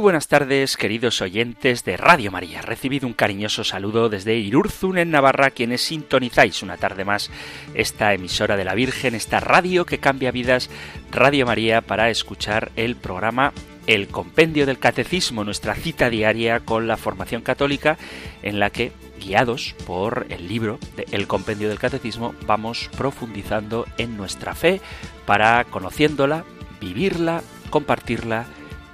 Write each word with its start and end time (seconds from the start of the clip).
Buenas 0.00 0.28
tardes, 0.28 0.78
queridos 0.78 1.20
oyentes 1.20 1.84
de 1.84 1.98
Radio 1.98 2.30
María. 2.30 2.62
Recibido 2.62 3.06
un 3.06 3.12
cariñoso 3.12 3.64
saludo 3.64 4.08
desde 4.08 4.34
Irurzun, 4.34 4.96
en 4.96 5.10
Navarra, 5.10 5.50
quienes 5.50 5.82
sintonizáis 5.82 6.62
una 6.62 6.78
tarde 6.78 7.04
más 7.04 7.30
esta 7.74 8.14
emisora 8.14 8.56
de 8.56 8.64
la 8.64 8.74
Virgen, 8.74 9.14
esta 9.14 9.40
radio 9.40 9.84
que 9.84 9.98
cambia 9.98 10.30
vidas, 10.30 10.70
Radio 11.12 11.44
María, 11.44 11.82
para 11.82 12.08
escuchar 12.08 12.72
el 12.76 12.96
programa 12.96 13.52
El 13.86 14.08
Compendio 14.08 14.64
del 14.64 14.78
Catecismo, 14.78 15.44
nuestra 15.44 15.74
cita 15.74 16.08
diaria 16.08 16.60
con 16.60 16.86
la 16.88 16.96
formación 16.96 17.42
católica, 17.42 17.98
en 18.42 18.58
la 18.58 18.70
que, 18.70 18.92
guiados 19.20 19.74
por 19.86 20.24
el 20.30 20.48
libro 20.48 20.78
de 20.96 21.06
El 21.12 21.26
Compendio 21.26 21.68
del 21.68 21.78
Catecismo, 21.78 22.34
vamos 22.46 22.88
profundizando 22.96 23.86
en 23.98 24.16
nuestra 24.16 24.54
fe 24.54 24.80
para 25.26 25.62
conociéndola, 25.64 26.44
vivirla, 26.80 27.42
compartirla 27.68 28.46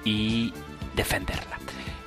y 0.04 0.52
defenderla. 0.96 1.58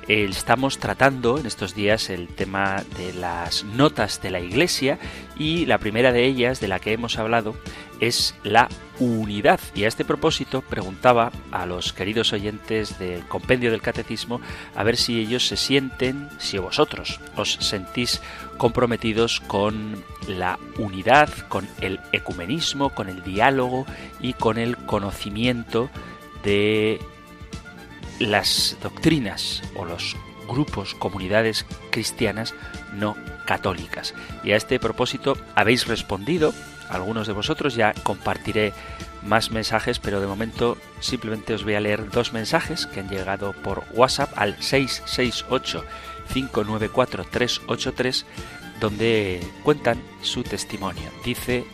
Estamos 0.08 0.78
tratando 0.78 1.38
en 1.38 1.46
estos 1.46 1.72
días 1.76 2.10
el 2.10 2.26
tema 2.26 2.82
de 2.98 3.12
las 3.12 3.62
notas 3.62 4.20
de 4.20 4.32
la 4.32 4.40
Iglesia 4.40 4.98
y 5.36 5.66
la 5.66 5.78
primera 5.78 6.10
de 6.10 6.24
ellas 6.24 6.58
de 6.58 6.66
la 6.66 6.80
que 6.80 6.92
hemos 6.92 7.16
hablado 7.16 7.54
es 8.00 8.34
la 8.42 8.68
unidad. 8.98 9.60
Y 9.72 9.84
a 9.84 9.88
este 9.88 10.04
propósito 10.04 10.62
preguntaba 10.62 11.30
a 11.52 11.64
los 11.64 11.92
queridos 11.92 12.32
oyentes 12.32 12.98
del 12.98 13.24
compendio 13.28 13.70
del 13.70 13.82
catecismo 13.82 14.40
a 14.74 14.82
ver 14.82 14.96
si 14.96 15.20
ellos 15.20 15.46
se 15.46 15.56
sienten, 15.56 16.28
si 16.38 16.58
vosotros 16.58 17.20
os 17.36 17.52
sentís 17.60 18.20
comprometidos 18.56 19.38
con 19.38 20.02
la 20.26 20.58
unidad, 20.76 21.30
con 21.48 21.68
el 21.80 22.00
ecumenismo, 22.10 22.90
con 22.90 23.08
el 23.08 23.22
diálogo 23.22 23.86
y 24.18 24.32
con 24.32 24.58
el 24.58 24.76
conocimiento 24.76 25.88
de 26.42 27.00
las 28.20 28.76
doctrinas 28.82 29.62
o 29.74 29.84
los 29.84 30.16
grupos, 30.46 30.94
comunidades 30.94 31.66
cristianas 31.90 32.54
no 32.92 33.16
católicas. 33.46 34.14
Y 34.44 34.52
a 34.52 34.56
este 34.56 34.78
propósito 34.78 35.36
habéis 35.56 35.86
respondido, 35.86 36.54
algunos 36.88 37.26
de 37.26 37.32
vosotros, 37.32 37.74
ya 37.74 37.94
compartiré 38.02 38.72
más 39.22 39.50
mensajes, 39.50 39.98
pero 39.98 40.20
de 40.20 40.26
momento 40.26 40.76
simplemente 41.00 41.54
os 41.54 41.64
voy 41.64 41.74
a 41.74 41.80
leer 41.80 42.10
dos 42.10 42.32
mensajes 42.32 42.86
que 42.86 43.00
han 43.00 43.08
llegado 43.08 43.52
por 43.52 43.84
WhatsApp 43.92 44.32
al 44.36 44.60
668 44.62 45.84
594 46.32 47.24
383 47.24 48.26
donde 48.80 49.40
cuentan 49.62 50.02
su 50.22 50.42
testimonio. 50.42 51.10
Dice 51.24 51.64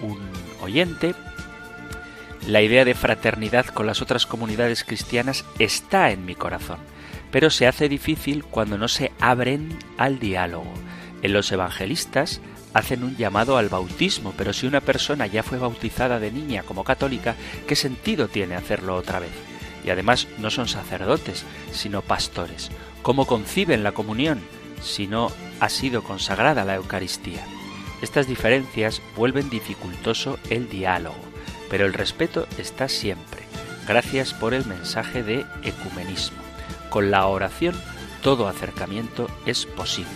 un 0.00 0.20
oyente 0.62 1.14
la 2.46 2.60
idea 2.60 2.84
de 2.84 2.94
fraternidad 2.94 3.66
con 3.66 3.86
las 3.86 4.02
otras 4.02 4.26
comunidades 4.26 4.82
cristianas 4.82 5.44
está 5.60 6.10
en 6.10 6.24
mi 6.24 6.34
corazón, 6.34 6.78
pero 7.30 7.50
se 7.50 7.68
hace 7.68 7.88
difícil 7.88 8.44
cuando 8.44 8.76
no 8.78 8.88
se 8.88 9.12
abren 9.20 9.78
al 9.96 10.18
diálogo. 10.18 10.72
En 11.22 11.32
los 11.32 11.52
evangelistas 11.52 12.40
hacen 12.74 13.04
un 13.04 13.16
llamado 13.16 13.58
al 13.58 13.68
bautismo, 13.68 14.34
pero 14.36 14.52
si 14.52 14.66
una 14.66 14.80
persona 14.80 15.28
ya 15.28 15.44
fue 15.44 15.58
bautizada 15.58 16.18
de 16.18 16.32
niña 16.32 16.64
como 16.64 16.82
católica, 16.82 17.36
¿qué 17.68 17.76
sentido 17.76 18.26
tiene 18.26 18.56
hacerlo 18.56 18.96
otra 18.96 19.20
vez? 19.20 19.32
Y 19.84 19.90
además 19.90 20.26
no 20.38 20.50
son 20.50 20.66
sacerdotes, 20.66 21.44
sino 21.70 22.02
pastores. 22.02 22.70
¿Cómo 23.02 23.26
conciben 23.26 23.84
la 23.84 23.92
comunión 23.92 24.40
si 24.80 25.06
no 25.06 25.30
ha 25.60 25.68
sido 25.68 26.02
consagrada 26.02 26.64
la 26.64 26.74
Eucaristía? 26.74 27.44
Estas 28.00 28.26
diferencias 28.26 29.00
vuelven 29.16 29.48
dificultoso 29.48 30.40
el 30.50 30.68
diálogo 30.68 31.31
pero 31.72 31.86
el 31.86 31.94
respeto 31.94 32.46
está 32.58 32.86
siempre. 32.86 33.40
Gracias 33.88 34.34
por 34.34 34.52
el 34.52 34.66
mensaje 34.66 35.22
de 35.22 35.46
ecumenismo. 35.62 36.36
Con 36.90 37.10
la 37.10 37.26
oración 37.26 37.74
todo 38.22 38.46
acercamiento 38.46 39.26
es 39.46 39.64
posible. 39.64 40.12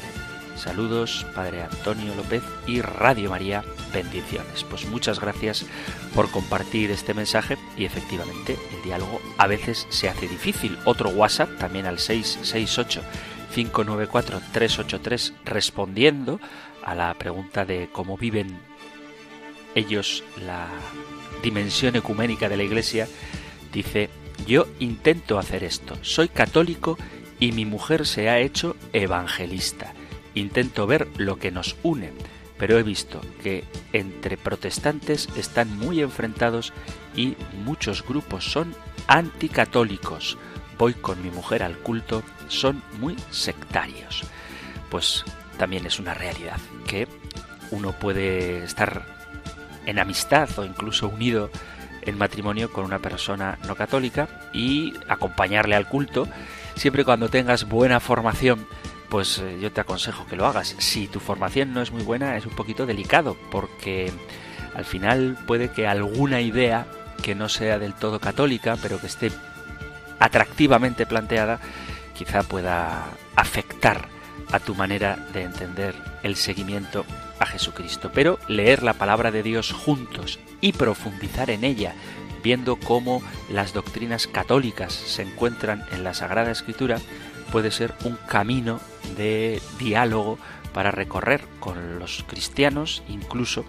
Saludos, 0.55 1.25
Padre 1.35 1.63
Antonio 1.63 2.15
López 2.15 2.43
y 2.67 2.83
Radio 2.83 3.31
María, 3.31 3.65
bendiciones. 3.91 4.65
Pues 4.65 4.85
muchas 4.85 5.19
gracias 5.19 5.65
por 6.15 6.31
compartir 6.31 6.91
este 6.91 7.15
mensaje 7.15 7.57
y 7.75 7.87
efectivamente 7.87 8.59
el 8.77 8.83
diálogo 8.83 9.19
a 9.39 9.47
veces 9.47 9.87
se 9.89 10.11
hace 10.11 10.29
difícil. 10.29 10.77
Otro 10.85 11.09
WhatsApp 11.09 11.57
también 11.57 11.87
al 11.87 11.99
668 11.99 13.01
594 13.55 14.43
383 14.53 15.33
respondiendo 15.47 16.39
a 16.85 16.95
la 16.95 17.15
pregunta 17.15 17.65
de 17.65 17.89
cómo 17.91 18.19
viven 18.19 18.61
ellos 19.75 20.23
la 20.45 20.69
dimensión 21.43 21.97
ecuménica 21.97 22.49
de 22.49 22.57
la 22.57 22.63
Iglesia, 22.63 23.09
dice, 23.73 24.11
yo 24.47 24.67
intento 24.79 25.39
hacer 25.39 25.65
esto, 25.65 25.97
soy 26.03 26.29
católico 26.29 26.99
y 27.39 27.53
mi 27.53 27.65
mujer 27.65 28.07
se 28.07 28.29
ha 28.29 28.39
hecho 28.39 28.77
evangelista. 28.93 29.93
Intento 30.35 30.87
ver 30.87 31.09
lo 31.17 31.39
que 31.39 31.51
nos 31.51 31.77
une, 31.83 32.13
pero 32.59 32.79
he 32.79 32.83
visto 32.83 33.21
que 33.43 33.65
entre 33.93 34.37
protestantes 34.37 35.29
están 35.37 35.77
muy 35.79 36.01
enfrentados 36.01 36.73
y 37.15 37.37
muchos 37.65 38.07
grupos 38.07 38.51
son 38.51 38.75
anticatólicos. 39.07 40.39
Voy 40.79 40.95
con 40.95 41.23
mi 41.23 41.31
mujer 41.31 41.63
al 41.63 41.79
culto, 41.79 42.23
son 42.49 42.83
muy 43.01 43.17
sectarios. 43.31 44.25
Pues 44.91 45.25
también 45.59 45.87
es 45.87 45.99
una 45.99 46.15
realidad 46.15 46.59
que 46.87 47.09
uno 47.71 47.93
puede 47.93 48.63
estar 48.63 49.16
en 49.87 49.99
amistad 49.99 50.49
o 50.59 50.65
incluso 50.65 51.09
unido 51.09 51.51
en 52.03 52.19
matrimonio 52.19 52.73
con 52.73 52.85
una 52.85 53.01
persona 53.01 53.59
no 53.67 53.75
católica 53.75 54.29
y 54.53 54.95
acompañarle 55.09 55.75
al 55.75 55.89
culto, 55.89 56.29
siempre 56.77 57.05
cuando 57.05 57.29
tengas 57.29 57.69
buena 57.69 58.01
formación, 58.01 58.67
pues 59.09 59.39
eh, 59.39 59.59
yo 59.61 59.73
te 59.73 59.81
aconsejo 59.81 60.27
que 60.27 60.37
lo 60.37 60.47
hagas. 60.47 60.77
Si 60.79 61.09
tu 61.09 61.21
formación 61.21 61.75
no 61.75 61.83
es 61.83 61.93
muy 61.93 62.03
buena, 62.03 62.37
es 62.37 62.47
un 62.47 62.55
poquito 62.55 62.87
delicado, 62.87 63.37
porque 63.51 64.13
al 64.75 64.85
final 64.85 65.37
puede 65.47 65.71
que 65.71 65.87
alguna 65.87 66.41
idea 66.41 66.87
que 67.23 67.35
no 67.35 67.49
sea 67.49 67.79
del 67.79 67.95
todo 67.95 68.21
católica, 68.21 68.77
pero 68.81 69.01
que 69.01 69.07
esté 69.07 69.33
atractivamente 70.19 71.07
planteada, 71.07 71.61
quizá 72.15 72.43
pueda 72.43 73.05
afectar 73.35 74.09
a 74.53 74.61
tu 74.61 74.75
manera 74.75 75.17
de 75.33 75.43
entender 75.43 75.95
el 76.23 76.37
seguimiento 76.37 77.05
Jesucristo. 77.47 78.11
Pero 78.13 78.39
leer 78.49 78.83
la 78.83 78.95
palabra 78.95 79.31
de 79.31 79.43
Dios 79.43 79.73
juntos 79.73 80.39
y 80.61 80.73
profundizar 80.73 81.51
en 81.51 81.65
ella, 81.65 81.95
viendo 82.43 82.77
cómo 82.77 83.23
las 83.51 83.73
doctrinas 83.73 84.27
católicas 84.27 84.93
se 84.93 85.23
encuentran 85.23 85.85
en 85.93 86.05
la 86.05 86.15
Sagrada 86.15 86.51
Escritura, 86.51 86.99
puede 87.51 87.71
ser 87.71 87.95
un 88.05 88.17
camino 88.29 88.81
de 89.17 89.61
diálogo 89.79 90.39
para 90.73 90.91
recorrer 90.91 91.43
con 91.61 91.99
los 91.99 92.25
cristianos, 92.29 93.03
incluso 93.09 93.65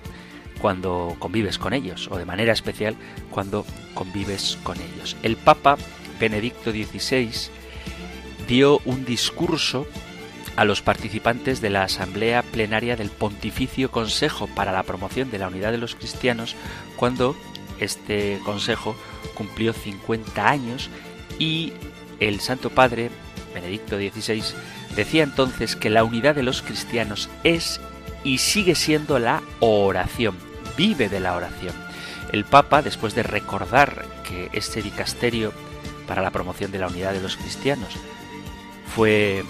cuando 0.59 1.15
convives 1.19 1.57
con 1.57 1.73
ellos, 1.73 2.09
o 2.11 2.17
de 2.17 2.25
manera 2.25 2.51
especial 2.51 2.95
cuando 3.29 3.65
convives 3.93 4.57
con 4.63 4.77
ellos. 4.77 5.15
El 5.23 5.37
Papa 5.37 5.77
Benedicto 6.19 6.71
XVI 6.71 7.31
dio 8.47 8.79
un 8.85 9.05
discurso 9.05 9.87
a 10.57 10.65
los 10.65 10.81
participantes 10.81 11.61
de 11.61 11.69
la 11.69 11.83
Asamblea 11.83 12.41
Plenaria 12.41 12.95
del 12.95 13.11
Pontificio 13.11 13.91
Consejo 13.91 14.47
para 14.47 14.73
la 14.73 14.83
Promoción 14.83 15.29
de 15.31 15.37
la 15.37 15.47
Unidad 15.47 15.71
de 15.71 15.77
los 15.77 15.95
Cristianos 15.95 16.55
cuando 16.97 17.37
este 17.79 18.39
Consejo 18.43 18.95
cumplió 19.35 19.71
50 19.71 20.49
años 20.49 20.89
y 21.37 21.73
el 22.19 22.39
Santo 22.39 22.71
Padre, 22.71 23.11
Benedicto 23.53 23.97
XVI, 23.97 24.43
decía 24.95 25.23
entonces 25.23 25.75
que 25.75 25.91
la 25.91 26.03
unidad 26.03 26.33
de 26.33 26.41
los 26.41 26.63
cristianos 26.63 27.29
es 27.43 27.79
y 28.23 28.39
sigue 28.39 28.73
siendo 28.73 29.19
la 29.19 29.43
oración, 29.59 30.35
vive 30.75 31.07
de 31.07 31.19
la 31.19 31.35
oración. 31.35 31.75
El 32.31 32.45
Papa, 32.45 32.81
después 32.81 33.13
de 33.13 33.21
recordar 33.21 34.05
que 34.27 34.49
este 34.53 34.81
dicasterio 34.81 35.53
para 36.07 36.23
la 36.23 36.31
promoción 36.31 36.71
de 36.71 36.79
la 36.79 36.87
unidad 36.87 37.13
de 37.13 37.21
los 37.21 37.37
cristianos 37.37 37.93
fue 38.95 39.43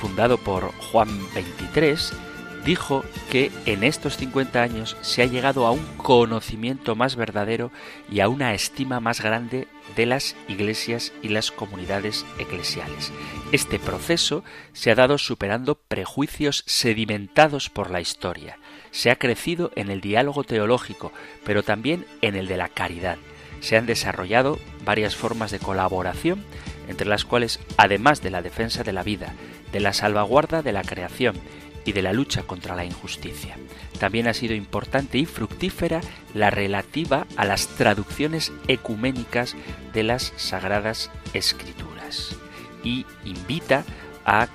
fundado 0.00 0.38
por 0.38 0.72
Juan 0.90 1.08
XXIII, 1.32 2.18
dijo 2.64 3.04
que 3.30 3.50
en 3.66 3.84
estos 3.84 4.16
50 4.16 4.62
años 4.62 4.96
se 5.00 5.22
ha 5.22 5.26
llegado 5.26 5.66
a 5.66 5.72
un 5.72 5.84
conocimiento 5.96 6.94
más 6.96 7.16
verdadero 7.16 7.70
y 8.10 8.20
a 8.20 8.28
una 8.28 8.54
estima 8.54 9.00
más 9.00 9.20
grande 9.20 9.68
de 9.96 10.06
las 10.06 10.36
iglesias 10.48 11.12
y 11.22 11.28
las 11.28 11.50
comunidades 11.50 12.24
eclesiales. 12.38 13.12
Este 13.52 13.78
proceso 13.78 14.44
se 14.72 14.90
ha 14.90 14.94
dado 14.94 15.18
superando 15.18 15.76
prejuicios 15.76 16.64
sedimentados 16.66 17.70
por 17.70 17.90
la 17.90 18.00
historia. 18.00 18.58
Se 18.90 19.10
ha 19.10 19.16
crecido 19.16 19.70
en 19.76 19.90
el 19.90 20.00
diálogo 20.00 20.44
teológico, 20.44 21.12
pero 21.44 21.62
también 21.62 22.06
en 22.22 22.36
el 22.36 22.46
de 22.46 22.56
la 22.56 22.68
caridad. 22.68 23.18
Se 23.60 23.76
han 23.76 23.86
desarrollado 23.86 24.58
varias 24.84 25.14
formas 25.14 25.50
de 25.50 25.58
colaboración, 25.58 26.44
entre 26.88 27.06
las 27.06 27.24
cuales, 27.24 27.60
además 27.76 28.22
de 28.22 28.30
la 28.30 28.42
defensa 28.42 28.82
de 28.82 28.92
la 28.92 29.02
vida, 29.02 29.34
de 29.72 29.80
la 29.80 29.92
salvaguarda 29.92 30.62
de 30.62 30.72
la 30.72 30.82
creación 30.82 31.36
y 31.84 31.92
de 31.92 32.02
la 32.02 32.12
lucha 32.12 32.42
contra 32.42 32.76
la 32.76 32.84
injusticia. 32.84 33.56
También 33.98 34.28
ha 34.28 34.34
sido 34.34 34.54
importante 34.54 35.18
y 35.18 35.26
fructífera 35.26 36.00
la 36.34 36.50
relativa 36.50 37.26
a 37.36 37.44
las 37.44 37.68
traducciones 37.68 38.52
ecuménicas 38.68 39.56
de 39.92 40.02
las 40.02 40.32
Sagradas 40.36 41.10
Escrituras 41.32 42.36
y 42.84 43.06
invita 43.24 43.84
a 44.24 44.48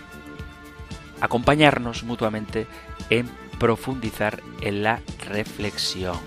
acompañarnos 1.22 2.04
mutuamente 2.04 2.68
en 3.10 3.30
profundizar 3.60 4.42
en 4.62 4.84
la 4.84 5.02
reflexión. 5.28 6.20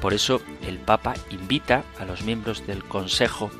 Por 0.00 0.14
eso 0.14 0.40
el 0.66 0.78
Papa 0.78 1.14
invita 1.30 1.84
a 1.98 2.04
los 2.04 2.22
miembros 2.22 2.66
del 2.66 2.84
Consejo 2.84 3.50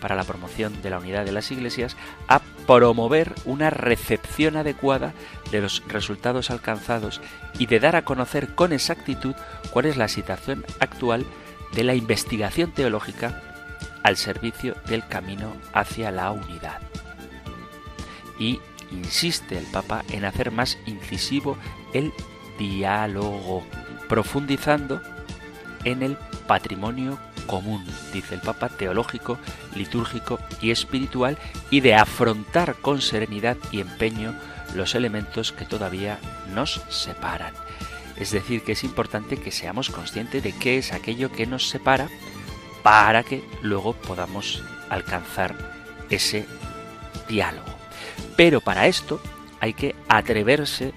para 0.00 0.14
la 0.14 0.24
promoción 0.24 0.80
de 0.82 0.90
la 0.90 0.98
unidad 0.98 1.24
de 1.24 1.32
las 1.32 1.50
iglesias 1.50 1.96
a 2.28 2.40
promover 2.68 3.34
una 3.46 3.70
recepción 3.70 4.58
adecuada 4.58 5.14
de 5.50 5.62
los 5.62 5.82
resultados 5.88 6.50
alcanzados 6.50 7.22
y 7.58 7.64
de 7.64 7.80
dar 7.80 7.96
a 7.96 8.04
conocer 8.04 8.54
con 8.54 8.74
exactitud 8.74 9.34
cuál 9.70 9.86
es 9.86 9.96
la 9.96 10.06
situación 10.06 10.66
actual 10.78 11.24
de 11.72 11.84
la 11.84 11.94
investigación 11.94 12.70
teológica 12.72 13.40
al 14.02 14.18
servicio 14.18 14.76
del 14.86 15.06
camino 15.08 15.56
hacia 15.72 16.10
la 16.10 16.30
unidad. 16.30 16.78
Y 18.38 18.60
insiste 18.90 19.56
el 19.56 19.64
Papa 19.64 20.04
en 20.12 20.26
hacer 20.26 20.50
más 20.50 20.76
incisivo 20.84 21.56
el 21.94 22.12
diálogo, 22.58 23.64
profundizando 24.10 25.00
en 25.84 26.02
el 26.02 26.18
patrimonio 26.46 27.18
común, 27.48 27.84
dice 28.12 28.36
el 28.36 28.40
Papa, 28.40 28.68
teológico, 28.68 29.38
litúrgico 29.74 30.38
y 30.60 30.70
espiritual, 30.70 31.36
y 31.70 31.80
de 31.80 31.96
afrontar 31.96 32.76
con 32.76 33.02
serenidad 33.02 33.56
y 33.72 33.80
empeño 33.80 34.34
los 34.76 34.94
elementos 34.94 35.50
que 35.50 35.64
todavía 35.64 36.20
nos 36.54 36.80
separan. 36.88 37.54
Es 38.16 38.30
decir, 38.30 38.62
que 38.62 38.72
es 38.72 38.84
importante 38.84 39.36
que 39.36 39.50
seamos 39.50 39.90
conscientes 39.90 40.42
de 40.42 40.52
qué 40.52 40.78
es 40.78 40.92
aquello 40.92 41.32
que 41.32 41.46
nos 41.46 41.68
separa 41.68 42.08
para 42.82 43.24
que 43.24 43.42
luego 43.62 43.94
podamos 43.94 44.62
alcanzar 44.88 45.56
ese 46.10 46.46
diálogo. 47.28 47.68
Pero 48.36 48.60
para 48.60 48.86
esto 48.86 49.20
hay 49.60 49.72
que 49.72 49.94
atreverse 50.08 50.92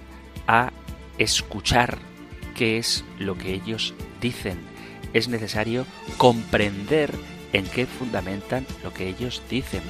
a 0.48 0.71
escuchar 1.18 1.98
qué 2.56 2.77
es 2.77 3.03
lo 3.19 3.38
que 3.38 3.53
ellos 3.53 3.94
dicen, 4.19 4.70
es 5.13 5.28
necesario 5.28 5.86
comprender 6.18 7.13
en 7.54 7.66
qué 7.66 7.86
fundamentan 7.86 8.66
lo 8.84 8.94
que 8.94 9.08
ellos 9.08 9.42
dicen 9.50 9.81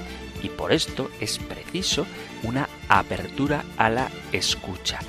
y 0.41 0.49
por 0.49 0.71
esto 0.71 1.09
es 1.19 1.37
preciso 1.37 2.05
una 2.43 2.67
apertura 2.89 3.63
a 3.77 3.89
la 3.89 4.09
escucha. 4.31 4.99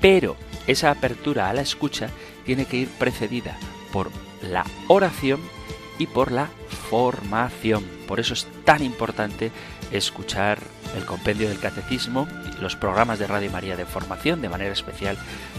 Pero 0.00 0.36
esa 0.66 0.90
apertura 0.90 1.48
a 1.48 1.54
la 1.54 1.62
escucha 1.62 2.10
tiene 2.44 2.64
que 2.64 2.78
ir 2.78 2.88
precedida 2.88 3.56
por 3.92 4.10
la 4.42 4.64
oración 4.88 5.40
y 5.98 6.06
por 6.06 6.32
la 6.32 6.48
formación. 6.88 7.84
Por 8.08 8.20
eso 8.20 8.34
es 8.34 8.46
tan 8.64 8.82
importante 8.82 9.52
escuchar 9.92 10.58
el 10.96 11.04
compendio 11.04 11.48
del 11.48 11.60
catecismo, 11.60 12.26
los 12.60 12.74
programas 12.74 13.18
de 13.18 13.26
Radio 13.26 13.50
María 13.50 13.76
de 13.76 13.84
formación, 13.84 14.40
de 14.40 14.48
manera 14.48 14.72
especial 14.72 15.18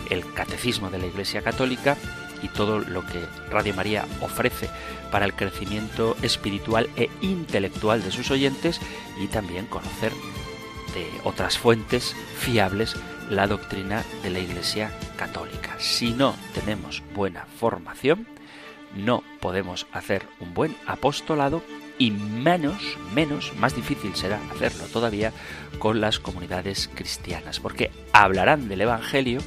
el 0.09 0.33
catecismo 0.33 0.89
de 0.89 0.97
la 0.97 1.05
Iglesia 1.05 1.41
Católica 1.41 1.95
y 2.41 2.47
todo 2.49 2.79
lo 2.79 3.05
que 3.05 3.25
Radio 3.49 3.73
María 3.73 4.05
ofrece 4.21 4.69
para 5.11 5.25
el 5.25 5.33
crecimiento 5.33 6.15
espiritual 6.21 6.89
e 6.95 7.09
intelectual 7.21 8.03
de 8.03 8.11
sus 8.11 8.31
oyentes 8.31 8.79
y 9.19 9.27
también 9.27 9.65
conocer 9.65 10.11
de 10.93 11.07
otras 11.23 11.57
fuentes 11.57 12.15
fiables 12.37 12.95
la 13.29 13.47
doctrina 13.47 14.03
de 14.23 14.29
la 14.29 14.39
Iglesia 14.39 14.91
Católica. 15.15 15.75
Si 15.79 16.11
no 16.11 16.35
tenemos 16.53 17.01
buena 17.13 17.45
formación, 17.45 18.27
no 18.95 19.23
podemos 19.39 19.87
hacer 19.93 20.27
un 20.39 20.53
buen 20.53 20.75
apostolado 20.85 21.63
y 21.97 22.11
menos, 22.11 22.97
menos, 23.13 23.53
más 23.57 23.75
difícil 23.75 24.15
será 24.15 24.39
hacerlo 24.51 24.85
todavía 24.85 25.31
con 25.79 26.01
las 26.01 26.19
comunidades 26.19 26.89
cristianas, 26.93 27.59
porque 27.59 27.91
hablarán 28.11 28.67
del 28.67 28.81
Evangelio, 28.81 29.39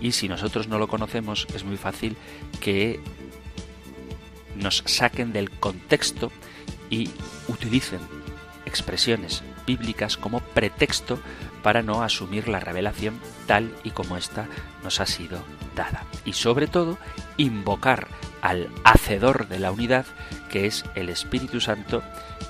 y 0.00 0.12
si 0.12 0.28
nosotros 0.28 0.68
no 0.68 0.78
lo 0.78 0.88
conocemos 0.88 1.46
es 1.54 1.64
muy 1.64 1.76
fácil 1.76 2.16
que 2.60 3.00
nos 4.56 4.82
saquen 4.86 5.32
del 5.32 5.50
contexto 5.50 6.30
y 6.90 7.10
utilicen 7.48 8.00
expresiones 8.66 9.42
bíblicas 9.66 10.16
como 10.16 10.40
pretexto 10.40 11.18
para 11.62 11.82
no 11.82 12.02
asumir 12.02 12.48
la 12.48 12.60
revelación 12.60 13.18
tal 13.46 13.74
y 13.84 13.90
como 13.90 14.16
ésta 14.16 14.48
nos 14.82 15.00
ha 15.00 15.06
sido 15.06 15.38
dada. 15.74 16.04
Y 16.24 16.34
sobre 16.34 16.66
todo, 16.66 16.98
invocar 17.36 18.08
al 18.42 18.68
hacedor 18.84 19.48
de 19.48 19.58
la 19.58 19.72
unidad, 19.72 20.04
que 20.50 20.66
es 20.66 20.84
el 20.94 21.08
Espíritu 21.08 21.60
Santo, 21.60 22.02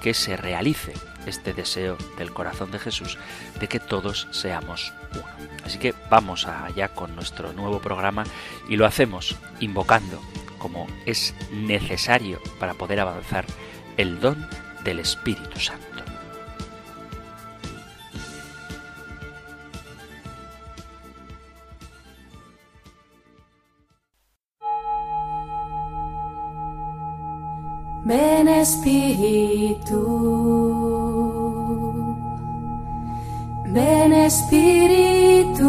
que 0.02 0.14
se 0.14 0.37
realice 0.37 0.93
este 1.26 1.53
deseo 1.55 1.97
del 2.19 2.32
corazón 2.32 2.71
de 2.71 2.79
Jesús 2.79 3.19
de 3.61 3.69
que 3.69 3.81
todos 3.81 4.29
seamos 4.31 4.93
uno. 5.15 5.25
Así 5.65 5.79
que 5.79 5.94
vamos 6.11 6.47
allá 6.47 6.88
con 6.88 7.15
nuestro 7.15 7.53
nuevo 7.53 7.81
programa 7.81 8.25
y 8.69 8.76
lo 8.76 8.87
hacemos 8.87 9.37
invocando, 9.61 10.21
como 10.59 10.87
es 11.06 11.35
necesario 11.50 12.41
para 12.59 12.75
poder 12.75 13.00
avanzar, 13.00 13.47
el 13.97 14.21
don 14.21 14.47
del 14.85 14.99
Espíritu 14.99 15.59
Santo. 15.61 15.94
Ven 28.05 28.49
Espíritu. 28.49 30.01
Ven 33.75 34.13
Espíritu, 34.13 35.69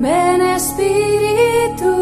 ven 0.00 0.40
Espíritu. 0.40 1.92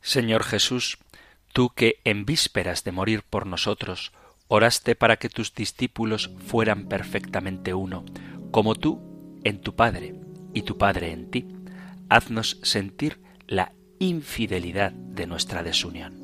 Señor 0.00 0.44
Jesús, 0.44 0.98
tú 1.52 1.70
que 1.70 2.00
en 2.04 2.24
vísperas 2.24 2.84
de 2.84 2.92
morir 2.92 3.22
por 3.28 3.46
nosotros, 3.46 4.12
oraste 4.48 4.94
para 4.94 5.16
que 5.16 5.28
tus 5.28 5.54
discípulos 5.54 6.30
fueran 6.46 6.86
perfectamente 6.86 7.74
uno, 7.74 8.04
como 8.50 8.74
tú 8.74 9.00
en 9.44 9.60
tu 9.60 9.74
Padre 9.74 10.14
y 10.54 10.62
tu 10.62 10.76
Padre 10.78 11.12
en 11.12 11.30
ti, 11.30 11.46
haznos 12.08 12.58
sentir 12.62 13.20
la 13.46 13.72
infidelidad 13.98 14.92
de 14.92 15.26
nuestra 15.26 15.62
desunión. 15.62 16.14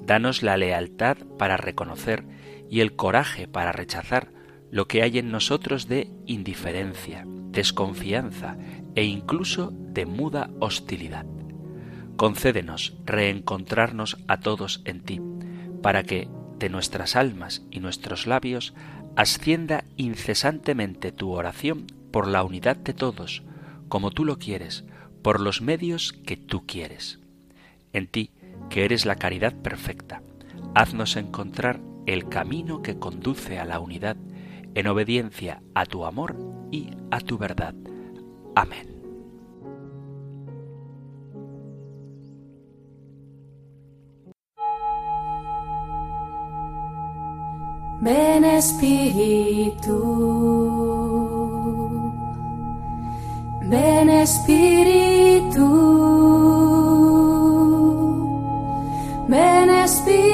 Danos 0.00 0.42
la 0.42 0.56
lealtad 0.56 1.18
para 1.38 1.56
reconocer 1.56 2.24
y 2.70 2.80
el 2.80 2.96
coraje 2.96 3.46
para 3.46 3.72
rechazar 3.72 4.32
lo 4.70 4.88
que 4.88 5.02
hay 5.02 5.18
en 5.18 5.30
nosotros 5.30 5.86
de 5.86 6.10
indiferencia, 6.26 7.24
desconfianza 7.26 8.56
e 8.94 9.04
incluso 9.04 9.70
de 9.70 10.06
muda 10.06 10.50
hostilidad. 10.60 11.26
Concédenos 12.16 12.94
reencontrarnos 13.04 14.18
a 14.28 14.40
todos 14.40 14.82
en 14.84 15.00
ti, 15.02 15.20
para 15.82 16.02
que 16.02 16.28
de 16.58 16.68
nuestras 16.68 17.16
almas 17.16 17.62
y 17.70 17.80
nuestros 17.80 18.26
labios 18.26 18.74
ascienda 19.16 19.84
incesantemente 19.96 21.12
tu 21.12 21.32
oración 21.32 21.86
por 22.10 22.28
la 22.28 22.44
unidad 22.44 22.76
de 22.76 22.94
todos, 22.94 23.42
como 23.88 24.10
tú 24.10 24.24
lo 24.24 24.38
quieres, 24.38 24.84
por 25.22 25.40
los 25.40 25.60
medios 25.60 26.12
que 26.12 26.36
tú 26.36 26.64
quieres. 26.66 27.18
En 27.92 28.06
ti, 28.06 28.30
que 28.70 28.84
eres 28.84 29.06
la 29.06 29.16
caridad 29.16 29.54
perfecta, 29.54 30.22
haznos 30.74 31.16
encontrar 31.16 31.80
el 32.06 32.28
camino 32.28 32.82
que 32.82 32.98
conduce 32.98 33.58
a 33.58 33.64
la 33.64 33.80
unidad, 33.80 34.16
en 34.74 34.86
obediencia 34.86 35.62
a 35.74 35.84
tu 35.84 36.04
amor 36.04 36.36
y 36.70 36.90
a 37.10 37.20
tu 37.20 37.38
verdad. 37.38 37.74
Amén. 38.54 39.01
Ven 48.02 48.44
Espíritu, 48.44 49.96
ven 53.62 54.10
Espíritu, 54.10 55.68
ven 59.28 59.70
Espíritu. 59.70 60.32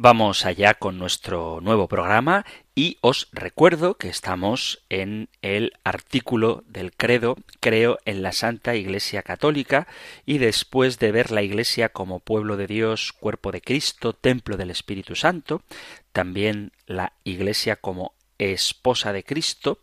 Vamos 0.00 0.46
allá 0.46 0.74
con 0.74 0.96
nuestro 0.98 1.60
nuevo 1.60 1.88
programa 1.88 2.44
y 2.78 2.96
os 3.00 3.26
recuerdo 3.32 3.94
que 3.94 4.08
estamos 4.08 4.84
en 4.88 5.30
el 5.42 5.72
artículo 5.82 6.62
del 6.68 6.92
credo 6.94 7.34
Creo 7.58 7.98
en 8.04 8.22
la 8.22 8.30
Santa 8.30 8.76
Iglesia 8.76 9.24
Católica 9.24 9.88
y 10.26 10.38
después 10.38 11.00
de 11.00 11.10
ver 11.10 11.32
la 11.32 11.42
Iglesia 11.42 11.88
como 11.88 12.20
pueblo 12.20 12.56
de 12.56 12.68
Dios, 12.68 13.12
cuerpo 13.12 13.50
de 13.50 13.62
Cristo, 13.62 14.12
templo 14.12 14.56
del 14.56 14.70
Espíritu 14.70 15.16
Santo, 15.16 15.64
también 16.12 16.70
la 16.86 17.14
Iglesia 17.24 17.74
como 17.74 18.14
esposa 18.38 19.12
de 19.12 19.24
Cristo, 19.24 19.80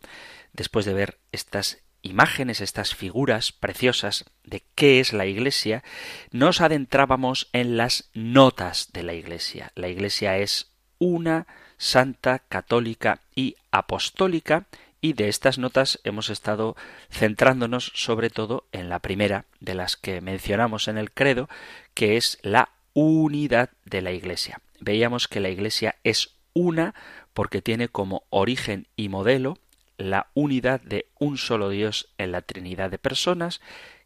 después 0.54 0.86
de 0.86 0.94
ver 0.94 1.18
estas 1.32 1.82
imágenes, 2.00 2.62
estas 2.62 2.94
figuras 2.94 3.52
preciosas 3.52 4.24
de 4.42 4.62
qué 4.74 5.00
es 5.00 5.12
la 5.12 5.26
Iglesia, 5.26 5.84
nos 6.30 6.62
adentrábamos 6.62 7.50
en 7.52 7.76
las 7.76 8.08
notas 8.14 8.88
de 8.94 9.02
la 9.02 9.12
Iglesia. 9.12 9.70
La 9.74 9.88
Iglesia 9.88 10.38
es 10.38 10.70
una 10.98 11.46
santa, 11.78 12.40
católica 12.40 13.20
y 13.34 13.56
apostólica, 13.70 14.66
y 15.00 15.12
de 15.12 15.28
estas 15.28 15.58
notas 15.58 16.00
hemos 16.04 16.30
estado 16.30 16.76
centrándonos 17.10 17.92
sobre 17.94 18.30
todo 18.30 18.66
en 18.72 18.88
la 18.88 18.98
primera 18.98 19.44
de 19.60 19.74
las 19.74 19.96
que 19.96 20.20
mencionamos 20.20 20.88
en 20.88 20.98
el 20.98 21.12
credo, 21.12 21.48
que 21.94 22.16
es 22.16 22.38
la 22.42 22.70
unidad 22.92 23.70
de 23.84 24.02
la 24.02 24.12
Iglesia. 24.12 24.60
Veíamos 24.80 25.28
que 25.28 25.40
la 25.40 25.50
Iglesia 25.50 25.96
es 26.02 26.34
una 26.54 26.94
porque 27.34 27.60
tiene 27.62 27.88
como 27.88 28.24
origen 28.30 28.88
y 28.96 29.08
modelo 29.08 29.58
la 29.98 30.28
unidad 30.34 30.80
de 30.80 31.06
un 31.18 31.38
solo 31.38 31.68
Dios 31.68 32.08
en 32.18 32.32
la 32.32 32.42
Trinidad 32.42 32.90
de 32.90 32.98
personas, 32.98 33.60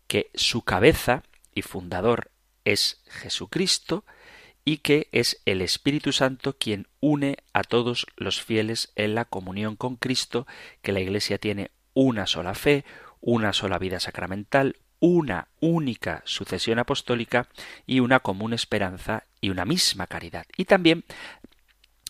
que 0.07 0.31
su 0.35 0.63
cabeza 0.63 1.23
y 1.55 1.63
fundador 1.63 2.31
es 2.65 3.01
Jesucristo, 3.07 4.05
y 4.71 4.79
que 4.79 5.09
es 5.11 5.43
el 5.47 5.63
Espíritu 5.63 6.13
Santo 6.13 6.57
quien 6.57 6.87
une 7.01 7.39
a 7.53 7.65
todos 7.65 8.07
los 8.17 8.41
fieles 8.41 8.93
en 8.95 9.17
la 9.17 9.25
comunión 9.25 9.75
con 9.75 9.97
Cristo, 9.97 10.47
que 10.81 10.93
la 10.93 11.01
Iglesia 11.01 11.39
tiene 11.39 11.73
una 11.93 12.29
sola 12.29 12.55
fe, 12.55 12.85
una 13.21 13.53
sola 13.53 13.81
vida 13.81 13.99
sacramental, 13.99 14.77
una 15.01 15.49
única 15.59 16.23
sucesión 16.25 16.79
apostólica 16.79 17.49
y 17.85 17.99
una 17.99 18.21
común 18.21 18.53
esperanza 18.53 19.25
y 19.41 19.51
una 19.51 19.65
misma 19.65 20.07
caridad. 20.07 20.47
Y 20.57 20.67
también 20.67 21.03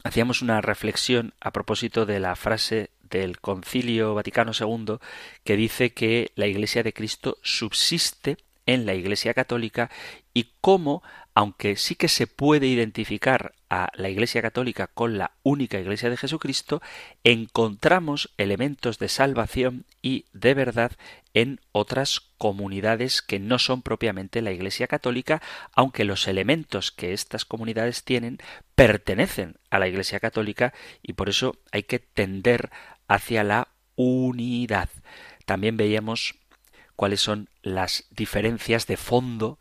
hacíamos 0.05 0.43
una 0.43 0.61
reflexión 0.61 1.33
a 1.40 1.52
propósito 1.52 2.05
de 2.05 2.21
la 2.21 2.37
frase 2.37 2.90
del 3.00 3.40
Concilio 3.40 4.12
Vaticano 4.12 4.52
II 4.52 4.99
que 5.45 5.57
dice 5.57 5.95
que 5.95 6.31
la 6.35 6.47
Iglesia 6.47 6.83
de 6.83 6.93
Cristo 6.93 7.38
subsiste 7.43 8.37
en 8.71 8.87
la 8.87 8.95
Iglesia 8.95 9.35
Católica 9.35 9.91
y 10.33 10.53
cómo, 10.61 11.03
aunque 11.35 11.75
sí 11.77 11.97
que 11.97 12.09
se 12.09 12.29
puede 12.29 12.69
identificar 12.69 13.53
a 13.69 13.91
la 13.95 14.09
Iglesia 14.09 14.43
Católica 14.43 14.87
con 14.87 15.19
la 15.19 15.33
única 15.43 15.81
Iglesia 15.81 16.09
de 16.09 16.17
Jesucristo, 16.17 16.81
encontramos 17.25 18.31
elementos 18.37 19.00
de 19.00 19.09
salvación 19.09 19.87
y 20.03 20.27
de 20.33 20.55
verdad 20.55 20.93
en 21.35 21.61
otras 21.73 22.21
comunidades 22.39 23.23
que 23.23 23.41
no 23.41 23.59
son 23.59 23.83
propiamente 23.83 24.41
la 24.41 24.53
Iglesia 24.53 24.87
Católica, 24.87 25.43
aunque 25.73 26.05
los 26.05 26.29
elementos 26.29 26.93
que 26.93 27.12
estas 27.12 27.45
comunidades 27.45 28.05
tienen 28.05 28.39
pertenecen 28.77 29.57
a 29.71 29.81
la 29.81 29.89
Iglesia 29.89 30.21
Católica 30.21 30.73
y 31.03 31.15
por 31.15 31.29
eso 31.29 31.57
hay 31.73 31.83
que 31.83 31.99
tender 31.99 32.71
hacia 33.09 33.43
la 33.43 33.69
unidad. 33.97 34.89
También 35.45 35.77
veíamos 35.77 36.39
cuáles 37.00 37.23
son 37.23 37.49
las 37.62 38.04
diferencias 38.11 38.87
de 38.87 38.99
fondo, 38.99 39.59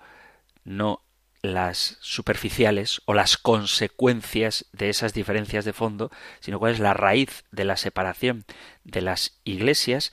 no 0.65 1.05
las 1.41 1.97
superficiales 2.01 3.01
o 3.05 3.13
las 3.13 3.37
consecuencias 3.37 4.65
de 4.73 4.89
esas 4.89 5.13
diferencias 5.13 5.63
de 5.63 5.71
fondo, 5.71 6.11
sino 6.41 6.59
cuál 6.59 6.73
es 6.73 6.81
la 6.81 6.93
raíz 6.93 7.45
de 7.51 7.63
la 7.63 7.77
separación 7.77 8.43
de 8.83 8.99
las 8.99 9.39
iglesias. 9.45 10.11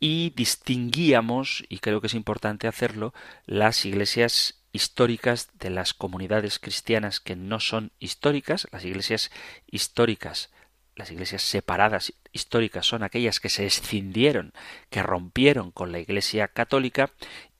Y 0.00 0.34
distinguíamos, 0.36 1.64
y 1.70 1.78
creo 1.78 2.02
que 2.02 2.08
es 2.08 2.14
importante 2.14 2.68
hacerlo, 2.68 3.14
las 3.46 3.86
iglesias 3.86 4.62
históricas 4.70 5.48
de 5.54 5.70
las 5.70 5.94
comunidades 5.94 6.58
cristianas 6.58 7.20
que 7.20 7.36
no 7.36 7.58
son 7.58 7.90
históricas, 8.00 8.68
las 8.70 8.84
iglesias 8.84 9.30
históricas 9.66 10.50
las 10.96 11.10
iglesias 11.10 11.42
separadas 11.42 12.14
históricas 12.32 12.86
son 12.86 13.02
aquellas 13.02 13.38
que 13.38 13.50
se 13.50 13.66
escindieron, 13.66 14.52
que 14.90 15.02
rompieron 15.02 15.70
con 15.70 15.92
la 15.92 15.98
iglesia 15.98 16.48
católica 16.48 17.10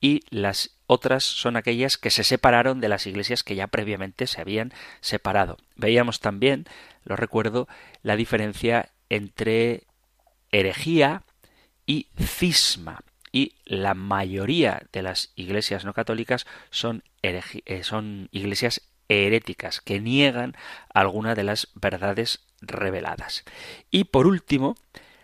y 0.01 0.21
las 0.29 0.77
otras 0.87 1.23
son 1.23 1.55
aquellas 1.55 1.97
que 1.97 2.09
se 2.09 2.23
separaron 2.23 2.81
de 2.81 2.89
las 2.89 3.05
iglesias 3.05 3.43
que 3.43 3.55
ya 3.55 3.67
previamente 3.67 4.25
se 4.25 4.41
habían 4.41 4.73
separado. 5.01 5.57
Veíamos 5.75 6.19
también, 6.19 6.65
lo 7.03 7.15
recuerdo, 7.15 7.67
la 8.01 8.15
diferencia 8.15 8.91
entre 9.09 9.83
herejía 10.51 11.23
y 11.85 12.07
cisma. 12.17 13.01
Y 13.31 13.53
la 13.65 13.93
mayoría 13.93 14.87
de 14.93 15.03
las 15.03 15.31
iglesias 15.35 15.85
no 15.85 15.93
católicas 15.93 16.47
son, 16.71 17.03
eh, 17.21 17.83
son 17.83 18.29
iglesias 18.31 18.81
heréticas 19.09 19.81
que 19.81 19.99
niegan 19.99 20.55
alguna 20.93 21.35
de 21.35 21.43
las 21.43 21.67
verdades 21.75 22.46
reveladas. 22.61 23.43
Y 23.91 24.05
por 24.05 24.27
último, 24.27 24.75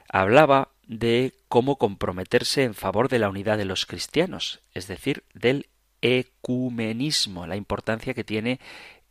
hablaba 0.09 0.69
de 0.87 1.33
cómo 1.47 1.77
comprometerse 1.77 2.63
en 2.63 2.73
favor 2.73 3.09
de 3.09 3.19
la 3.19 3.29
unidad 3.29 3.57
de 3.57 3.65
los 3.65 3.85
cristianos, 3.85 4.61
es 4.73 4.87
decir, 4.87 5.23
del 5.33 5.67
ecumenismo, 6.01 7.47
la 7.47 7.55
importancia 7.55 8.13
que 8.13 8.23
tiene 8.23 8.59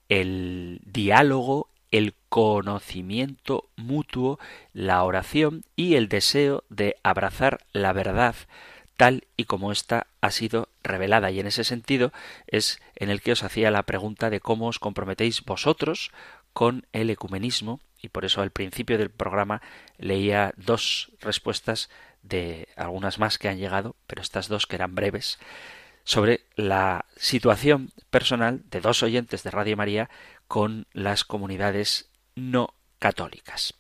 el 0.09 0.81
diálogo, 0.85 1.69
el 1.91 2.15
conocimiento 2.29 3.69
mutuo, 3.77 4.39
la 4.73 5.03
oración 5.05 5.65
y 5.77 5.95
el 5.95 6.09
deseo 6.09 6.65
de 6.69 6.97
abrazar 7.03 7.65
la 7.73 7.93
verdad 7.93 8.35
tal 8.97 9.25
y 9.37 9.45
como 9.45 9.73
ésta 9.73 10.07
ha 10.21 10.31
sido 10.31 10.69
revelada. 10.83 11.31
Y 11.31 11.41
en 11.41 11.47
ese 11.47 11.65
sentido 11.65 12.13
es 12.47 12.81
en 12.95 13.11
el 13.11 13.21
que 13.21 13.33
os 13.33 13.43
hacía 13.43 13.71
la 13.71 13.83
pregunta 13.83 14.31
de 14.31 14.41
cómo 14.41 14.69
os 14.69 14.79
comprometéis 14.79 15.45
vosotros 15.45 16.13
con 16.53 16.87
el 16.93 17.11
ecumenismo 17.11 17.81
y 18.03 18.09
por 18.09 18.25
eso 18.25 18.43
al 18.43 18.51
principio 18.51 18.99
del 18.99 19.11
programa 19.11 19.63
leía 19.97 20.53
dos 20.57 21.13
respuestas 21.21 21.89
de 22.23 22.69
algunas 22.77 23.19
más 23.19 23.39
que 23.39 23.49
han 23.49 23.59
llegado, 23.59 23.97
pero 24.07 24.21
estas 24.21 24.49
dos 24.49 24.67
que 24.67 24.77
eran 24.77 24.95
breves, 24.95 25.39
sobre 26.05 26.45
la 26.57 27.07
situación 27.17 27.91
personal 28.11 28.63
de 28.69 28.81
dos 28.81 29.03
oyentes 29.03 29.45
de 29.45 29.51
Radio 29.51 29.77
María 29.77 30.11
con 30.49 30.87
las 30.93 31.25
comunidades 31.25 32.11
no 32.35 32.75
católicas. 32.99 33.75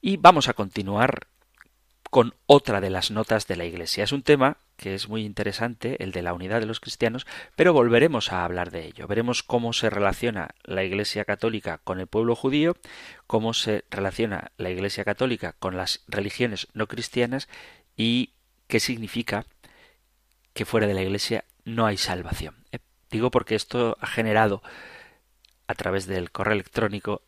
Y 0.00 0.16
vamos 0.16 0.48
a 0.48 0.54
continuar 0.54 1.28
con 2.10 2.34
otra 2.46 2.80
de 2.80 2.90
las 2.90 3.10
notas 3.10 3.46
de 3.46 3.56
la 3.56 3.64
Iglesia. 3.64 4.04
Es 4.04 4.12
un 4.12 4.22
tema 4.22 4.58
que 4.76 4.94
es 4.94 5.08
muy 5.08 5.24
interesante, 5.24 6.02
el 6.02 6.12
de 6.12 6.22
la 6.22 6.34
unidad 6.34 6.60
de 6.60 6.66
los 6.66 6.80
cristianos, 6.80 7.26
pero 7.56 7.72
volveremos 7.72 8.32
a 8.32 8.44
hablar 8.44 8.70
de 8.70 8.86
ello. 8.86 9.06
Veremos 9.06 9.42
cómo 9.42 9.72
se 9.72 9.90
relaciona 9.90 10.50
la 10.64 10.84
Iglesia 10.84 11.24
católica 11.24 11.78
con 11.78 11.98
el 11.98 12.06
pueblo 12.06 12.36
judío, 12.36 12.76
cómo 13.26 13.54
se 13.54 13.84
relaciona 13.90 14.52
la 14.58 14.70
Iglesia 14.70 15.04
católica 15.04 15.54
con 15.58 15.76
las 15.76 16.04
religiones 16.08 16.68
no 16.74 16.86
cristianas 16.86 17.48
y 17.96 18.34
qué 18.66 18.80
significa 18.80 19.46
que 20.52 20.64
fuera 20.64 20.86
de 20.86 20.94
la 20.94 21.02
Iglesia 21.02 21.44
no 21.64 21.86
hay 21.86 21.96
salvación. 21.96 22.56
Eh, 22.72 22.78
digo 23.10 23.30
porque 23.30 23.54
esto 23.54 23.96
ha 24.00 24.06
generado 24.06 24.62
a 25.66 25.74
través 25.74 26.06
del 26.06 26.30
correo 26.30 26.54
electrónico 26.54 27.22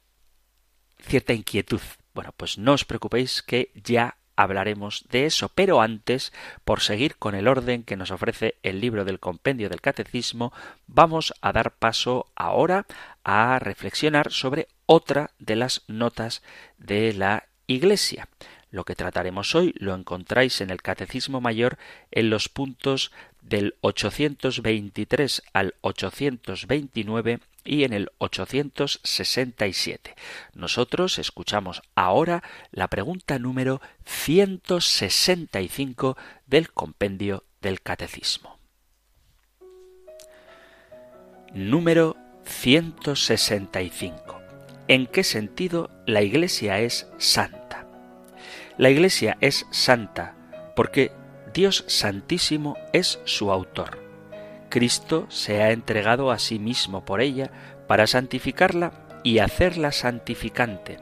cierta 1.01 1.33
inquietud. 1.33 1.81
Bueno, 2.15 2.33
pues 2.37 2.59
no 2.59 2.73
os 2.73 2.85
preocupéis 2.85 3.43
que 3.43 3.71
ya 3.75 4.18
hablaremos 4.39 5.05
de 5.11 5.27
eso, 5.27 5.51
pero 5.53 5.81
antes, 5.81 6.33
por 6.65 6.81
seguir 6.81 7.17
con 7.17 7.35
el 7.35 7.49
orden 7.49 7.83
que 7.83 7.97
nos 7.97 8.13
ofrece 8.13 8.55
el 8.63 8.81
libro 8.81 9.05
del 9.05 9.19
compendio 9.19 9.69
del 9.69 9.81
catecismo, 9.81 10.53
vamos 10.87 11.35
a 11.41 11.53
dar 11.53 11.73
paso 11.73 12.27
ahora 12.37 12.87
a 13.25 13.59
reflexionar 13.59 14.31
sobre 14.31 14.69
otra 14.87 15.33
de 15.41 15.57
las 15.57 15.83
notas 15.89 16.45
de 16.79 17.13
la 17.15 17.49
Iglesia. 17.67 18.29
Lo 18.71 18.85
que 18.85 18.95
trataremos 18.95 19.57
hoy 19.57 19.75
lo 19.77 19.93
encontráis 19.93 20.61
en 20.61 20.71
el 20.71 20.83
Catecismo 20.83 21.41
Mayor 21.41 21.77
en 22.13 22.31
los 22.31 22.49
puntos 22.49 23.11
del 23.43 23.75
823 23.81 25.43
al 25.53 25.75
829 25.81 27.41
y 27.65 27.85
en 27.85 27.93
el 27.93 28.11
867. 28.19 30.15
Nosotros 30.55 31.19
escuchamos 31.19 31.83
ahora 31.95 32.43
la 32.71 32.89
pregunta 32.89 33.39
número 33.39 33.83
165 34.05 36.17
del 36.47 36.73
compendio 36.73 37.45
del 37.61 37.83
Catecismo. 37.83 38.59
Número 41.53 42.17
165. 42.45 44.41
¿En 44.87 45.07
qué 45.07 45.25
sentido 45.25 45.91
la 46.07 46.23
Iglesia 46.23 46.81
es 46.81 47.09
santa? 47.19 47.87
La 48.79 48.89
Iglesia 48.91 49.37
es 49.41 49.67
santa 49.71 50.37
porque 50.77 51.11
Dios 51.53 51.85
Santísimo 51.89 52.77
es 52.93 53.19
su 53.25 53.51
autor. 53.51 54.08
Cristo 54.69 55.27
se 55.29 55.63
ha 55.63 55.71
entregado 55.71 56.31
a 56.31 56.39
sí 56.39 56.59
mismo 56.59 57.05
por 57.05 57.21
ella 57.21 57.51
para 57.87 58.07
santificarla 58.07 58.93
y 59.23 59.39
hacerla 59.39 59.93
santificante. 59.93 60.99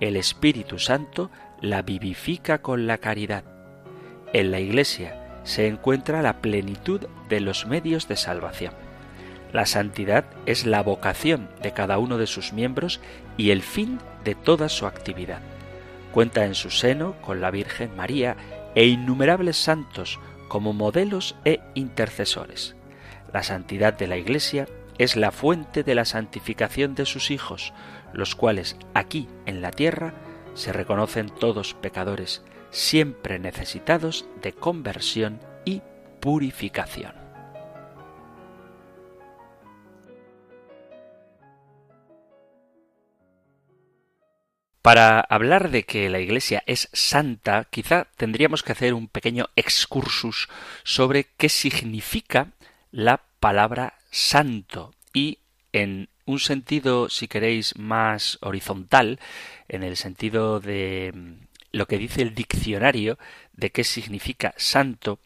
El 0.00 0.16
Espíritu 0.16 0.78
Santo 0.78 1.30
la 1.60 1.82
vivifica 1.82 2.58
con 2.58 2.86
la 2.86 2.98
caridad. 2.98 3.44
En 4.32 4.50
la 4.50 4.60
Iglesia 4.60 5.40
se 5.44 5.68
encuentra 5.68 6.22
la 6.22 6.40
plenitud 6.40 7.06
de 7.28 7.40
los 7.40 7.66
medios 7.66 8.08
de 8.08 8.16
salvación. 8.16 8.74
La 9.52 9.64
santidad 9.64 10.24
es 10.44 10.66
la 10.66 10.82
vocación 10.82 11.48
de 11.62 11.72
cada 11.72 11.98
uno 11.98 12.18
de 12.18 12.26
sus 12.26 12.52
miembros 12.52 13.00
y 13.36 13.50
el 13.50 13.62
fin 13.62 14.00
de 14.24 14.34
toda 14.34 14.68
su 14.68 14.86
actividad. 14.86 15.40
Cuenta 16.12 16.44
en 16.44 16.54
su 16.54 16.70
seno 16.70 17.14
con 17.22 17.40
la 17.40 17.50
Virgen 17.50 17.94
María 17.96 18.36
e 18.74 18.86
innumerables 18.86 19.56
santos 19.56 20.18
como 20.48 20.72
modelos 20.72 21.36
e 21.44 21.60
intercesores. 21.74 22.75
La 23.36 23.42
santidad 23.42 23.92
de 23.92 24.06
la 24.06 24.16
Iglesia 24.16 24.66
es 24.96 25.14
la 25.14 25.30
fuente 25.30 25.82
de 25.82 25.94
la 25.94 26.06
santificación 26.06 26.94
de 26.94 27.04
sus 27.04 27.30
hijos, 27.30 27.74
los 28.14 28.34
cuales 28.34 28.78
aquí 28.94 29.28
en 29.44 29.60
la 29.60 29.72
tierra 29.72 30.14
se 30.54 30.72
reconocen 30.72 31.28
todos 31.28 31.74
pecadores, 31.74 32.42
siempre 32.70 33.38
necesitados 33.38 34.26
de 34.40 34.54
conversión 34.54 35.38
y 35.66 35.82
purificación. 36.18 37.12
Para 44.80 45.20
hablar 45.20 45.70
de 45.70 45.82
que 45.82 46.08
la 46.08 46.20
Iglesia 46.20 46.62
es 46.64 46.88
santa, 46.94 47.66
quizá 47.68 48.06
tendríamos 48.16 48.62
que 48.62 48.72
hacer 48.72 48.94
un 48.94 49.08
pequeño 49.08 49.50
excursus 49.56 50.48
sobre 50.84 51.24
qué 51.36 51.50
significa 51.50 52.54
la 52.90 53.25
palabra 53.40 53.94
santo 54.10 54.94
y 55.12 55.38
en 55.72 56.08
un 56.24 56.40
sentido, 56.40 57.08
si 57.08 57.28
queréis, 57.28 57.76
más 57.78 58.38
horizontal, 58.40 59.20
en 59.68 59.82
el 59.82 59.96
sentido 59.96 60.60
de 60.60 61.12
mm, 61.14 61.46
lo 61.72 61.86
que 61.86 61.98
dice 61.98 62.22
el 62.22 62.34
diccionario 62.34 63.18
de 63.52 63.70
qué 63.70 63.84
significa 63.84 64.54
santo, 64.56 65.20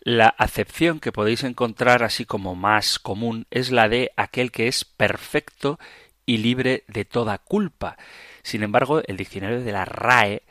la 0.00 0.28
acepción 0.28 1.00
que 1.00 1.12
podéis 1.12 1.44
encontrar 1.44 2.02
así 2.02 2.26
como 2.26 2.54
más 2.54 2.98
común 2.98 3.46
es 3.50 3.70
la 3.70 3.88
de 3.88 4.12
aquel 4.16 4.52
que 4.52 4.68
es 4.68 4.84
perfecto 4.84 5.78
y 6.26 6.38
libre 6.38 6.84
de 6.88 7.06
toda 7.06 7.38
culpa. 7.38 7.96
Sin 8.42 8.62
embargo, 8.62 9.02
el 9.06 9.16
diccionario 9.16 9.62
de 9.62 9.72
la 9.72 9.86
RAE, 9.86 10.42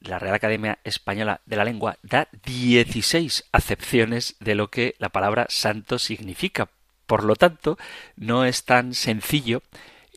la 0.00 0.18
Real 0.18 0.34
Academia 0.34 0.78
Española 0.84 1.40
de 1.46 1.56
la 1.56 1.64
Lengua, 1.64 1.98
da 2.02 2.28
16 2.44 3.44
acepciones 3.52 4.36
de 4.40 4.54
lo 4.54 4.70
que 4.70 4.94
la 4.98 5.08
palabra 5.08 5.46
santo 5.48 5.98
significa. 5.98 6.68
Por 7.06 7.24
lo 7.24 7.36
tanto, 7.36 7.78
no 8.16 8.44
es 8.44 8.64
tan 8.64 8.94
sencillo 8.94 9.62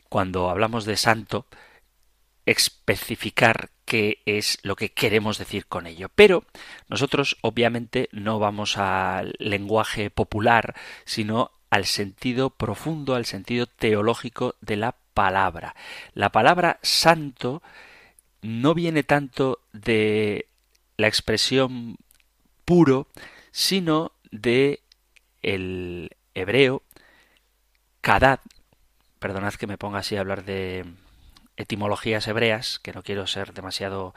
cuando 0.08 0.50
hablamos 0.50 0.84
de 0.84 0.96
santo 0.96 1.46
especificar 2.46 3.70
qué 3.84 4.22
es 4.26 4.58
lo 4.62 4.76
que 4.76 4.92
queremos 4.92 5.38
decir 5.38 5.66
con 5.66 5.86
ello. 5.86 6.08
Pero 6.14 6.44
nosotros 6.88 7.36
obviamente 7.42 8.08
no 8.12 8.38
vamos 8.38 8.76
al 8.76 9.34
lenguaje 9.38 10.10
popular, 10.10 10.74
sino 11.04 11.52
al 11.70 11.86
sentido 11.86 12.50
profundo, 12.50 13.14
al 13.14 13.26
sentido 13.26 13.66
teológico 13.66 14.56
de 14.60 14.76
la 14.76 14.96
palabra. 15.14 15.74
La 16.14 16.30
palabra 16.30 16.78
santo 16.82 17.62
no 18.42 18.74
viene 18.74 19.02
tanto 19.02 19.60
de 19.72 20.46
la 20.96 21.08
expresión 21.08 21.96
puro, 22.64 23.08
sino 23.50 24.12
de 24.30 24.80
el 25.42 26.16
hebreo 26.34 26.82
kadad, 28.00 28.40
perdonad 29.18 29.54
que 29.54 29.66
me 29.66 29.78
ponga 29.78 29.98
así 29.98 30.16
a 30.16 30.20
hablar 30.20 30.44
de 30.44 30.84
etimologías 31.56 32.26
hebreas, 32.26 32.78
que 32.78 32.92
no 32.92 33.02
quiero 33.02 33.26
ser 33.26 33.52
demasiado 33.52 34.14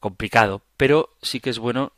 complicado, 0.00 0.62
pero 0.76 1.10
sí 1.22 1.40
que 1.40 1.50
es 1.50 1.58
bueno 1.58 1.92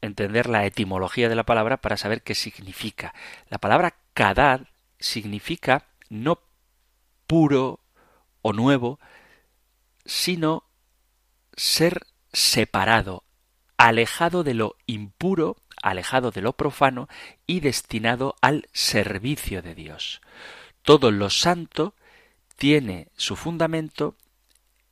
entender 0.00 0.48
la 0.48 0.64
etimología 0.64 1.28
de 1.28 1.34
la 1.34 1.44
palabra 1.44 1.76
para 1.76 1.98
saber 1.98 2.22
qué 2.22 2.34
significa. 2.34 3.14
La 3.48 3.58
palabra 3.58 3.94
kadad 4.14 4.62
significa 4.98 5.86
no 6.08 6.40
puro 7.26 7.80
o 8.42 8.52
nuevo, 8.52 8.98
sino 10.06 10.64
ser 11.60 12.06
separado, 12.32 13.22
alejado 13.76 14.44
de 14.44 14.54
lo 14.54 14.76
impuro, 14.86 15.58
alejado 15.82 16.30
de 16.30 16.40
lo 16.40 16.54
profano 16.54 17.06
y 17.46 17.60
destinado 17.60 18.34
al 18.40 18.66
servicio 18.72 19.60
de 19.60 19.74
Dios. 19.74 20.22
Todo 20.80 21.10
lo 21.10 21.28
santo 21.28 21.94
tiene 22.56 23.08
su 23.18 23.36
fundamento 23.36 24.16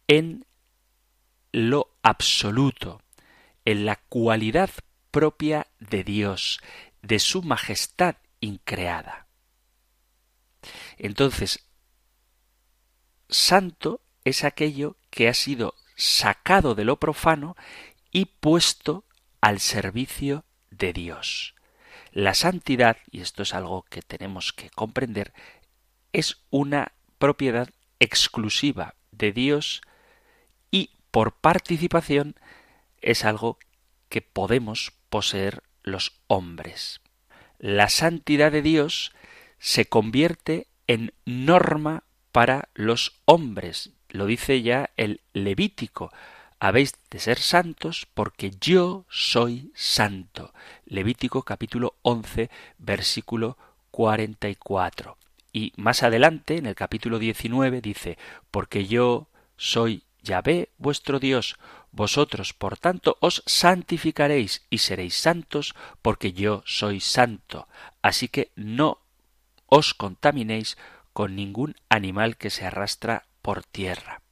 en 0.09 0.45
lo 1.53 1.97
absoluto, 2.03 3.01
en 3.65 3.87
la 3.87 3.97
cualidad 3.97 4.69
propia 5.11 5.69
de 5.81 6.05
Dios, 6.05 6.61
de 7.01 7.19
su 7.19 7.43
majestad 7.43 8.17
increada. 8.41 9.27
Entonces, 10.99 11.65
santo 13.31 14.03
es 14.25 14.45
aquello 14.45 14.99
que 15.09 15.29
ha 15.29 15.35
sido 15.35 15.75
sacado 15.99 16.75
de 16.75 16.85
lo 16.85 16.99
profano 16.99 17.57
y 18.11 18.27
puesto 18.27 19.05
al 19.43 19.61
servicio 19.61 20.45
de 20.71 20.95
Dios. 20.95 21.55
La 22.13 22.35
santidad, 22.35 22.97
y 23.11 23.21
esto 23.21 23.43
es 23.43 23.53
algo 23.53 23.83
que 23.91 24.01
tenemos 24.01 24.53
que 24.53 24.71
comprender, 24.71 25.35
es 26.13 26.39
una 26.51 26.93
propiedad 27.19 27.69
exclusiva 28.01 28.95
de 29.11 29.33
Dios 29.33 29.83
y 30.71 30.93
por 31.11 31.33
participación 31.33 32.37
es 33.01 33.25
algo 33.25 33.59
que 34.09 34.23
podemos 34.23 34.93
poseer 35.11 35.63
los 35.83 36.21
hombres. 36.29 37.01
La 37.59 37.89
santidad 37.89 38.53
de 38.53 38.63
Dios 38.63 39.13
se 39.59 39.87
convierte 39.87 40.69
en 40.87 41.13
norma 41.25 42.05
para 42.31 42.69
los 42.75 43.21
hombres. 43.25 43.91
Lo 44.09 44.27
dice 44.27 44.63
ya 44.63 44.91
el 44.97 45.21
Levítico. 45.33 46.13
Habéis 46.61 46.95
de 47.11 47.21
ser 47.21 47.39
santos 47.39 48.09
porque 48.15 48.51
yo 48.61 49.05
soy 49.09 49.71
santo. 49.75 50.53
Levítico 50.87 51.43
capítulo 51.43 51.95
11 52.03 52.51
versículo 52.79 53.57
44. 53.91 55.17
Y 55.53 55.73
más 55.77 56.03
adelante, 56.03 56.57
en 56.57 56.67
el 56.67 56.75
capítulo 56.75 57.19
19, 57.19 57.81
dice, 57.81 58.19
porque 58.51 58.87
yo 58.87 59.29
soy 59.57 60.03
Yahvé 60.23 60.71
vuestro 60.79 61.19
Dios, 61.21 61.57
vosotros 61.91 62.53
por 62.53 62.77
tanto 62.77 63.17
os 63.21 63.43
santificaréis 63.47 64.67
y 64.69 64.79
seréis 64.79 65.15
santos, 65.15 65.75
porque 66.03 66.33
yo 66.33 66.63
soy 66.67 67.01
santo. 67.01 67.69
Así 68.03 68.29
que 68.29 68.51
no 68.57 68.99
os 69.67 69.95
contaminéis 69.95 70.77
con 71.13 71.35
ningún 71.35 71.77
animal 71.89 72.37
que 72.37 72.51
se 72.51 72.65
arrastra 72.65 73.25
por 73.43 73.65
tierra. 73.65 74.23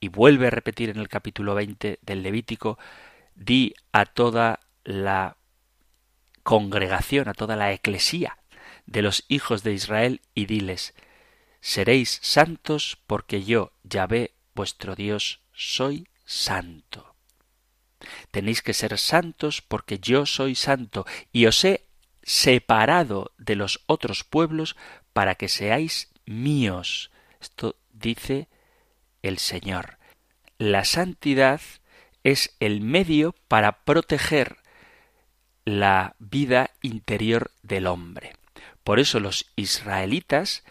Y 0.00 0.08
vuelve 0.08 0.48
a 0.48 0.50
repetir 0.50 0.90
en 0.90 0.98
el 0.98 1.08
capítulo 1.08 1.54
20 1.54 1.98
del 2.02 2.22
Levítico, 2.22 2.78
di 3.34 3.74
a 3.92 4.04
toda 4.04 4.60
la 4.84 5.36
congregación, 6.42 7.28
a 7.28 7.34
toda 7.34 7.56
la 7.56 7.72
eclesía 7.72 8.38
de 8.86 9.02
los 9.02 9.24
hijos 9.28 9.62
de 9.62 9.72
Israel 9.72 10.20
y 10.34 10.46
diles, 10.46 10.94
seréis 11.60 12.18
santos 12.22 12.98
porque 13.06 13.44
yo, 13.44 13.72
Yahvé, 13.84 14.34
vuestro 14.54 14.96
Dios, 14.96 15.40
soy 15.52 16.08
santo. 16.24 17.14
Tenéis 18.30 18.62
que 18.62 18.74
ser 18.74 18.98
santos 18.98 19.62
porque 19.62 19.98
yo 19.98 20.26
soy 20.26 20.54
santo 20.54 21.06
y 21.32 21.46
os 21.46 21.64
he 21.64 21.86
separado 22.22 23.32
de 23.38 23.56
los 23.56 23.80
otros 23.86 24.24
pueblos 24.24 24.76
para 25.12 25.34
que 25.34 25.48
seáis 25.48 26.10
míos. 26.26 27.10
Esto 27.40 27.76
dice 28.00 28.48
el 29.22 29.38
Señor. 29.38 29.98
La 30.58 30.84
santidad 30.84 31.60
es 32.24 32.56
el 32.60 32.80
medio 32.80 33.34
para 33.48 33.84
proteger 33.84 34.56
la 35.64 36.16
vida 36.18 36.70
interior 36.82 37.52
del 37.62 37.86
hombre. 37.86 38.34
Por 38.84 38.98
eso 38.98 39.20
los 39.20 39.50
israelitas, 39.56 40.64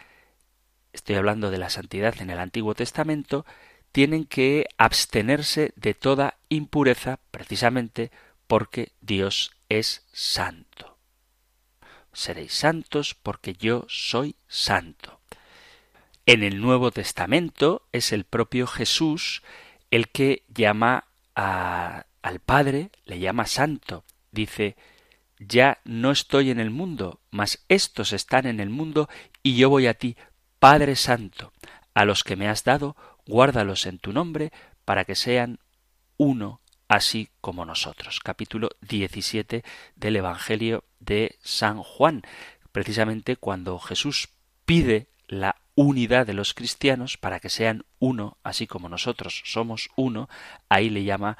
estoy 0.93 1.15
hablando 1.15 1.51
de 1.51 1.57
la 1.57 1.69
santidad 1.69 2.21
en 2.21 2.29
el 2.29 2.39
Antiguo 2.39 2.75
Testamento, 2.75 3.45
tienen 3.91 4.25
que 4.25 4.65
abstenerse 4.77 5.73
de 5.75 5.93
toda 5.93 6.37
impureza 6.49 7.19
precisamente 7.31 8.11
porque 8.47 8.91
Dios 9.01 9.51
es 9.69 10.05
santo. 10.11 10.97
Seréis 12.13 12.53
santos 12.53 13.15
porque 13.15 13.53
yo 13.53 13.85
soy 13.87 14.35
santo. 14.47 15.18
En 16.31 16.43
el 16.43 16.61
Nuevo 16.61 16.91
Testamento 16.91 17.87
es 17.91 18.11
el 18.11 18.23
propio 18.23 18.67
Jesús 18.67 19.41
el 19.89 20.09
que 20.09 20.43
llama 20.47 21.05
a, 21.35 22.05
al 22.21 22.39
Padre, 22.39 22.91
le 23.05 23.17
llama 23.17 23.47
santo. 23.47 24.05
Dice, 24.29 24.77
ya 25.39 25.79
no 25.85 26.11
estoy 26.11 26.51
en 26.51 26.59
el 26.59 26.69
mundo, 26.69 27.19
mas 27.31 27.65
estos 27.67 28.13
están 28.13 28.45
en 28.45 28.59
el 28.59 28.69
mundo 28.69 29.09
y 29.41 29.55
yo 29.55 29.71
voy 29.71 29.87
a 29.87 29.95
ti, 29.95 30.17
Padre 30.59 30.95
Santo. 30.95 31.51
A 31.95 32.05
los 32.05 32.23
que 32.23 32.35
me 32.35 32.47
has 32.47 32.63
dado, 32.63 32.95
guárdalos 33.25 33.87
en 33.87 33.97
tu 33.97 34.13
nombre, 34.13 34.51
para 34.85 35.05
que 35.05 35.15
sean 35.15 35.57
uno, 36.17 36.61
así 36.87 37.29
como 37.41 37.65
nosotros. 37.65 38.19
Capítulo 38.19 38.69
17 38.81 39.63
del 39.95 40.15
Evangelio 40.15 40.83
de 40.99 41.39
San 41.41 41.81
Juan. 41.81 42.21
Precisamente 42.71 43.35
cuando 43.35 43.79
Jesús 43.79 44.29
pide 44.65 45.08
unidad 45.81 46.27
de 46.27 46.33
los 46.33 46.53
cristianos 46.53 47.15
para 47.15 47.39
que 47.39 47.49
sean 47.49 47.85
uno, 47.99 48.37
así 48.43 48.67
como 48.67 48.89
nosotros 48.89 49.41
somos 49.45 49.89
uno, 49.95 50.27
ahí 50.67 50.89
le 50.89 51.05
llama 51.05 51.37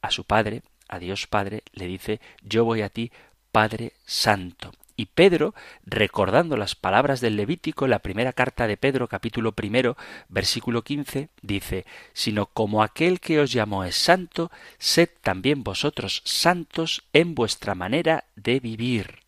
a 0.00 0.10
su 0.10 0.24
Padre, 0.24 0.62
a 0.88 0.98
Dios 0.98 1.26
Padre, 1.26 1.62
le 1.72 1.86
dice, 1.88 2.18
yo 2.42 2.64
voy 2.64 2.80
a 2.80 2.88
ti, 2.88 3.12
Padre 3.50 3.92
Santo. 4.06 4.72
Y 4.96 5.06
Pedro, 5.06 5.54
recordando 5.84 6.56
las 6.56 6.74
palabras 6.74 7.20
del 7.20 7.36
Levítico, 7.36 7.86
la 7.86 7.98
primera 7.98 8.32
carta 8.32 8.66
de 8.66 8.78
Pedro, 8.78 9.08
capítulo 9.08 9.52
primero, 9.52 9.98
versículo 10.30 10.82
quince, 10.84 11.28
dice, 11.42 11.84
sino 12.14 12.46
como 12.46 12.82
aquel 12.82 13.20
que 13.20 13.40
os 13.40 13.52
llamó 13.52 13.84
es 13.84 13.96
santo, 13.96 14.50
sed 14.78 15.10
también 15.20 15.64
vosotros 15.64 16.22
santos 16.24 17.04
en 17.12 17.34
vuestra 17.34 17.74
manera 17.74 18.24
de 18.36 18.58
vivir. 18.58 19.18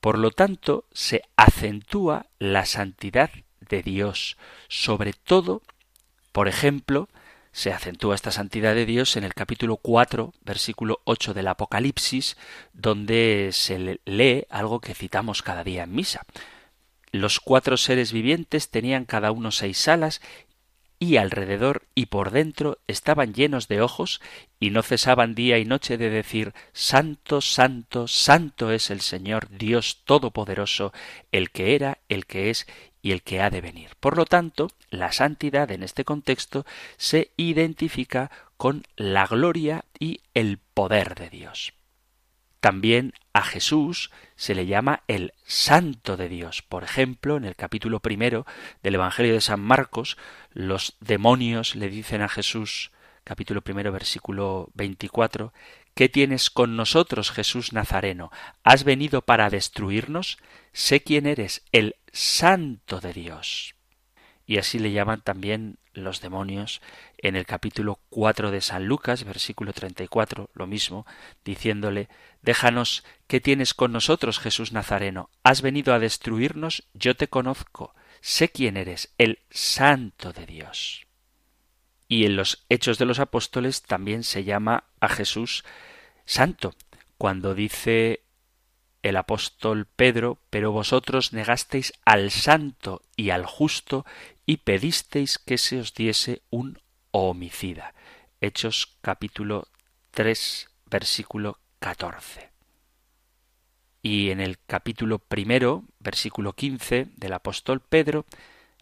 Por 0.00 0.18
lo 0.18 0.30
tanto, 0.30 0.84
se 0.92 1.22
acentúa 1.36 2.26
la 2.38 2.64
santidad 2.64 3.30
de 3.68 3.82
Dios, 3.82 4.36
sobre 4.68 5.12
todo, 5.12 5.62
por 6.32 6.48
ejemplo, 6.48 7.08
se 7.52 7.72
acentúa 7.72 8.14
esta 8.14 8.30
santidad 8.30 8.74
de 8.74 8.86
Dios 8.86 9.16
en 9.16 9.24
el 9.24 9.34
capítulo 9.34 9.76
4, 9.76 10.32
versículo 10.44 11.00
8 11.04 11.34
del 11.34 11.48
Apocalipsis, 11.48 12.36
donde 12.72 13.50
se 13.52 13.98
lee 14.04 14.46
algo 14.50 14.80
que 14.80 14.94
citamos 14.94 15.42
cada 15.42 15.64
día 15.64 15.84
en 15.84 15.94
misa. 15.94 16.22
Los 17.10 17.40
cuatro 17.40 17.76
seres 17.76 18.12
vivientes 18.12 18.68
tenían 18.68 19.06
cada 19.06 19.32
uno 19.32 19.50
seis 19.50 19.88
alas 19.88 20.20
y 20.98 21.16
alrededor 21.16 21.86
y 21.94 22.06
por 22.06 22.30
dentro 22.30 22.78
estaban 22.86 23.32
llenos 23.32 23.68
de 23.68 23.80
ojos 23.80 24.20
y 24.58 24.70
no 24.70 24.82
cesaban 24.82 25.34
día 25.34 25.58
y 25.58 25.64
noche 25.64 25.96
de 25.96 26.10
decir 26.10 26.52
Santo, 26.72 27.40
Santo, 27.40 28.08
Santo 28.08 28.72
es 28.72 28.90
el 28.90 29.00
Señor 29.00 29.48
Dios 29.48 30.02
Todopoderoso, 30.04 30.92
el 31.30 31.50
que 31.50 31.74
era, 31.74 31.98
el 32.08 32.26
que 32.26 32.50
es 32.50 32.66
y 33.00 33.12
el 33.12 33.22
que 33.22 33.40
ha 33.40 33.50
de 33.50 33.60
venir. 33.60 33.90
Por 34.00 34.16
lo 34.16 34.24
tanto, 34.24 34.68
la 34.90 35.12
santidad 35.12 35.70
en 35.70 35.82
este 35.82 36.04
contexto 36.04 36.66
se 36.96 37.30
identifica 37.36 38.30
con 38.56 38.82
la 38.96 39.26
gloria 39.26 39.84
y 40.00 40.20
el 40.34 40.58
poder 40.58 41.14
de 41.14 41.30
Dios. 41.30 41.74
También 42.60 43.12
a 43.38 43.42
Jesús 43.42 44.10
se 44.34 44.56
le 44.56 44.66
llama 44.66 45.04
el 45.06 45.32
Santo 45.46 46.16
de 46.16 46.28
Dios. 46.28 46.62
Por 46.62 46.82
ejemplo, 46.82 47.36
en 47.36 47.44
el 47.44 47.54
capítulo 47.54 48.00
primero 48.00 48.46
del 48.82 48.96
Evangelio 48.96 49.32
de 49.32 49.40
San 49.40 49.60
Marcos, 49.60 50.16
los 50.52 50.96
demonios 50.98 51.76
le 51.76 51.88
dicen 51.88 52.20
a 52.20 52.28
Jesús, 52.28 52.90
capítulo 53.22 53.62
primero, 53.62 53.92
versículo 53.92 54.70
24, 54.74 55.52
¿Qué 55.94 56.08
tienes 56.08 56.50
con 56.50 56.74
nosotros, 56.74 57.30
Jesús 57.30 57.72
Nazareno? 57.72 58.32
¿Has 58.64 58.82
venido 58.82 59.22
para 59.22 59.50
destruirnos? 59.50 60.38
Sé 60.72 61.04
quién 61.04 61.24
eres, 61.26 61.62
el 61.70 61.94
Santo 62.12 63.00
de 63.00 63.12
Dios. 63.12 63.76
Y 64.46 64.58
así 64.58 64.80
le 64.80 64.90
llaman 64.90 65.20
también 65.20 65.78
los 66.04 66.20
demonios 66.20 66.80
en 67.18 67.36
el 67.36 67.46
capítulo 67.46 68.00
4 68.10 68.50
de 68.50 68.60
San 68.60 68.86
Lucas, 68.86 69.24
versículo 69.24 69.72
34, 69.72 70.50
lo 70.54 70.66
mismo, 70.66 71.06
diciéndole, 71.44 72.08
Déjanos, 72.42 73.04
¿qué 73.26 73.40
tienes 73.40 73.74
con 73.74 73.92
nosotros, 73.92 74.38
Jesús 74.38 74.72
Nazareno? 74.72 75.30
¿Has 75.42 75.62
venido 75.62 75.94
a 75.94 75.98
destruirnos? 75.98 76.84
Yo 76.94 77.16
te 77.16 77.28
conozco, 77.28 77.94
sé 78.20 78.50
quién 78.50 78.76
eres, 78.76 79.14
el 79.18 79.40
Santo 79.50 80.32
de 80.32 80.46
Dios. 80.46 81.06
Y 82.08 82.24
en 82.24 82.36
los 82.36 82.64
Hechos 82.68 82.98
de 82.98 83.04
los 83.04 83.18
Apóstoles 83.18 83.82
también 83.82 84.24
se 84.24 84.44
llama 84.44 84.84
a 85.00 85.08
Jesús 85.08 85.64
Santo, 86.24 86.74
cuando 87.18 87.54
dice 87.54 88.22
el 89.02 89.16
apóstol 89.16 89.86
Pedro, 89.86 90.38
pero 90.50 90.72
vosotros 90.72 91.32
negasteis 91.32 91.92
al 92.04 92.30
santo 92.30 93.02
y 93.16 93.30
al 93.30 93.46
justo 93.46 94.04
y 94.48 94.56
pedisteis 94.56 95.36
que 95.36 95.58
se 95.58 95.78
os 95.78 95.92
diese 95.92 96.40
un 96.48 96.80
homicida. 97.10 97.92
Hechos 98.40 98.96
capítulo 99.02 99.68
3 100.12 100.70
versículo 100.86 101.58
14. 101.80 102.48
Y 104.00 104.30
en 104.30 104.40
el 104.40 104.58
capítulo 104.66 105.18
primero, 105.18 105.84
versículo 105.98 106.54
15 106.54 107.08
del 107.14 107.34
apóstol 107.34 107.82
Pedro, 107.82 108.24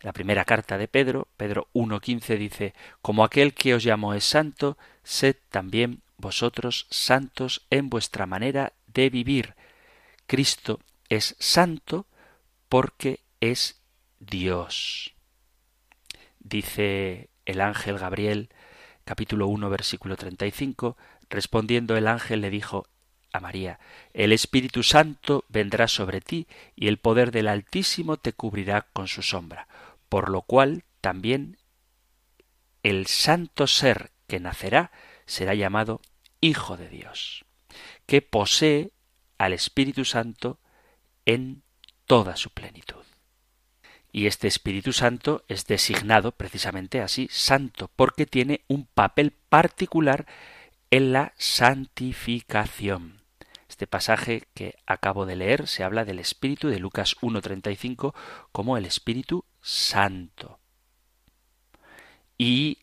la 0.03 0.13
primera 0.13 0.45
carta 0.45 0.79
de 0.79 0.87
Pedro, 0.87 1.27
Pedro 1.37 1.67
1.15 1.75 2.39
dice, 2.39 2.75
Como 3.03 3.25
aquel 3.25 3.53
que 3.53 3.75
os 3.75 3.83
llamó 3.83 4.15
es 4.15 4.23
santo, 4.23 4.79
sed 5.03 5.35
también 5.51 6.01
vosotros 6.17 6.87
santos 6.91 7.67
en 7.71 7.91
vuestra 7.91 8.25
manera 8.27 8.73
de 8.87 9.11
vivir, 9.11 9.57
Cristo 10.29 10.79
es 11.09 11.35
santo 11.41 12.07
porque 12.69 13.19
es 13.41 13.81
Dios. 14.21 15.16
Dice 16.49 17.29
el 17.45 17.61
ángel 17.61 17.99
Gabriel, 17.99 18.51
capítulo 19.05 19.49
1, 19.49 19.69
versículo 19.69 20.17
35, 20.17 20.97
respondiendo 21.29 21.97
el 21.97 22.07
ángel 22.07 22.41
le 22.41 22.51
dijo 22.51 22.87
a 23.33 23.41
María, 23.41 23.81
El 24.15 24.31
Espíritu 24.31 24.85
Santo 24.85 25.45
vendrá 25.49 25.89
sobre 25.89 26.21
ti 26.21 26.47
y 26.77 26.87
el 26.87 26.99
poder 26.99 27.33
del 27.33 27.49
Altísimo 27.49 28.17
te 28.17 28.33
cubrirá 28.33 28.83
con 28.93 29.09
su 29.09 29.23
sombra, 29.23 29.67
por 30.09 30.31
lo 30.31 30.43
cual 30.43 30.85
también 31.01 31.59
el 32.85 33.09
santo 33.09 33.67
ser 33.67 34.13
que 34.29 34.39
nacerá 34.39 34.93
será 35.25 35.53
llamado 35.53 36.01
Hijo 36.41 36.77
de 36.77 36.89
Dios, 36.89 37.45
que 38.07 38.23
posee 38.23 38.93
al 39.37 39.53
Espíritu 39.53 40.05
Santo 40.05 40.61
en 41.25 41.65
toda 42.07 42.37
su 42.37 42.51
plenitud. 42.51 43.06
Y 44.17 44.29
este 44.29 44.49
Espíritu 44.49 44.95
Santo 44.95 45.45
es 45.47 45.67
designado 45.67 46.33
precisamente 46.33 47.03
así 47.03 47.29
santo, 47.31 47.91
porque 47.97 48.25
tiene 48.25 48.63
un 48.67 48.87
papel 48.87 49.31
particular 49.31 50.25
en 50.91 51.13
la 51.13 51.35
santificación. 51.37 53.21
Este 53.69 53.87
pasaje 53.87 54.45
que 54.55 54.77
acabo 54.87 55.27
de 55.27 55.37
leer 55.37 55.67
se 55.69 55.85
habla 55.85 56.07
del 56.07 56.19
Espíritu 56.19 56.69
de 56.69 56.79
Lucas 56.79 57.15
1.35 57.21 58.15
como 58.53 58.79
el 58.79 58.87
Espíritu 58.87 59.45
Santo. 59.61 60.61
Y 62.39 62.79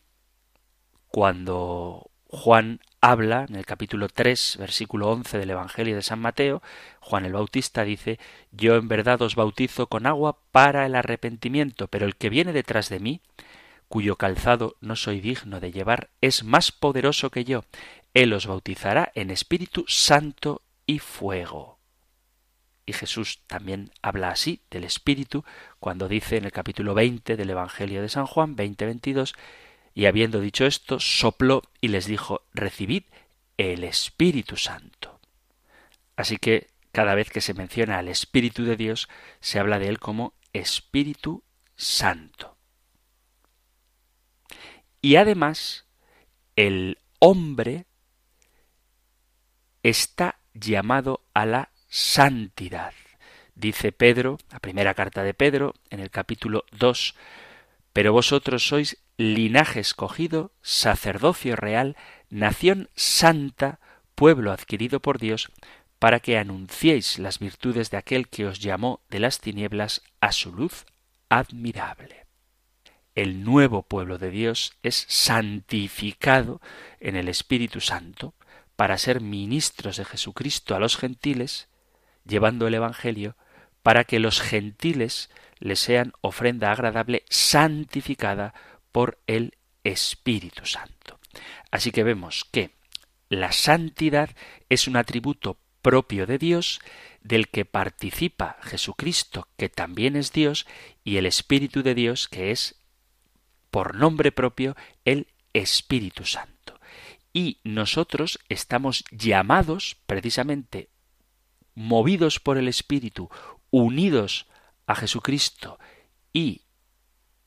cuando 1.08 2.12
Juan 2.28 2.78
habla 3.10 3.44
en 3.46 3.56
el 3.56 3.66
capítulo 3.66 4.08
3, 4.08 4.56
versículo 4.58 5.10
11 5.10 5.36
del 5.36 5.50
Evangelio 5.50 5.94
de 5.94 6.00
San 6.00 6.20
Mateo, 6.20 6.62
Juan 7.00 7.26
el 7.26 7.34
Bautista 7.34 7.84
dice, 7.84 8.18
Yo 8.50 8.76
en 8.76 8.88
verdad 8.88 9.20
os 9.20 9.34
bautizo 9.34 9.88
con 9.88 10.06
agua 10.06 10.38
para 10.52 10.86
el 10.86 10.94
arrepentimiento, 10.94 11.86
pero 11.88 12.06
el 12.06 12.16
que 12.16 12.30
viene 12.30 12.54
detrás 12.54 12.88
de 12.88 13.00
mí, 13.00 13.20
cuyo 13.88 14.16
calzado 14.16 14.76
no 14.80 14.96
soy 14.96 15.20
digno 15.20 15.60
de 15.60 15.70
llevar, 15.70 16.08
es 16.22 16.44
más 16.44 16.72
poderoso 16.72 17.28
que 17.28 17.44
yo. 17.44 17.64
Él 18.14 18.32
os 18.32 18.46
bautizará 18.46 19.12
en 19.14 19.30
Espíritu 19.30 19.84
Santo 19.86 20.62
y 20.86 20.98
fuego. 20.98 21.78
Y 22.86 22.94
Jesús 22.94 23.40
también 23.46 23.90
habla 24.00 24.30
así 24.30 24.62
del 24.70 24.84
Espíritu 24.84 25.44
cuando 25.78 26.08
dice 26.08 26.38
en 26.38 26.46
el 26.46 26.52
capítulo 26.52 26.94
20 26.94 27.36
del 27.36 27.50
Evangelio 27.50 28.00
de 28.00 28.08
San 28.08 28.24
Juan, 28.24 28.56
20-22, 28.56 29.34
y 29.94 30.06
habiendo 30.06 30.40
dicho 30.40 30.66
esto, 30.66 30.98
sopló 30.98 31.62
y 31.80 31.88
les 31.88 32.06
dijo, 32.06 32.42
recibid 32.52 33.04
el 33.56 33.84
Espíritu 33.84 34.56
Santo. 34.56 35.20
Así 36.16 36.36
que 36.36 36.68
cada 36.90 37.14
vez 37.14 37.30
que 37.30 37.40
se 37.40 37.54
menciona 37.54 37.98
al 37.98 38.08
Espíritu 38.08 38.64
de 38.64 38.76
Dios, 38.76 39.08
se 39.40 39.58
habla 39.58 39.78
de 39.78 39.88
él 39.88 39.98
como 39.98 40.34
Espíritu 40.52 41.42
Santo. 41.76 42.56
Y 45.00 45.16
además, 45.16 45.86
el 46.56 46.98
hombre 47.18 47.86
está 49.82 50.38
llamado 50.54 51.20
a 51.34 51.46
la 51.46 51.70
santidad. 51.88 52.94
Dice 53.54 53.92
Pedro, 53.92 54.38
la 54.50 54.58
primera 54.58 54.94
carta 54.94 55.22
de 55.22 55.34
Pedro, 55.34 55.74
en 55.90 56.00
el 56.00 56.10
capítulo 56.10 56.64
2, 56.72 57.14
pero 57.92 58.12
vosotros 58.12 58.66
sois 58.66 59.03
linaje 59.16 59.80
escogido, 59.80 60.52
sacerdocio 60.62 61.56
real, 61.56 61.96
nación 62.30 62.88
santa, 62.94 63.80
pueblo 64.14 64.52
adquirido 64.52 65.00
por 65.00 65.18
Dios, 65.18 65.50
para 65.98 66.20
que 66.20 66.38
anunciéis 66.38 67.18
las 67.18 67.38
virtudes 67.38 67.90
de 67.90 67.96
aquel 67.96 68.28
que 68.28 68.46
os 68.46 68.58
llamó 68.58 69.00
de 69.08 69.20
las 69.20 69.40
tinieblas 69.40 70.02
a 70.20 70.32
su 70.32 70.52
luz 70.52 70.84
admirable. 71.28 72.26
El 73.14 73.44
nuevo 73.44 73.82
pueblo 73.82 74.18
de 74.18 74.30
Dios 74.30 74.76
es 74.82 75.06
santificado 75.08 76.60
en 76.98 77.16
el 77.16 77.28
Espíritu 77.28 77.80
Santo 77.80 78.34
para 78.76 78.98
ser 78.98 79.20
ministros 79.20 79.96
de 79.96 80.04
Jesucristo 80.04 80.74
a 80.74 80.80
los 80.80 80.96
gentiles, 80.96 81.68
llevando 82.26 82.66
el 82.66 82.74
Evangelio 82.74 83.36
para 83.84 84.04
que 84.04 84.18
los 84.18 84.40
gentiles 84.40 85.30
le 85.60 85.76
sean 85.76 86.12
ofrenda 86.20 86.72
agradable 86.72 87.24
santificada 87.28 88.52
por 88.94 89.18
el 89.26 89.56
Espíritu 89.82 90.66
Santo. 90.66 91.18
Así 91.72 91.90
que 91.90 92.04
vemos 92.04 92.44
que 92.52 92.70
la 93.28 93.50
santidad 93.50 94.30
es 94.68 94.86
un 94.86 94.96
atributo 94.96 95.58
propio 95.82 96.26
de 96.26 96.38
Dios, 96.38 96.78
del 97.20 97.48
que 97.48 97.64
participa 97.64 98.56
Jesucristo, 98.62 99.48
que 99.56 99.68
también 99.68 100.14
es 100.14 100.30
Dios, 100.30 100.64
y 101.02 101.16
el 101.16 101.26
Espíritu 101.26 101.82
de 101.82 101.96
Dios, 101.96 102.28
que 102.28 102.52
es, 102.52 102.76
por 103.72 103.96
nombre 103.96 104.30
propio, 104.30 104.76
el 105.04 105.26
Espíritu 105.54 106.24
Santo. 106.24 106.78
Y 107.32 107.58
nosotros 107.64 108.38
estamos 108.48 109.02
llamados, 109.10 109.96
precisamente, 110.06 110.88
movidos 111.74 112.38
por 112.38 112.58
el 112.58 112.68
Espíritu, 112.68 113.28
unidos 113.72 114.46
a 114.86 114.94
Jesucristo 114.94 115.80
y 116.32 116.63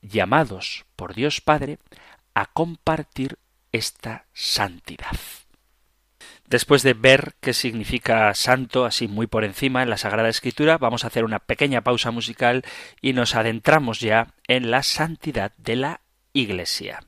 llamados 0.07 0.85
por 0.95 1.13
Dios 1.13 1.41
Padre 1.41 1.79
a 2.33 2.45
compartir 2.45 3.37
esta 3.71 4.25
santidad. 4.33 5.17
Después 6.47 6.81
de 6.81 6.93
ver 6.93 7.35
qué 7.41 7.53
significa 7.53 8.33
santo, 8.33 8.85
así 8.85 9.07
muy 9.07 9.27
por 9.27 9.43
encima 9.43 9.83
en 9.83 9.89
la 9.89 9.97
Sagrada 9.97 10.29
Escritura, 10.29 10.77
vamos 10.77 11.03
a 11.03 11.07
hacer 11.07 11.25
una 11.25 11.39
pequeña 11.39 11.81
pausa 11.81 12.11
musical 12.11 12.63
y 13.01 13.13
nos 13.13 13.35
adentramos 13.35 13.99
ya 13.99 14.33
en 14.47 14.71
la 14.71 14.81
santidad 14.83 15.51
de 15.57 15.75
la 15.75 16.01
Iglesia. 16.31 17.06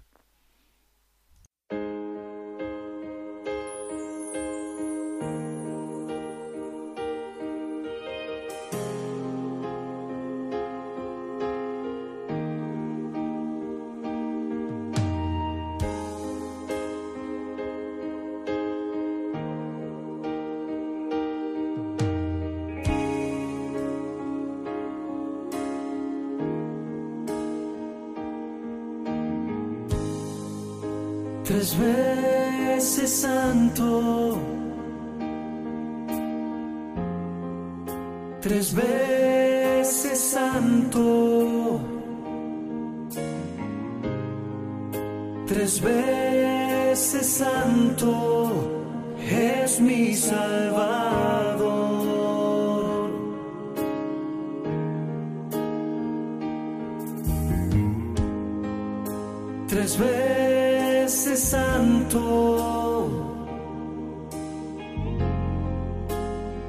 Tres 59.89 59.97
veces 59.97 61.39
santo. 61.39 63.07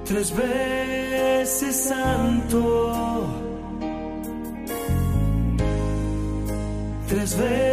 Tres 0.06 0.35
veces 0.35 1.76
santo. 1.76 3.26
Tres 7.09 7.37
veces 7.37 7.69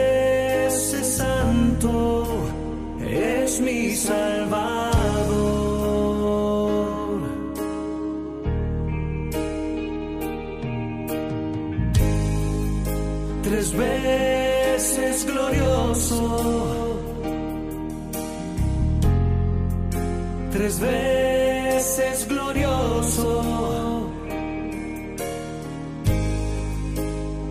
tres 20.78 20.80
veces 20.80 22.28
glorioso, 22.28 24.12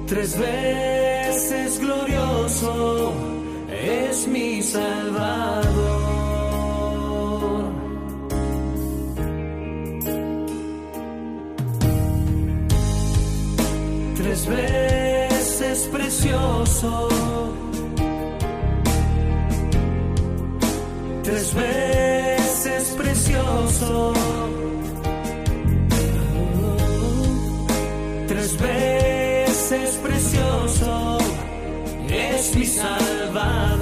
tres 0.06 0.38
veces 0.38 1.80
glorioso 1.80 3.12
es 3.70 4.28
mi 4.28 4.62
Salvador. 4.62 6.06
Tres 14.16 14.46
veces 14.46 15.88
precioso, 15.92 17.08
tres 21.24 21.54
veces 21.54 22.25
precioso. 23.36 24.12
Tres 28.28 28.58
veces 28.60 29.98
precioso 30.02 31.18
es 32.08 32.56
mi 32.56 32.64
Salvador. 32.64 33.75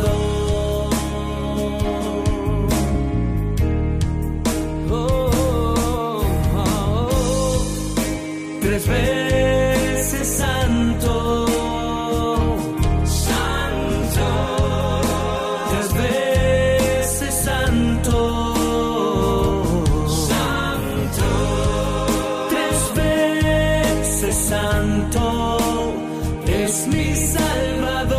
es 26.46 26.86
mi 26.88 27.14
salvador. 27.14 28.18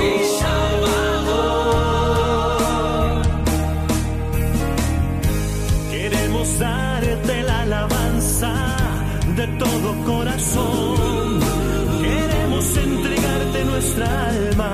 Mi 0.00 0.24
salvador. 0.40 1.36
Queremos 5.90 6.58
darte 6.58 7.42
la 7.42 7.60
alabanza 7.62 8.52
de 9.36 9.46
todo 9.62 9.88
corazón. 10.04 11.40
Queremos 12.02 12.76
entregarte 12.76 13.64
nuestra 13.64 14.28
alma 14.28 14.65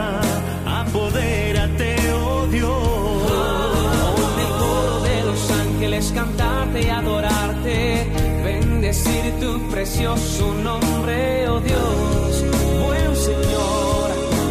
precioso 9.82 10.54
nombre, 10.62 11.48
oh 11.48 11.58
Dios, 11.58 12.44
buen 12.86 13.16
Señor, 13.16 14.10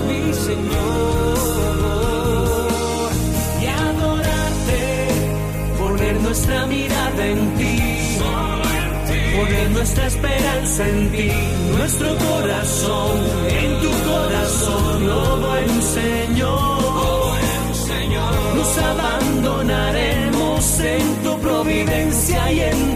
mi 0.10 0.34
Señor. 0.34 1.38
Y 3.62 3.66
adorarte, 3.66 4.82
poner 5.80 6.20
nuestra 6.20 6.66
mirada 6.66 7.26
en 7.26 7.56
ti, 7.56 7.80
poner 9.38 9.72
nuestra 9.72 10.08
esperanza 10.08 10.90
en 10.90 11.10
ti, 11.14 11.32
nuestro 11.78 12.14
corazón, 12.18 13.22
en 13.48 13.80
tu 13.84 13.92
corazón, 14.12 15.10
oh 15.10 15.38
buen 15.48 15.82
Señor. 15.82 16.82
Nos 18.54 18.78
abandonaremos 18.78 20.80
en 20.82 21.24
tu 21.24 21.40
providencia 21.40 22.52
y 22.52 22.60
en 22.60 22.91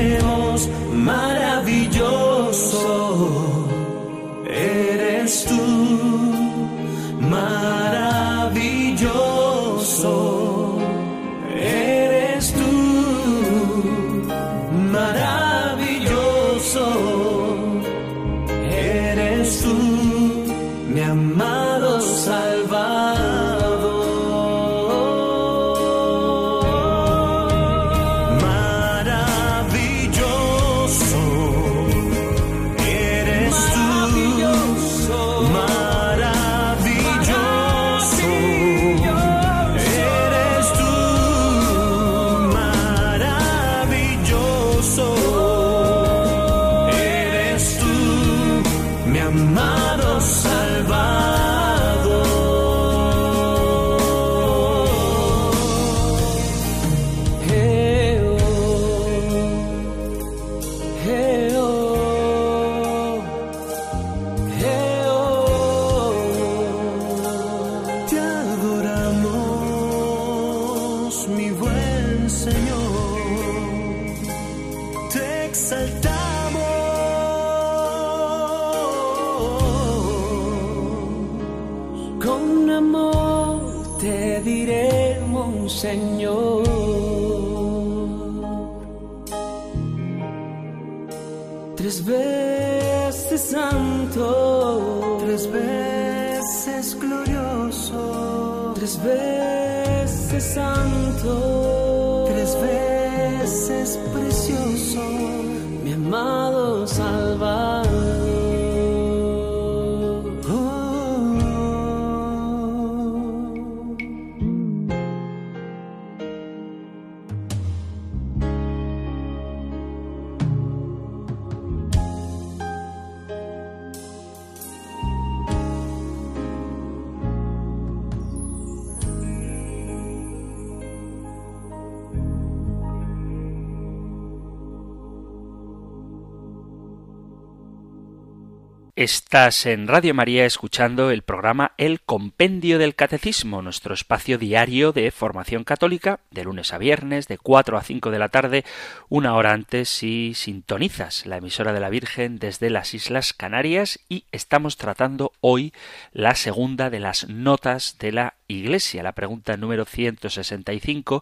Estás 139.28 139.66
en 139.66 139.90
Radio 139.90 140.14
María 140.14 140.46
escuchando 140.46 141.12
el 141.12 141.22
programa 141.22 141.74
El 141.78 142.00
Compendio 142.00 142.80
del 142.80 142.96
Catecismo, 142.96 143.62
nuestro 143.62 143.94
espacio 143.94 144.38
diario 144.38 144.94
de 144.94 145.12
formación 145.12 145.66
católica, 145.66 146.22
de 146.32 146.46
lunes 146.46 146.72
a 146.72 146.78
viernes, 146.78 147.28
de 147.28 147.38
4 147.38 147.78
a 147.78 147.84
5 147.84 148.10
de 148.10 148.20
la 148.20 148.30
tarde, 148.30 148.64
una 149.10 149.36
hora 149.36 149.52
antes 149.52 149.90
si 149.90 150.34
sintonizas 150.34 151.26
la 151.26 151.36
emisora 151.36 151.74
de 151.74 151.82
la 151.82 151.90
Virgen 151.90 152.40
desde 152.40 152.70
las 152.70 152.94
Islas 152.94 153.34
Canarias 153.34 154.00
y 154.08 154.24
estamos 154.32 154.78
tratando 154.78 155.34
hoy 155.42 155.74
la 156.14 156.34
segunda 156.36 156.90
de 156.90 157.02
las 157.02 157.28
notas 157.28 157.98
de 158.00 158.14
la 158.14 158.36
Iglesia, 158.48 159.04
la 159.04 159.12
pregunta 159.12 159.58
número 159.58 159.84
165 159.84 161.22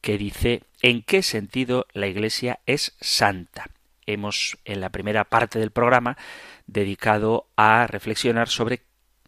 que 0.00 0.18
dice 0.18 0.62
¿en 0.82 1.02
qué 1.02 1.24
sentido 1.24 1.88
la 1.94 2.06
Iglesia 2.06 2.60
es 2.66 2.94
santa? 3.00 3.66
Hemos 4.06 4.56
en 4.64 4.80
la 4.80 4.90
primera 4.90 5.24
parte 5.24 5.58
del 5.58 5.72
programa 5.72 6.16
dedicado 6.72 7.46
a 7.56 7.86
reflexionar 7.86 8.48
sobre 8.48 8.82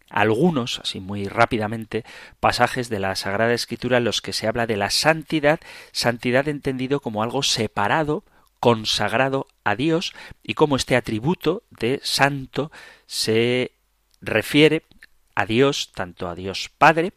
algunos, 0.09 0.79
así 0.79 0.99
muy 0.99 1.27
rápidamente, 1.27 2.05
pasajes 2.39 2.89
de 2.89 2.99
la 2.99 3.15
Sagrada 3.15 3.53
Escritura 3.53 3.97
en 3.97 4.03
los 4.03 4.21
que 4.21 4.33
se 4.33 4.47
habla 4.47 4.67
de 4.67 4.77
la 4.77 4.91
santidad, 4.91 5.59
santidad 5.91 6.47
entendido 6.47 6.99
como 6.99 7.23
algo 7.23 7.41
separado, 7.41 8.23
consagrado 8.59 9.47
a 9.63 9.75
Dios, 9.75 10.13
y 10.43 10.53
como 10.53 10.75
este 10.75 10.95
atributo 10.95 11.63
de 11.71 11.99
santo 12.03 12.71
se 13.07 13.71
refiere 14.21 14.83
a 15.35 15.45
Dios, 15.45 15.91
tanto 15.93 16.29
a 16.29 16.35
Dios 16.35 16.69
Padre, 16.77 17.13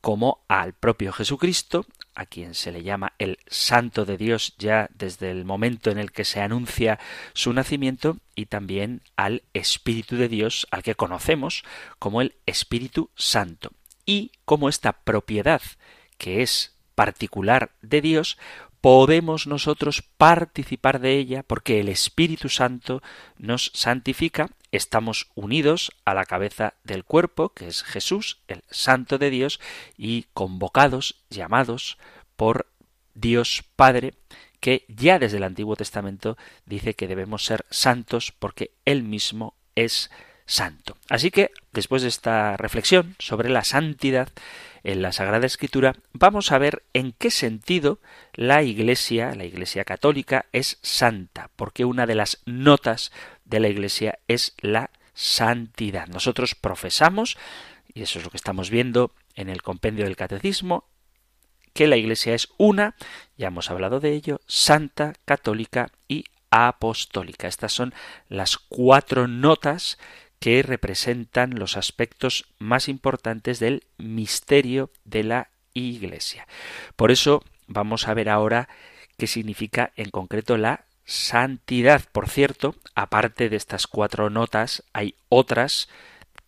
como 0.00 0.44
al 0.48 0.74
propio 0.74 1.12
Jesucristo, 1.12 1.86
a 2.14 2.26
quien 2.26 2.54
se 2.54 2.72
le 2.72 2.82
llama 2.82 3.12
el 3.18 3.38
Santo 3.46 4.04
de 4.04 4.16
Dios 4.16 4.54
ya 4.58 4.88
desde 4.94 5.30
el 5.30 5.44
momento 5.44 5.90
en 5.90 5.98
el 5.98 6.12
que 6.12 6.24
se 6.24 6.40
anuncia 6.40 6.98
su 7.32 7.52
nacimiento, 7.52 8.18
y 8.34 8.46
también 8.46 9.02
al 9.16 9.42
Espíritu 9.52 10.16
de 10.16 10.28
Dios, 10.28 10.66
al 10.70 10.82
que 10.82 10.94
conocemos 10.94 11.64
como 11.98 12.20
el 12.20 12.34
Espíritu 12.46 13.10
Santo, 13.14 13.70
y 14.06 14.32
como 14.44 14.68
esta 14.68 14.92
propiedad 14.92 15.62
que 16.18 16.42
es 16.42 16.76
particular 16.94 17.72
de 17.82 18.00
Dios, 18.00 18.38
podemos 18.80 19.46
nosotros 19.46 20.02
participar 20.18 21.00
de 21.00 21.18
ella 21.18 21.42
porque 21.42 21.80
el 21.80 21.88
Espíritu 21.88 22.50
Santo 22.50 23.02
nos 23.38 23.70
santifica, 23.72 24.50
estamos 24.76 25.28
unidos 25.34 25.92
a 26.04 26.14
la 26.14 26.24
cabeza 26.24 26.74
del 26.84 27.04
cuerpo, 27.04 27.50
que 27.50 27.68
es 27.68 27.82
Jesús, 27.82 28.38
el 28.48 28.62
Santo 28.70 29.18
de 29.18 29.30
Dios, 29.30 29.60
y 29.96 30.26
convocados, 30.34 31.16
llamados 31.30 31.98
por 32.36 32.66
Dios 33.14 33.64
Padre, 33.76 34.14
que 34.60 34.84
ya 34.88 35.18
desde 35.18 35.36
el 35.36 35.44
Antiguo 35.44 35.76
Testamento 35.76 36.36
dice 36.66 36.94
que 36.94 37.06
debemos 37.06 37.44
ser 37.44 37.64
santos 37.70 38.32
porque 38.32 38.72
Él 38.84 39.02
mismo 39.02 39.54
es 39.74 40.10
santo. 40.46 40.96
Así 41.08 41.30
que, 41.30 41.50
después 41.72 42.02
de 42.02 42.08
esta 42.08 42.56
reflexión 42.56 43.14
sobre 43.18 43.50
la 43.50 43.64
santidad, 43.64 44.28
en 44.84 45.00
la 45.00 45.12
Sagrada 45.12 45.46
Escritura, 45.46 45.94
vamos 46.12 46.52
a 46.52 46.58
ver 46.58 46.82
en 46.92 47.12
qué 47.12 47.30
sentido 47.30 47.98
la 48.34 48.62
Iglesia, 48.62 49.34
la 49.34 49.46
Iglesia 49.46 49.84
católica, 49.84 50.44
es 50.52 50.78
santa, 50.82 51.50
porque 51.56 51.86
una 51.86 52.06
de 52.06 52.14
las 52.14 52.42
notas 52.44 53.10
de 53.44 53.60
la 53.60 53.68
Iglesia 53.68 54.18
es 54.28 54.54
la 54.60 54.90
santidad. 55.14 56.08
Nosotros 56.08 56.54
profesamos, 56.54 57.36
y 57.92 58.02
eso 58.02 58.18
es 58.18 58.24
lo 58.24 58.30
que 58.30 58.36
estamos 58.36 58.70
viendo 58.70 59.12
en 59.34 59.48
el 59.48 59.62
compendio 59.62 60.04
del 60.04 60.16
Catecismo, 60.16 60.84
que 61.72 61.86
la 61.86 61.96
Iglesia 61.96 62.34
es 62.34 62.48
una, 62.56 62.94
ya 63.36 63.48
hemos 63.48 63.70
hablado 63.70 64.00
de 64.00 64.12
ello, 64.12 64.40
santa, 64.46 65.14
católica 65.24 65.90
y 66.08 66.24
apostólica. 66.50 67.48
Estas 67.48 67.72
son 67.72 67.92
las 68.28 68.58
cuatro 68.58 69.26
notas 69.26 69.98
que 70.38 70.62
representan 70.62 71.58
los 71.58 71.76
aspectos 71.76 72.44
más 72.58 72.88
importantes 72.88 73.58
del 73.58 73.84
misterio 73.98 74.90
de 75.04 75.24
la 75.24 75.48
Iglesia. 75.72 76.46
Por 76.96 77.10
eso 77.10 77.42
vamos 77.66 78.06
a 78.06 78.14
ver 78.14 78.28
ahora 78.28 78.68
qué 79.16 79.26
significa 79.26 79.92
en 79.96 80.10
concreto 80.10 80.56
la 80.56 80.84
santidad. 81.04 82.02
Por 82.12 82.28
cierto, 82.28 82.74
aparte 82.94 83.48
de 83.48 83.56
estas 83.56 83.86
cuatro 83.86 84.30
notas, 84.30 84.84
hay 84.92 85.16
otras 85.28 85.88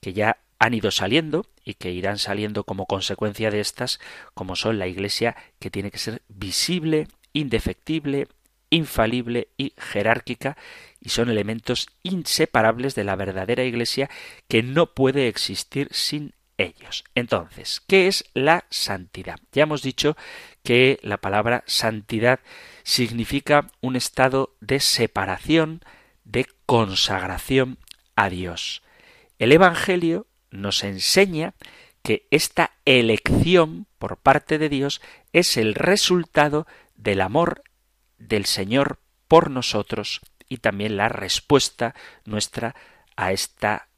que 0.00 0.12
ya 0.12 0.38
han 0.58 0.74
ido 0.74 0.90
saliendo 0.90 1.46
y 1.64 1.74
que 1.74 1.90
irán 1.90 2.18
saliendo 2.18 2.64
como 2.64 2.86
consecuencia 2.86 3.50
de 3.50 3.60
estas, 3.60 4.00
como 4.34 4.56
son 4.56 4.78
la 4.78 4.86
Iglesia 4.86 5.36
que 5.58 5.70
tiene 5.70 5.90
que 5.90 5.98
ser 5.98 6.22
visible, 6.28 7.08
indefectible, 7.32 8.28
infalible 8.70 9.48
y 9.56 9.74
jerárquica 9.76 10.56
y 11.00 11.10
son 11.10 11.28
elementos 11.30 11.88
inseparables 12.02 12.94
de 12.94 13.04
la 13.04 13.16
verdadera 13.16 13.64
Iglesia 13.64 14.10
que 14.48 14.62
no 14.62 14.94
puede 14.94 15.28
existir 15.28 15.88
sin 15.92 16.34
ellos. 16.58 17.04
Entonces, 17.14 17.82
¿qué 17.86 18.06
es 18.06 18.24
la 18.34 18.64
santidad? 18.70 19.38
Ya 19.52 19.64
hemos 19.64 19.82
dicho 19.82 20.16
que 20.62 20.98
la 21.02 21.18
palabra 21.18 21.64
santidad 21.66 22.40
significa 22.86 23.66
un 23.80 23.96
estado 23.96 24.54
de 24.60 24.78
separación, 24.78 25.82
de 26.22 26.46
consagración 26.66 27.78
a 28.14 28.30
Dios. 28.30 28.84
El 29.40 29.50
Evangelio 29.50 30.28
nos 30.52 30.84
enseña 30.84 31.54
que 32.02 32.28
esta 32.30 32.70
elección 32.84 33.88
por 33.98 34.18
parte 34.18 34.58
de 34.58 34.68
Dios 34.68 35.00
es 35.32 35.56
el 35.56 35.74
resultado 35.74 36.68
del 36.94 37.22
amor 37.22 37.64
del 38.18 38.46
Señor 38.46 39.00
por 39.26 39.50
nosotros 39.50 40.20
y 40.48 40.58
también 40.58 40.96
la 40.96 41.08
respuesta 41.08 41.92
nuestra 42.24 42.76
a 43.16 43.32
esta 43.32 43.88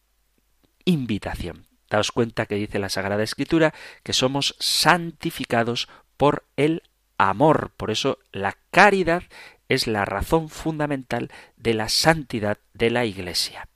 invitación. 0.87 1.67
Daos 1.91 2.11
cuenta 2.11 2.47
que 2.47 2.55
dice 2.55 2.79
la 2.79 2.89
Sagrada 2.89 3.23
Escritura 3.23 3.75
que 4.03 4.15
somos 4.15 4.57
santificados 4.59 5.91
por 6.17 6.47
el 6.57 6.88
amor. 7.19 7.73
Por 7.77 7.91
eso 7.91 8.19
la 8.33 8.57
caridad 8.71 9.25
es 9.69 9.87
la 9.87 10.05
razón 10.05 10.49
fundamental 10.49 11.31
de 11.57 11.75
la 11.75 11.89
santidad 11.89 12.59
de 12.73 12.91
la 12.91 13.05
Iglesia. 13.05 13.69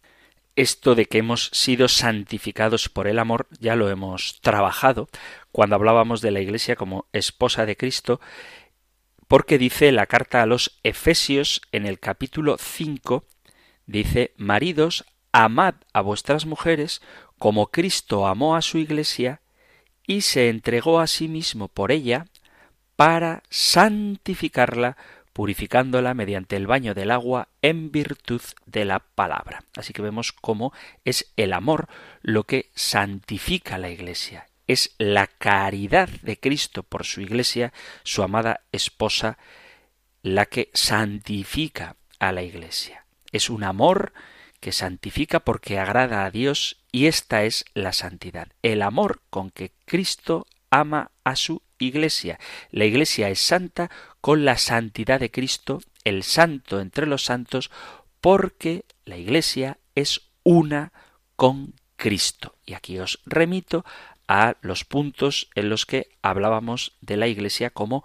Esto 0.54 0.94
de 0.94 1.06
que 1.06 1.18
hemos 1.18 1.48
sido 1.52 1.88
santificados 1.88 2.88
por 2.88 3.06
el 3.06 3.18
amor 3.18 3.46
ya 3.58 3.74
lo 3.74 3.88
hemos 3.88 4.40
trabajado 4.40 5.08
cuando 5.50 5.76
hablábamos 5.76 6.20
de 6.20 6.30
la 6.30 6.40
Iglesia 6.40 6.76
como 6.76 7.06
esposa 7.12 7.66
de 7.66 7.76
Cristo, 7.76 8.20
porque 9.28 9.56
dice 9.56 9.92
la 9.92 10.06
carta 10.06 10.42
a 10.42 10.46
los 10.46 10.78
Efesios 10.82 11.62
en 11.72 11.86
el 11.86 11.98
capítulo 11.98 12.58
5, 12.58 13.24
dice, 13.86 14.34
Maridos, 14.36 15.06
amad 15.32 15.74
a 15.94 16.02
vuestras 16.02 16.44
mujeres 16.44 17.00
como 17.38 17.68
Cristo 17.70 18.26
amó 18.26 18.54
a 18.54 18.62
su 18.62 18.76
Iglesia 18.76 19.40
y 20.06 20.20
se 20.20 20.50
entregó 20.50 21.00
a 21.00 21.06
sí 21.06 21.28
mismo 21.28 21.68
por 21.68 21.92
ella 21.92 22.26
para 22.96 23.42
santificarla 23.50 24.96
purificándola 25.32 26.14
mediante 26.14 26.56
el 26.56 26.66
baño 26.66 26.94
del 26.94 27.10
agua 27.10 27.48
en 27.62 27.90
virtud 27.90 28.42
de 28.66 28.84
la 28.84 29.00
palabra. 29.00 29.64
Así 29.74 29.92
que 29.92 30.02
vemos 30.02 30.32
cómo 30.32 30.72
es 31.04 31.32
el 31.36 31.52
amor 31.52 31.88
lo 32.20 32.44
que 32.44 32.70
santifica 32.74 33.78
la 33.78 33.90
Iglesia. 33.90 34.48
Es 34.66 34.94
la 34.98 35.26
caridad 35.26 36.08
de 36.22 36.38
Cristo 36.38 36.82
por 36.82 37.04
su 37.04 37.20
Iglesia, 37.20 37.72
su 38.04 38.22
amada 38.22 38.60
esposa, 38.72 39.38
la 40.22 40.46
que 40.46 40.70
santifica 40.74 41.96
a 42.18 42.32
la 42.32 42.42
Iglesia. 42.42 43.04
Es 43.32 43.50
un 43.50 43.64
amor 43.64 44.12
que 44.60 44.72
santifica 44.72 45.40
porque 45.40 45.78
agrada 45.78 46.24
a 46.24 46.30
Dios 46.30 46.76
y 46.92 47.06
esta 47.06 47.42
es 47.42 47.64
la 47.74 47.92
santidad, 47.92 48.48
el 48.62 48.82
amor 48.82 49.20
con 49.28 49.50
que 49.50 49.72
Cristo 49.86 50.46
ama 50.72 51.12
a 51.22 51.36
su 51.36 51.62
Iglesia. 51.78 52.40
La 52.70 52.86
Iglesia 52.86 53.28
es 53.28 53.38
santa 53.38 53.90
con 54.20 54.44
la 54.44 54.56
santidad 54.56 55.20
de 55.20 55.30
Cristo, 55.30 55.80
el 56.02 56.24
santo 56.24 56.80
entre 56.80 57.06
los 57.06 57.24
santos, 57.24 57.70
porque 58.20 58.84
la 59.04 59.18
Iglesia 59.18 59.78
es 59.94 60.22
una 60.42 60.92
con 61.36 61.74
Cristo. 61.96 62.56
Y 62.64 62.72
aquí 62.74 62.98
os 62.98 63.20
remito 63.26 63.84
a 64.26 64.56
los 64.62 64.84
puntos 64.84 65.50
en 65.54 65.68
los 65.68 65.84
que 65.84 66.08
hablábamos 66.22 66.96
de 67.00 67.16
la 67.16 67.28
Iglesia 67.28 67.70
como 67.70 68.04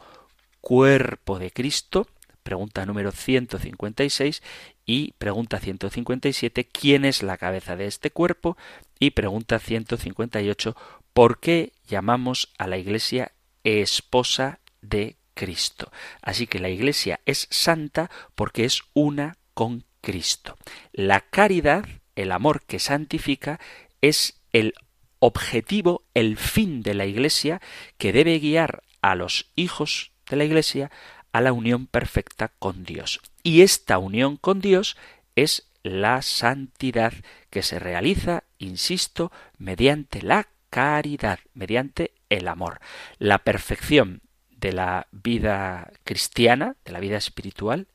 cuerpo 0.60 1.40
de 1.40 1.52
Cristo, 1.52 2.08
pregunta 2.44 2.86
número 2.86 3.12
156 3.12 4.44
y 4.86 5.14
pregunta 5.18 5.60
157, 5.60 6.68
¿quién 6.68 7.06
es 7.06 7.24
la 7.24 7.38
cabeza 7.38 7.76
de 7.76 7.86
este 7.86 8.12
cuerpo? 8.12 8.58
Y 9.00 9.12
pregunta 9.12 9.60
158, 9.60 10.76
¿por 11.18 11.40
qué 11.40 11.74
llamamos 11.88 12.54
a 12.60 12.68
la 12.68 12.78
Iglesia 12.78 13.32
esposa 13.64 14.60
de 14.84 15.18
Cristo. 15.34 15.92
Así 16.22 16.46
que 16.46 16.60
la 16.60 16.70
Iglesia 16.70 17.22
es 17.26 17.48
santa 17.50 18.12
porque 18.36 18.66
es 18.66 18.84
una 18.94 19.40
con 19.56 19.86
Cristo. 20.02 20.58
La 20.92 21.22
caridad, 21.22 21.86
el 22.16 22.32
amor 22.32 22.62
que 22.68 22.78
santifica, 22.78 23.60
es 24.00 24.44
el 24.54 24.76
objetivo, 25.18 26.04
el 26.14 26.38
fin 26.38 26.84
de 26.84 26.94
la 26.94 27.08
Iglesia 27.08 27.64
que 27.98 28.14
debe 28.14 28.38
guiar 28.38 28.84
a 29.02 29.16
los 29.16 29.50
hijos 29.56 30.12
de 30.30 30.36
la 30.36 30.44
Iglesia 30.44 30.92
a 31.32 31.42
la 31.42 31.52
unión 31.52 31.88
perfecta 31.88 32.52
con 32.60 32.84
Dios. 32.84 33.22
Y 33.42 33.64
esta 33.64 33.98
unión 33.98 34.38
con 34.38 34.62
Dios 34.62 34.98
es 35.36 35.68
la 35.82 36.22
santidad 36.22 37.14
que 37.50 37.64
se 37.64 37.80
realiza, 37.80 38.44
insisto, 38.60 39.32
mediante 39.58 40.22
la 40.22 40.48
caridad, 40.70 41.40
mediante 41.54 42.14
el 42.30 42.48
amor. 42.48 42.80
La 43.20 43.40
perfección 43.40 44.22
de 44.50 44.74
la 44.74 45.08
vida 45.12 45.92
cristiana, 46.04 46.76
de 46.86 46.92
la 46.92 47.00
vida 47.00 47.18
espiritual, 47.18 47.88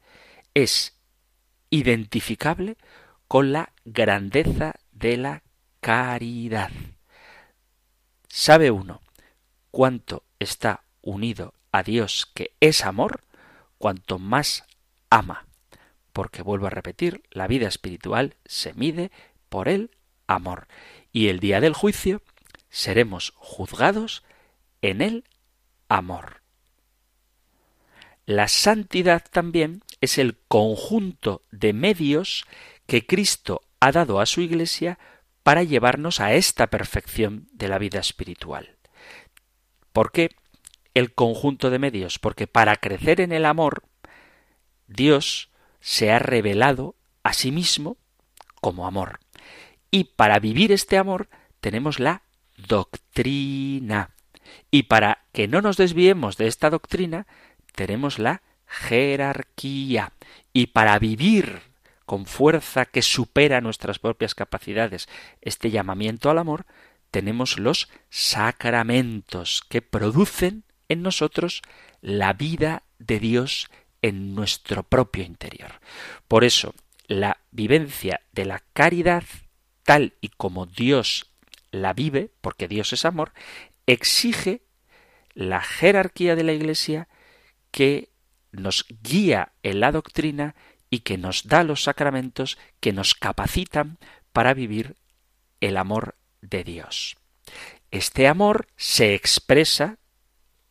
es 0.55 0.97
identificable 1.71 2.77
con 3.29 3.53
la 3.53 3.73
grandeza 3.85 4.75
de 4.93 5.17
la 5.17 5.43
caridad. 5.81 6.71
¿Sabe 8.29 8.71
uno 8.71 9.03
cuánto 9.71 10.25
está 10.39 10.85
unido 11.01 11.55
a 11.73 11.83
Dios 11.83 12.31
que 12.35 12.55
es 12.61 12.85
amor? 12.85 13.25
Cuanto 13.79 14.19
más 14.19 14.65
ama. 15.11 15.47
Porque 16.13 16.43
vuelvo 16.43 16.67
a 16.67 16.71
repetir, 16.71 17.23
la 17.31 17.47
vida 17.47 17.69
espiritual 17.69 18.37
se 18.45 18.75
mide 18.75 19.11
por 19.49 19.69
el 19.69 19.91
amor. 20.27 20.69
Y 21.11 21.29
el 21.29 21.41
día 21.41 21.61
del 21.61 21.75
juicio 21.75 22.23
seremos 22.73 23.35
juzgados 23.37 24.25
en 24.81 25.03
el 25.03 25.25
amor. 25.89 26.43
La 28.25 28.49
santidad 28.49 29.23
también 29.31 29.83
es 30.01 30.19
el 30.19 30.39
conjunto 30.49 31.43
de 31.53 31.75
medios 31.75 32.45
que 32.87 33.07
Cristo 33.07 33.61
ha 33.79 33.93
dado 33.93 34.21
a 34.21 34.27
su 34.27 34.41
Iglesia 34.41 34.99
para 35.43 35.63
llevarnos 35.63 36.19
a 36.21 36.33
esta 36.33 36.69
perfección 36.69 37.49
de 37.53 37.69
la 37.69 37.79
vida 37.79 38.01
espiritual. 38.01 38.79
¿Por 39.93 40.11
qué 40.11 40.31
el 40.95 41.15
conjunto 41.15 41.69
de 41.69 41.79
medios? 41.79 42.19
Porque 42.19 42.47
para 42.47 42.77
crecer 42.77 43.21
en 43.21 43.33
el 43.33 43.45
amor, 43.45 43.85
Dios 44.87 45.51
se 45.81 46.11
ha 46.11 46.19
revelado 46.19 46.97
a 47.23 47.35
sí 47.35 47.53
mismo 47.53 47.99
como 48.61 48.87
amor. 48.87 49.21
Y 49.91 50.05
para 50.05 50.39
vivir 50.39 50.73
este 50.73 50.97
amor 50.97 51.29
tenemos 51.61 52.01
la 52.01 52.23
doctrina. 52.67 54.11
Y 54.71 54.85
para 54.85 55.25
que 55.33 55.49
no 55.49 55.63
nos 55.63 55.77
desviemos 55.77 56.37
de 56.37 56.47
esta 56.47 56.71
doctrina, 56.71 57.27
tenemos 57.75 58.19
la 58.19 58.43
jerarquía. 58.67 60.13
Y 60.53 60.69
para 60.69 60.99
vivir 60.99 61.61
con 62.07 62.27
fuerza 62.27 62.85
que 62.85 63.03
supera 63.03 63.61
nuestras 63.61 63.99
propias 63.99 64.35
capacidades 64.35 65.09
este 65.41 65.71
llamamiento 65.71 66.31
al 66.31 66.39
amor, 66.39 66.67
tenemos 67.11 67.59
los 67.59 67.89
sacramentos 68.11 69.63
que 69.69 69.83
producen 69.83 70.65
en 70.89 71.03
nosotros 71.03 71.63
la 72.01 72.33
vida 72.33 72.83
de 72.99 73.19
Dios 73.19 73.71
en 74.01 74.35
nuestro 74.35 74.83
propio 74.83 75.25
interior. 75.25 75.81
Por 76.29 76.45
eso, 76.45 76.75
la 77.07 77.39
vivencia 77.51 78.23
de 78.33 78.45
la 78.45 78.63
caridad, 78.73 79.25
tal 79.85 80.15
y 80.21 80.29
como 80.29 80.67
Dios 80.67 81.32
la 81.73 81.93
vive, 81.93 82.31
porque 82.41 82.69
Dios 82.69 82.93
es 82.93 83.05
amor, 83.05 83.33
exige 83.87 84.63
la 85.35 85.61
jerarquía 85.61 86.37
de 86.37 86.45
la 86.45 86.53
Iglesia 86.53 87.09
que 87.73 88.11
nos 88.53 88.87
guía 89.03 89.53
en 89.63 89.81
la 89.81 89.91
doctrina 89.91 90.55
y 90.91 91.01
que 91.01 91.19
nos 91.19 91.49
da 91.49 91.65
los 91.65 91.83
sacramentos 91.83 92.59
que 92.79 92.93
nos 92.93 93.15
capacitan 93.15 93.99
para 94.33 94.55
vivir 94.55 94.97
el 95.61 95.79
amor 95.79 96.17
de 96.43 96.65
Dios. 96.65 97.17
Este 97.91 98.29
amor 98.29 98.69
se 98.77 99.15
expresa, 99.15 99.99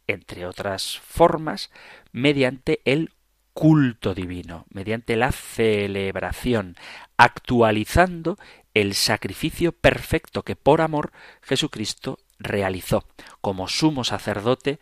entre 0.07 0.45
otras 0.45 0.99
formas, 0.99 1.71
mediante 2.11 2.81
el 2.85 3.11
culto 3.53 4.13
divino, 4.13 4.65
mediante 4.69 5.15
la 5.15 5.31
celebración, 5.31 6.75
actualizando 7.17 8.37
el 8.73 8.93
sacrificio 8.93 9.71
perfecto 9.71 10.43
que 10.43 10.55
por 10.55 10.81
amor 10.81 11.11
Jesucristo 11.41 12.19
realizó 12.39 13.05
como 13.41 13.67
sumo 13.67 14.03
sacerdote, 14.03 14.79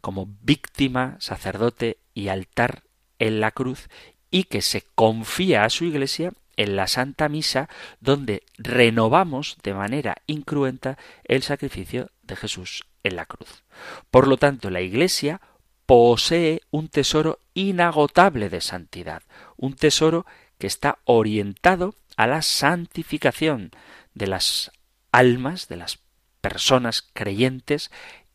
como 0.00 0.28
víctima, 0.42 1.16
sacerdote 1.20 1.98
y 2.14 2.28
altar 2.28 2.82
en 3.18 3.40
la 3.40 3.50
cruz 3.50 3.88
y 4.30 4.44
que 4.44 4.62
se 4.62 4.82
confía 4.94 5.64
a 5.64 5.70
su 5.70 5.84
iglesia 5.84 6.32
en 6.56 6.76
la 6.76 6.86
Santa 6.86 7.28
Misa 7.28 7.68
donde 8.00 8.42
renovamos 8.56 9.58
de 9.62 9.74
manera 9.74 10.16
incruenta 10.26 10.98
el 11.24 11.42
sacrificio 11.42 12.10
de 12.22 12.36
Jesús 12.36 12.84
en 13.02 13.16
la 13.16 13.26
cruz. 13.26 13.64
Por 14.10 14.26
lo 14.26 14.36
tanto, 14.36 14.70
la 14.70 14.80
iglesia 14.80 15.40
posee 15.84 16.62
un 16.70 16.88
tesoro 16.88 17.38
inagotable 17.54 18.48
de 18.48 18.60
santidad, 18.60 19.22
un 19.56 19.74
tesoro 19.74 20.26
que 20.58 20.66
está 20.66 20.98
orientado 21.04 21.94
a 22.16 22.26
la 22.26 22.42
santificación 22.42 23.70
de 24.14 24.26
las 24.26 24.72
almas, 25.12 25.68
de 25.68 25.76
las 25.76 25.98
personas 26.40 27.08
creyentes 27.12 27.90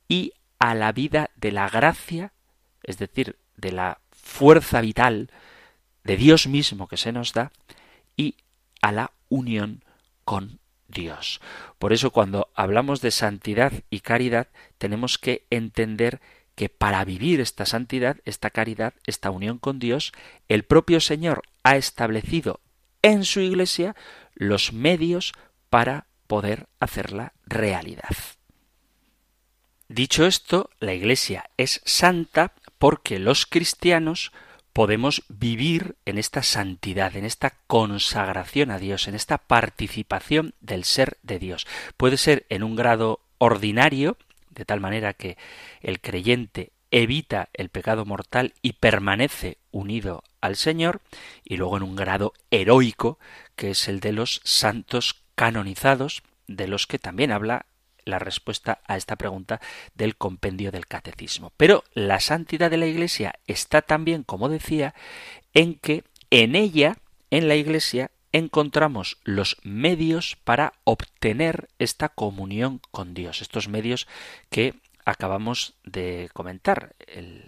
y 0.08 0.34
a 0.60 0.76
la 0.76 0.92
vida 0.92 1.30
de 1.36 1.52
la 1.52 1.70
gracia, 1.70 2.34
es 2.84 2.98
decir, 2.98 3.38
de 3.58 3.72
la 3.72 4.00
fuerza 4.12 4.82
vital 4.82 5.30
de 6.04 6.18
Dios 6.18 6.48
mismo 6.48 6.88
que 6.88 6.98
se 6.98 7.12
nos 7.12 7.34
da 7.34 7.52
y 8.16 8.36
a 8.82 8.92
la 8.92 9.12
unión 9.30 9.84
con 10.26 10.60
Dios. 10.88 11.42
Por 11.80 11.94
eso 11.94 12.12
cuando 12.12 12.50
hablamos 12.54 13.02
de 13.02 13.12
santidad 13.12 13.72
y 13.90 14.02
caridad 14.02 14.48
tenemos 14.78 15.18
que 15.18 15.46
entender 15.50 16.22
que 16.56 16.70
para 16.70 17.04
vivir 17.06 17.40
esta 17.40 17.66
santidad, 17.66 18.18
esta 18.26 18.50
caridad, 18.50 18.94
esta 19.06 19.32
unión 19.32 19.58
con 19.58 19.80
Dios, 19.80 20.12
el 20.48 20.64
propio 20.64 21.00
Señor 21.00 21.44
ha 21.64 21.78
establecido 21.78 22.60
en 23.02 23.26
su 23.26 23.40
iglesia 23.40 23.96
los 24.36 24.74
medios 24.74 25.34
para 25.70 26.08
poder 26.28 26.68
hacerla 26.80 27.34
realidad. 27.46 28.16
Dicho 29.88 30.26
esto, 30.26 30.70
la 30.80 30.94
Iglesia 30.94 31.50
es 31.58 31.82
santa 31.84 32.54
porque 32.78 33.20
los 33.20 33.46
cristianos 33.46 34.32
podemos 34.72 35.24
vivir 35.28 35.98
en 36.06 36.18
esta 36.18 36.44
santidad, 36.44 37.18
en 37.18 37.26
esta 37.26 37.58
consagración 37.68 38.72
a 38.72 38.80
Dios, 38.80 39.10
en 39.10 39.16
esta 39.16 39.38
participación 39.38 40.54
del 40.62 40.86
ser 40.86 41.18
de 41.24 41.40
Dios. 41.40 41.68
Puede 41.98 42.16
ser 42.16 42.46
en 42.48 42.64
un 42.64 42.78
grado 42.78 43.20
ordinario, 43.38 44.18
de 44.50 44.64
tal 44.64 44.80
manera 44.80 45.14
que 45.14 45.38
el 45.82 46.00
creyente 46.00 46.72
evita 46.92 47.50
el 47.54 47.70
pecado 47.70 48.06
mortal 48.06 48.54
y 48.62 48.74
permanece 48.74 49.58
unido 49.72 50.24
al 50.42 50.56
Señor, 50.56 51.02
y 51.44 51.58
luego 51.58 51.78
en 51.78 51.84
un 51.84 51.96
grado 51.96 52.34
heroico, 52.52 53.18
que 53.56 53.72
es 53.72 53.88
el 53.88 54.00
de 54.00 54.12
los 54.12 54.42
santos 54.44 55.24
canonizados, 55.36 56.24
de 56.48 56.68
los 56.68 56.88
que 56.88 57.00
también 57.00 57.32
habla 57.32 57.66
la 58.04 58.20
respuesta 58.20 58.82
a 58.88 58.98
esta 58.98 59.16
pregunta 59.16 59.62
del 59.96 60.16
compendio 60.16 60.72
del 60.72 60.88
catecismo. 60.88 61.54
Pero 61.58 61.84
la 61.94 62.20
santidad 62.20 62.70
de 62.70 62.78
la 62.78 62.88
Iglesia 62.88 63.36
está 63.48 63.82
también, 63.82 64.24
como 64.24 64.50
decía, 64.50 64.94
en 65.54 65.76
que 65.76 66.04
en 66.30 66.56
ella, 66.56 66.98
en 67.30 67.48
la 67.48 67.56
Iglesia, 67.56 68.12
encontramos 68.32 69.18
los 69.24 69.58
medios 69.64 70.38
para 70.44 70.74
obtener 70.84 71.70
esta 71.80 72.10
comunión 72.10 72.82
con 72.92 73.14
Dios, 73.14 73.42
estos 73.42 73.68
medios 73.68 74.08
que 74.50 74.76
acabamos 75.06 75.76
de 75.84 76.30
comentar, 76.34 76.96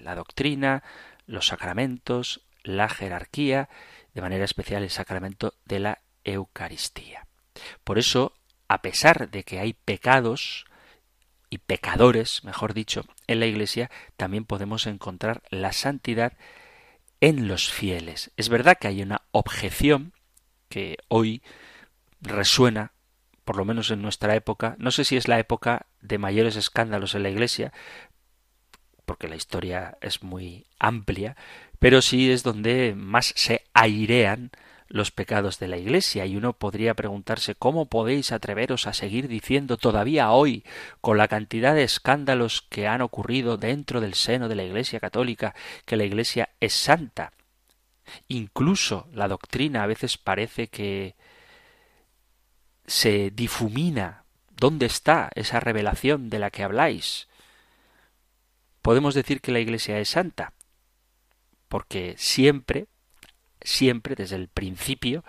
la 0.01 0.16
doctrina, 0.16 0.84
los 1.26 1.47
sacramentos, 1.47 2.41
la 2.64 2.89
jerarquía, 2.89 3.70
de 4.14 4.22
manera 4.22 4.45
especial 4.45 4.84
el 4.84 4.89
sacramento 4.89 5.54
de 5.66 5.80
la 5.80 5.99
Eucaristía. 6.24 7.28
Por 7.84 7.99
eso, 7.99 8.34
a 8.68 8.82
pesar 8.82 9.30
de 9.30 9.43
que 9.43 9.60
hay 9.60 9.74
pecados 9.74 10.66
y 11.49 11.60
pecadores, 11.60 12.43
mejor 12.43 12.74
dicho, 12.74 13.06
en 13.28 13.39
la 13.39 13.45
Iglesia, 13.45 13.91
también 14.18 14.45
podemos 14.45 14.88
encontrar 14.88 15.43
la 15.49 15.72
santidad 15.72 16.34
en 17.22 17.47
los 17.47 17.72
fieles. 17.72 18.32
Es 18.38 18.49
verdad 18.49 18.78
que 18.80 18.88
hay 18.88 19.01
una 19.01 19.22
objeción 19.32 20.14
que 20.70 20.97
hoy 21.08 21.43
resuena 22.22 22.93
por 23.44 23.58
lo 23.58 23.66
menos 23.66 23.91
en 23.91 24.02
nuestra 24.02 24.36
época, 24.36 24.76
no 24.80 24.91
sé 24.91 25.04
si 25.04 25.18
es 25.18 25.28
la 25.28 25.39
época 25.39 25.88
de 26.02 26.18
mayores 26.18 26.56
escándalos 26.56 27.16
en 27.16 27.24
la 27.24 27.30
Iglesia, 27.30 27.74
porque 29.06 29.28
la 29.28 29.36
historia 29.36 29.98
es 30.02 30.24
muy 30.24 30.66
amplia, 30.80 31.36
pero 31.80 32.02
sí 32.02 32.32
es 32.32 32.44
donde 32.44 32.94
más 32.96 33.34
se 33.36 33.64
airean 33.74 34.52
los 34.88 35.12
pecados 35.12 35.58
de 35.60 35.68
la 35.68 35.78
Iglesia, 35.78 36.26
y 36.26 36.38
uno 36.38 36.54
podría 36.54 36.94
preguntarse 36.94 37.56
cómo 37.56 37.88
podéis 37.88 38.32
atreveros 38.32 38.86
a 38.86 38.94
seguir 38.94 39.28
diciendo 39.28 39.78
todavía 39.78 40.32
hoy, 40.32 40.64
con 41.02 41.18
la 41.18 41.28
cantidad 41.28 41.74
de 41.74 41.84
escándalos 41.84 42.62
que 42.62 42.88
han 42.88 43.02
ocurrido 43.02 43.58
dentro 43.58 44.02
del 44.02 44.14
seno 44.14 44.48
de 44.48 44.56
la 44.56 44.64
Iglesia 44.64 45.00
católica, 45.00 45.56
que 45.86 45.98
la 45.98 46.04
Iglesia 46.04 46.50
es 46.60 46.74
santa. 46.74 47.34
Incluso 48.28 49.08
la 49.14 49.28
doctrina 49.28 49.84
a 49.84 49.88
veces 49.88 50.18
parece 50.18 50.68
que 50.68 51.16
se 52.94 53.32
difumina. 53.32 54.24
¿Dónde 54.56 54.86
está 54.86 55.32
esa 55.34 55.60
revelación 55.60 56.30
de 56.30 56.38
la 56.38 56.52
que 56.52 56.62
habláis? 56.62 57.28
Podemos 58.84 59.16
decir 59.16 59.41
que 59.41 59.52
la 59.52 59.60
Iglesia 59.60 59.98
es 60.00 60.10
santa, 60.10 60.54
porque 61.70 62.14
siempre, 62.20 62.86
siempre, 63.62 64.14
desde 64.14 64.36
el 64.36 64.48
principio, 64.48 65.26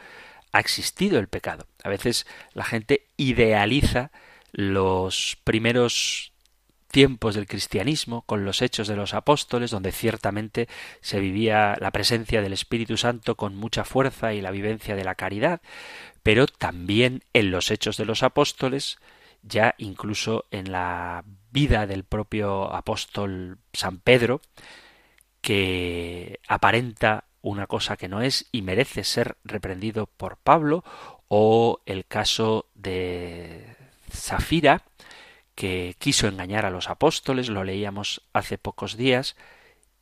ha 0.52 0.60
existido 0.60 1.18
el 1.18 1.28
pecado. 1.28 1.66
A 1.82 1.88
veces 1.88 2.26
la 2.52 2.64
gente 2.64 3.08
idealiza 3.16 4.10
los 4.52 5.38
primeros 5.42 6.34
tiempos 6.90 7.34
del 7.34 7.46
cristianismo, 7.46 8.22
con 8.22 8.44
los 8.44 8.60
hechos 8.60 8.88
de 8.88 8.94
los 8.96 9.14
apóstoles, 9.14 9.70
donde 9.70 9.90
ciertamente 9.90 10.68
se 11.00 11.18
vivía 11.18 11.76
la 11.80 11.90
presencia 11.92 12.42
del 12.42 12.52
Espíritu 12.52 12.98
Santo 12.98 13.36
con 13.36 13.56
mucha 13.56 13.84
fuerza 13.84 14.34
y 14.34 14.42
la 14.42 14.50
vivencia 14.50 14.94
de 14.94 15.02
la 15.04 15.14
caridad, 15.14 15.62
pero 16.24 16.46
también 16.46 17.22
en 17.34 17.52
los 17.52 17.70
hechos 17.70 17.98
de 17.98 18.06
los 18.06 18.24
apóstoles, 18.24 18.98
ya 19.42 19.74
incluso 19.76 20.46
en 20.50 20.72
la 20.72 21.22
vida 21.52 21.86
del 21.86 22.02
propio 22.02 22.74
apóstol 22.74 23.58
San 23.74 23.98
Pedro, 23.98 24.40
que 25.42 26.40
aparenta 26.48 27.24
una 27.42 27.66
cosa 27.66 27.98
que 27.98 28.08
no 28.08 28.22
es 28.22 28.46
y 28.52 28.62
merece 28.62 29.04
ser 29.04 29.36
reprendido 29.44 30.06
por 30.06 30.38
Pablo, 30.38 30.82
o 31.28 31.82
el 31.84 32.06
caso 32.06 32.70
de 32.74 33.76
Zafira, 34.10 34.82
que 35.54 35.94
quiso 35.98 36.26
engañar 36.26 36.64
a 36.64 36.70
los 36.70 36.88
apóstoles, 36.88 37.50
lo 37.50 37.64
leíamos 37.64 38.22
hace 38.32 38.56
pocos 38.56 38.96
días, 38.96 39.36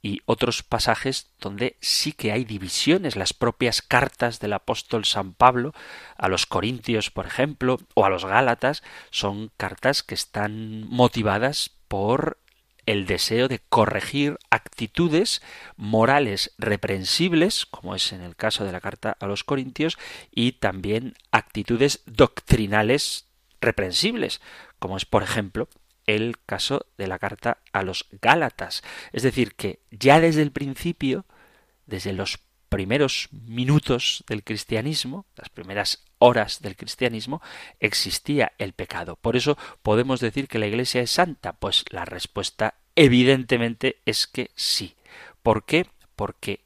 y 0.02 0.20
otros 0.26 0.64
pasajes 0.64 1.30
donde 1.40 1.76
sí 1.80 2.12
que 2.12 2.32
hay 2.32 2.44
divisiones, 2.44 3.14
las 3.14 3.32
propias 3.32 3.82
cartas 3.82 4.40
del 4.40 4.52
apóstol 4.52 5.04
San 5.04 5.32
Pablo 5.32 5.72
a 6.16 6.28
los 6.28 6.44
Corintios, 6.44 7.10
por 7.10 7.26
ejemplo, 7.26 7.78
o 7.94 8.04
a 8.04 8.10
los 8.10 8.24
Gálatas, 8.24 8.82
son 9.10 9.52
cartas 9.56 10.02
que 10.02 10.14
están 10.14 10.88
motivadas 10.88 11.70
por 11.86 12.38
el 12.84 13.06
deseo 13.06 13.46
de 13.46 13.60
corregir 13.60 14.38
actitudes 14.50 15.40
morales 15.76 16.52
reprensibles, 16.58 17.64
como 17.64 17.94
es 17.94 18.12
en 18.12 18.22
el 18.22 18.34
caso 18.34 18.64
de 18.64 18.72
la 18.72 18.80
carta 18.80 19.16
a 19.20 19.26
los 19.26 19.44
Corintios, 19.44 19.98
y 20.32 20.52
también 20.52 21.14
actitudes 21.30 22.02
doctrinales 22.06 23.28
reprensibles, 23.60 24.40
como 24.80 24.96
es, 24.96 25.04
por 25.04 25.22
ejemplo, 25.22 25.68
el 26.06 26.36
caso 26.44 26.86
de 26.98 27.06
la 27.06 27.18
carta 27.18 27.58
a 27.72 27.82
los 27.82 28.06
Gálatas. 28.20 28.82
Es 29.12 29.22
decir, 29.22 29.54
que 29.54 29.80
ya 29.90 30.20
desde 30.20 30.42
el 30.42 30.52
principio, 30.52 31.26
desde 31.86 32.12
los 32.12 32.38
primeros 32.68 33.28
minutos 33.32 34.24
del 34.28 34.44
cristianismo, 34.44 35.26
las 35.36 35.50
primeras 35.50 36.04
horas 36.18 36.62
del 36.62 36.76
cristianismo, 36.76 37.42
existía 37.80 38.52
el 38.56 38.72
pecado. 38.72 39.16
Por 39.16 39.36
eso 39.36 39.58
podemos 39.82 40.20
decir 40.20 40.48
que 40.48 40.58
la 40.58 40.66
Iglesia 40.66 41.02
es 41.02 41.10
santa. 41.10 41.52
Pues 41.52 41.84
la 41.90 42.06
respuesta 42.06 42.74
evidentemente 42.96 44.00
es 44.06 44.26
que 44.26 44.50
sí. 44.54 44.96
¿Por 45.42 45.64
qué? 45.64 45.86
Porque 46.16 46.60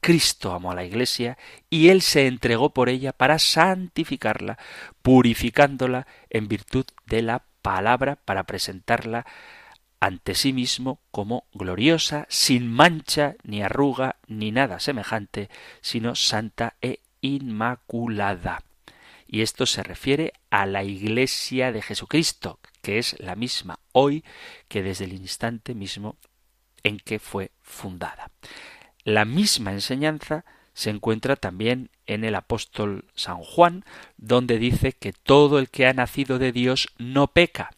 Cristo 0.00 0.52
amó 0.52 0.72
a 0.72 0.74
la 0.74 0.84
Iglesia 0.84 1.36
y 1.68 1.88
Él 1.88 2.02
se 2.02 2.26
entregó 2.26 2.70
por 2.70 2.88
ella 2.88 3.12
para 3.12 3.38
santificarla, 3.38 4.58
purificándola 5.02 6.06
en 6.30 6.48
virtud 6.48 6.86
de 7.06 7.22
la 7.22 7.44
palabra 7.62 8.16
para 8.16 8.44
presentarla 8.44 9.26
ante 10.00 10.34
sí 10.34 10.52
mismo 10.52 11.00
como 11.10 11.46
gloriosa, 11.52 12.26
sin 12.28 12.70
mancha, 12.70 13.34
ni 13.42 13.62
arruga, 13.62 14.16
ni 14.26 14.52
nada 14.52 14.78
semejante, 14.78 15.48
sino 15.80 16.14
santa 16.14 16.76
e 16.80 17.00
inmaculada. 17.20 18.62
Y 19.26 19.42
esto 19.42 19.66
se 19.66 19.82
refiere 19.82 20.32
a 20.50 20.66
la 20.66 20.84
Iglesia 20.84 21.72
de 21.72 21.82
Jesucristo, 21.82 22.60
que 22.82 22.98
es 22.98 23.18
la 23.18 23.34
misma 23.34 23.80
hoy 23.92 24.24
que 24.68 24.82
desde 24.82 25.06
el 25.06 25.14
instante 25.14 25.74
mismo 25.74 26.16
en 26.84 26.98
que 26.98 27.18
fue 27.18 27.50
fundada. 27.62 28.30
La 29.06 29.24
misma 29.24 29.70
enseñanza 29.70 30.44
se 30.74 30.90
encuentra 30.90 31.36
también 31.36 31.90
en 32.08 32.24
el 32.24 32.34
apóstol 32.34 33.04
San 33.14 33.36
Juan, 33.36 33.84
donde 34.16 34.58
dice 34.58 34.94
que 34.94 35.12
todo 35.12 35.60
el 35.60 35.70
que 35.70 35.86
ha 35.86 35.92
nacido 35.92 36.40
de 36.40 36.50
Dios 36.50 36.88
no 36.98 37.28
peca, 37.28 37.70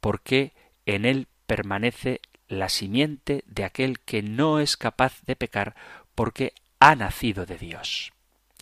porque 0.00 0.54
en 0.86 1.04
él 1.04 1.26
permanece 1.46 2.22
la 2.48 2.70
simiente 2.70 3.44
de 3.46 3.64
aquel 3.64 4.00
que 4.00 4.22
no 4.22 4.58
es 4.58 4.78
capaz 4.78 5.20
de 5.26 5.36
pecar 5.36 5.76
porque 6.14 6.54
ha 6.78 6.96
nacido 6.96 7.44
de 7.44 7.58
Dios. 7.58 8.14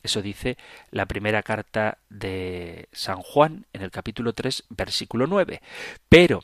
Eso 0.02 0.20
dice 0.20 0.58
la 0.90 1.06
primera 1.06 1.44
carta 1.44 1.98
de 2.10 2.88
San 2.90 3.22
Juan 3.22 3.66
en 3.72 3.82
el 3.82 3.92
capítulo 3.92 4.32
3, 4.32 4.64
versículo 4.70 5.28
9. 5.28 5.62
Pero 6.08 6.42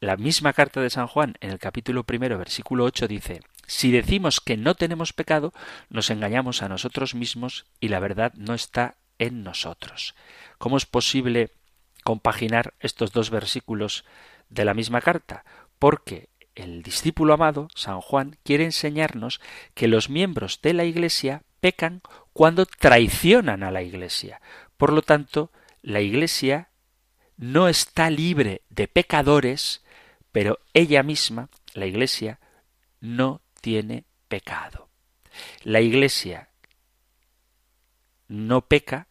la 0.00 0.18
misma 0.18 0.52
carta 0.52 0.82
de 0.82 0.90
San 0.90 1.06
Juan 1.06 1.34
en 1.40 1.48
el 1.48 1.58
capítulo 1.58 2.04
primero, 2.04 2.36
versículo 2.36 2.84
8 2.84 3.08
dice 3.08 3.40
si 3.66 3.90
decimos 3.90 4.40
que 4.40 4.56
no 4.56 4.74
tenemos 4.74 5.12
pecado, 5.12 5.52
nos 5.88 6.10
engañamos 6.10 6.62
a 6.62 6.68
nosotros 6.68 7.14
mismos 7.14 7.66
y 7.80 7.88
la 7.88 8.00
verdad 8.00 8.32
no 8.34 8.54
está 8.54 8.96
en 9.18 9.42
nosotros. 9.42 10.14
¿Cómo 10.58 10.76
es 10.76 10.86
posible 10.86 11.50
compaginar 12.02 12.74
estos 12.80 13.12
dos 13.12 13.30
versículos 13.30 14.04
de 14.48 14.64
la 14.64 14.74
misma 14.74 15.00
carta? 15.00 15.44
Porque 15.78 16.28
el 16.54 16.82
discípulo 16.82 17.34
amado, 17.34 17.68
San 17.74 18.00
Juan, 18.00 18.36
quiere 18.44 18.64
enseñarnos 18.64 19.40
que 19.74 19.88
los 19.88 20.08
miembros 20.08 20.60
de 20.62 20.72
la 20.72 20.84
Iglesia 20.84 21.42
pecan 21.60 22.02
cuando 22.32 22.66
traicionan 22.66 23.62
a 23.62 23.70
la 23.70 23.82
Iglesia. 23.82 24.40
Por 24.76 24.92
lo 24.92 25.02
tanto, 25.02 25.50
la 25.82 26.00
Iglesia 26.00 26.68
no 27.36 27.68
está 27.68 28.10
libre 28.10 28.62
de 28.68 28.86
pecadores, 28.86 29.82
pero 30.30 30.58
ella 30.72 31.02
misma, 31.02 31.48
la 31.74 31.86
Iglesia, 31.86 32.38
no 33.00 33.40
tiene 33.64 34.04
pecado. 34.28 34.90
La 35.62 35.80
Iglesia 35.80 36.50
no 38.28 38.68
peca 38.68 39.08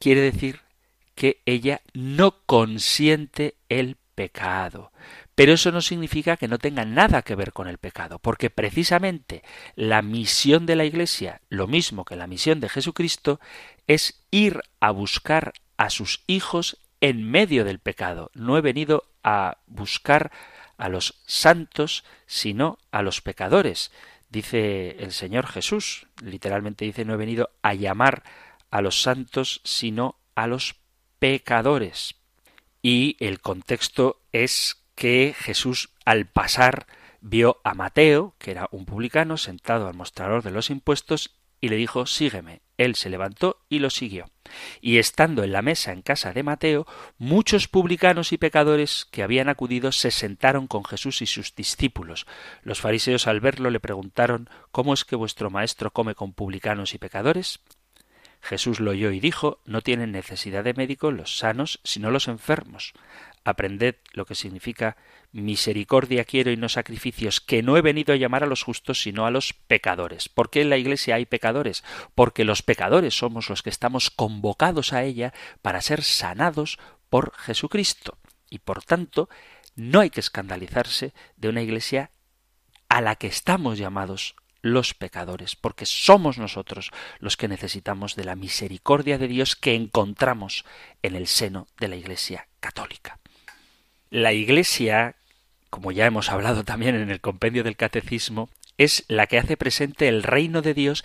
quiere 0.00 0.20
decir 0.20 0.62
que 1.14 1.40
ella 1.46 1.80
no 1.94 2.44
consiente 2.44 3.54
el 3.68 3.98
pecado. 4.16 4.90
Pero 5.36 5.52
eso 5.52 5.70
no 5.70 5.80
significa 5.80 6.36
que 6.36 6.48
no 6.48 6.58
tenga 6.58 6.84
nada 6.84 7.22
que 7.22 7.36
ver 7.36 7.52
con 7.52 7.68
el 7.68 7.78
pecado, 7.78 8.18
porque 8.18 8.50
precisamente 8.50 9.44
la 9.76 10.02
misión 10.02 10.66
de 10.66 10.74
la 10.74 10.84
Iglesia, 10.84 11.40
lo 11.50 11.68
mismo 11.68 12.04
que 12.04 12.16
la 12.16 12.26
misión 12.26 12.58
de 12.58 12.68
Jesucristo, 12.68 13.38
es 13.86 14.24
ir 14.32 14.60
a 14.80 14.90
buscar 14.90 15.52
a 15.76 15.88
sus 15.88 16.24
hijos 16.26 16.78
en 17.00 17.30
medio 17.30 17.64
del 17.64 17.78
pecado. 17.78 18.32
No 18.34 18.58
he 18.58 18.60
venido 18.60 19.04
a 19.22 19.58
buscar 19.66 20.32
a 20.80 20.88
los 20.88 21.20
santos, 21.26 22.04
sino 22.26 22.78
a 22.90 23.02
los 23.02 23.20
pecadores. 23.20 23.92
Dice 24.30 24.96
el 24.98 25.12
Señor 25.12 25.46
Jesús, 25.46 26.06
literalmente 26.22 26.86
dice, 26.86 27.04
no 27.04 27.14
he 27.14 27.18
venido 27.18 27.50
a 27.62 27.74
llamar 27.74 28.22
a 28.70 28.80
los 28.80 29.02
santos, 29.02 29.60
sino 29.62 30.16
a 30.34 30.46
los 30.46 30.76
pecadores. 31.18 32.14
Y 32.82 33.16
el 33.20 33.40
contexto 33.40 34.22
es 34.32 34.82
que 34.94 35.34
Jesús 35.38 35.90
al 36.04 36.26
pasar 36.26 36.86
vio 37.20 37.60
a 37.62 37.74
Mateo, 37.74 38.34
que 38.38 38.52
era 38.52 38.68
un 38.70 38.86
publicano, 38.86 39.36
sentado 39.36 39.86
al 39.86 39.94
mostrador 39.94 40.42
de 40.42 40.50
los 40.50 40.70
impuestos, 40.70 41.36
y 41.60 41.68
le 41.68 41.76
dijo 41.76 42.06
Sígueme. 42.06 42.62
Él 42.80 42.94
se 42.94 43.10
levantó 43.10 43.58
y 43.68 43.80
lo 43.80 43.90
siguió. 43.90 44.30
Y 44.80 44.96
estando 44.96 45.44
en 45.44 45.52
la 45.52 45.60
mesa 45.60 45.92
en 45.92 46.00
casa 46.00 46.32
de 46.32 46.42
Mateo, 46.42 46.86
muchos 47.18 47.68
publicanos 47.68 48.32
y 48.32 48.38
pecadores 48.38 49.06
que 49.10 49.22
habían 49.22 49.50
acudido 49.50 49.92
se 49.92 50.10
sentaron 50.10 50.66
con 50.66 50.86
Jesús 50.86 51.20
y 51.20 51.26
sus 51.26 51.54
discípulos. 51.54 52.26
Los 52.62 52.80
fariseos 52.80 53.26
al 53.26 53.40
verlo 53.40 53.68
le 53.68 53.80
preguntaron 53.80 54.48
¿Cómo 54.70 54.94
es 54.94 55.04
que 55.04 55.14
vuestro 55.14 55.50
maestro 55.50 55.90
come 55.90 56.14
con 56.14 56.32
publicanos 56.32 56.94
y 56.94 56.98
pecadores? 56.98 57.60
Jesús 58.40 58.80
lo 58.80 58.92
oyó 58.92 59.10
y 59.10 59.20
dijo 59.20 59.60
No 59.66 59.82
tienen 59.82 60.12
necesidad 60.12 60.64
de 60.64 60.72
médico 60.72 61.10
los 61.10 61.36
sanos, 61.36 61.80
sino 61.84 62.10
los 62.10 62.28
enfermos. 62.28 62.94
Aprended 63.44 63.96
lo 64.12 64.26
que 64.26 64.34
significa 64.34 64.96
misericordia 65.32 66.24
quiero 66.24 66.50
y 66.50 66.56
no 66.56 66.68
sacrificios, 66.68 67.40
que 67.40 67.62
no 67.62 67.76
he 67.76 67.82
venido 67.82 68.12
a 68.12 68.16
llamar 68.16 68.42
a 68.42 68.46
los 68.46 68.62
justos 68.62 69.00
sino 69.00 69.26
a 69.26 69.30
los 69.30 69.52
pecadores. 69.52 70.28
¿Por 70.28 70.50
qué 70.50 70.60
en 70.62 70.70
la 70.70 70.76
Iglesia 70.76 71.14
hay 71.14 71.26
pecadores? 71.26 71.84
Porque 72.14 72.44
los 72.44 72.62
pecadores 72.62 73.16
somos 73.16 73.48
los 73.48 73.62
que 73.62 73.70
estamos 73.70 74.10
convocados 74.10 74.92
a 74.92 75.04
ella 75.04 75.32
para 75.62 75.80
ser 75.80 76.02
sanados 76.02 76.78
por 77.08 77.32
Jesucristo. 77.34 78.18
Y 78.50 78.58
por 78.58 78.82
tanto, 78.82 79.28
no 79.74 80.00
hay 80.00 80.10
que 80.10 80.20
escandalizarse 80.20 81.14
de 81.36 81.48
una 81.48 81.62
Iglesia 81.62 82.10
a 82.88 83.00
la 83.00 83.16
que 83.16 83.28
estamos 83.28 83.78
llamados 83.78 84.34
los 84.62 84.94
pecadores, 84.94 85.56
porque 85.56 85.86
somos 85.86 86.36
nosotros 86.36 86.90
los 87.18 87.36
que 87.36 87.48
necesitamos 87.48 88.14
de 88.14 88.24
la 88.24 88.36
misericordia 88.36 89.16
de 89.16 89.28
Dios 89.28 89.56
que 89.56 89.74
encontramos 89.74 90.64
en 91.02 91.14
el 91.14 91.26
seno 91.26 91.66
de 91.78 91.88
la 91.88 91.96
Iglesia 91.96 92.48
católica. 92.60 93.19
La 94.10 94.32
Iglesia, 94.32 95.14
como 95.70 95.92
ya 95.92 96.04
hemos 96.04 96.30
hablado 96.30 96.64
también 96.64 96.96
en 96.96 97.10
el 97.10 97.20
compendio 97.20 97.62
del 97.62 97.76
Catecismo, 97.76 98.50
es 98.76 99.04
la 99.06 99.28
que 99.28 99.38
hace 99.38 99.56
presente 99.56 100.08
el 100.08 100.24
reino 100.24 100.62
de 100.62 100.74
Dios 100.74 101.04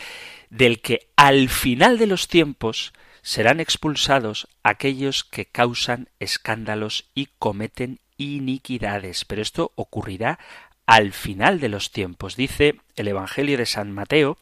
del 0.50 0.82
que 0.82 1.08
al 1.16 1.50
final 1.50 2.00
de 2.00 2.08
los 2.08 2.28
tiempos 2.28 2.94
serán 3.22 3.60
expulsados 3.60 4.48
aquellos 4.64 5.24
que 5.24 5.46
causan 5.46 6.10
escándalos 6.20 7.06
y 7.14 7.30
cometen 7.38 8.00
iniquidades. 8.18 9.24
Pero 9.24 9.44
esto 9.44 9.72
ocurrirá 9.76 10.40
al 10.88 11.12
final 11.14 11.60
de 11.60 11.70
los 11.70 11.92
tiempos. 11.92 12.36
Dice 12.36 12.80
el 12.96 13.08
Evangelio 13.08 13.58
de 13.58 13.68
San 13.68 13.92
Mateo 13.92 14.38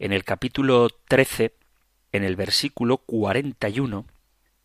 en 0.00 0.12
el 0.12 0.24
capítulo 0.24 0.88
13, 1.06 1.52
en 2.10 2.24
el 2.24 2.34
versículo 2.34 2.98
41, 2.98 4.04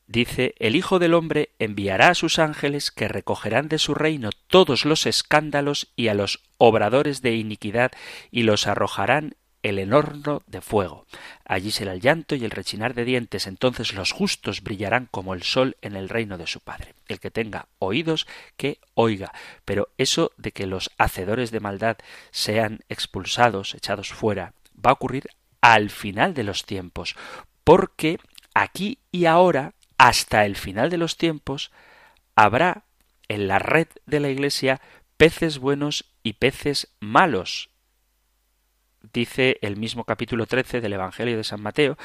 Dice, 0.08 0.54
el 0.60 0.76
Hijo 0.76 1.00
del 1.00 1.16
Hombre 1.16 1.50
enviará 1.58 2.10
a 2.10 2.16
sus 2.16 2.38
ángeles 2.38 2.92
que 2.92 3.08
recogerán 3.08 3.68
de 3.70 3.80
su 3.80 3.96
reino 3.96 4.30
todos 4.48 4.86
los 4.86 5.08
escándalos 5.08 5.92
y 5.96 6.10
a 6.10 6.14
los 6.14 6.44
obradores 6.58 7.22
de 7.22 7.36
iniquidad 7.36 7.92
y 8.30 8.44
los 8.44 8.68
arrojarán 8.68 9.36
el 9.64 9.94
horno 9.94 10.44
de 10.46 10.62
fuego. 10.62 11.08
Allí 11.44 11.72
será 11.72 11.94
el 11.94 12.02
llanto 12.02 12.36
y 12.36 12.46
el 12.46 12.52
rechinar 12.52 12.94
de 12.94 13.04
dientes, 13.04 13.48
entonces 13.48 13.94
los 13.94 14.12
justos 14.12 14.62
brillarán 14.62 15.08
como 15.10 15.34
el 15.34 15.42
sol 15.42 15.76
en 15.82 15.96
el 15.96 16.08
reino 16.08 16.38
de 16.38 16.46
su 16.46 16.60
Padre. 16.60 16.94
El 17.08 17.20
que 17.20 17.32
tenga 17.32 17.68
oídos, 17.80 18.28
que 18.58 18.80
oiga. 18.94 19.34
Pero 19.66 19.90
eso 19.98 20.32
de 20.38 20.52
que 20.52 20.68
los 20.68 20.92
hacedores 21.00 21.50
de 21.50 21.62
maldad 21.62 21.98
sean 22.30 22.82
expulsados, 22.90 23.74
echados 23.74 24.10
fuera, 24.10 24.54
va 24.74 24.92
a 24.92 24.94
ocurrir 24.94 25.30
al 25.62 25.90
final 25.90 26.36
de 26.36 26.44
los 26.44 26.66
tiempos, 26.66 27.16
porque 27.64 28.20
aquí 28.54 29.00
y 29.12 29.26
ahora 29.26 29.74
hasta 29.98 30.46
el 30.46 30.56
final 30.56 30.90
de 30.90 30.98
los 30.98 31.18
tiempos, 31.18 31.72
habrá 32.36 32.84
en 33.28 33.48
la 33.48 33.60
red 33.60 33.88
de 34.06 34.20
la 34.20 34.30
Iglesia 34.30 34.82
peces 35.18 35.58
buenos 35.60 36.06
y 36.24 36.34
peces 36.34 36.90
malos. 37.00 37.70
Dice 39.14 39.58
el 39.62 39.78
mismo 39.78 40.04
capítulo 40.04 40.46
13 40.46 40.82
del 40.82 40.94
Evangelio 40.94 41.38
de 41.38 41.44
San 41.44 41.62
Mateo, 41.62 41.98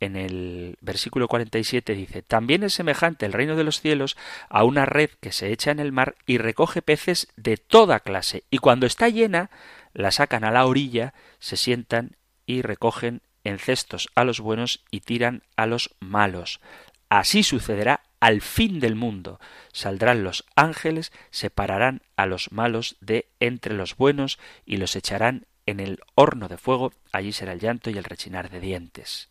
en 0.00 0.16
el 0.16 0.76
versículo 0.80 1.28
47 1.28 1.94
dice, 1.94 2.22
también 2.22 2.62
es 2.62 2.74
semejante 2.74 3.26
el 3.26 3.32
reino 3.32 3.56
de 3.56 3.64
los 3.64 3.80
cielos 3.80 4.16
a 4.48 4.64
una 4.64 4.84
red 4.84 5.10
que 5.20 5.32
se 5.32 5.50
echa 5.50 5.70
en 5.70 5.78
el 5.78 5.92
mar 5.92 6.16
y 6.26 6.38
recoge 6.38 6.82
peces 6.82 7.28
de 7.36 7.56
toda 7.56 8.00
clase, 8.00 8.44
y 8.50 8.58
cuando 8.58 8.86
está 8.86 9.08
llena, 9.08 9.50
la 9.94 10.10
sacan 10.10 10.44
a 10.44 10.50
la 10.50 10.66
orilla, 10.66 11.14
se 11.38 11.56
sientan 11.56 12.16
y 12.44 12.62
recogen 12.62 13.22
en 13.44 13.58
cestos 13.58 14.08
a 14.14 14.24
los 14.24 14.40
buenos 14.40 14.84
y 14.90 15.00
tiran 15.00 15.42
a 15.56 15.66
los 15.66 15.94
malos. 16.00 16.60
Así 17.08 17.42
sucederá 17.42 18.02
al 18.20 18.40
fin 18.40 18.80
del 18.80 18.94
mundo. 18.94 19.38
Saldrán 19.72 20.24
los 20.24 20.44
ángeles, 20.56 21.12
separarán 21.30 22.02
a 22.16 22.26
los 22.26 22.52
malos 22.52 22.96
de 23.00 23.28
entre 23.40 23.74
los 23.74 23.96
buenos 23.96 24.38
y 24.64 24.78
los 24.78 24.96
echarán 24.96 25.46
en 25.66 25.80
el 25.80 26.00
horno 26.14 26.48
de 26.48 26.58
fuego, 26.58 26.92
allí 27.12 27.32
será 27.32 27.52
el 27.52 27.60
llanto 27.60 27.90
y 27.90 27.98
el 27.98 28.04
rechinar 28.04 28.50
de 28.50 28.60
dientes. 28.60 29.28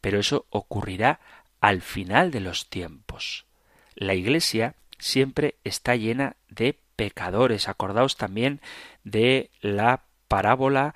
Pero 0.00 0.18
eso 0.18 0.46
ocurrirá 0.50 1.20
al 1.60 1.82
final 1.82 2.30
de 2.30 2.40
los 2.40 2.68
tiempos. 2.68 3.46
La 3.94 4.14
Iglesia 4.14 4.74
siempre 4.98 5.56
está 5.64 5.96
llena 5.96 6.36
de 6.48 6.78
pecadores. 6.96 7.68
Acordaos 7.68 8.16
también 8.16 8.60
de 9.04 9.50
la 9.60 10.04
parábola 10.28 10.94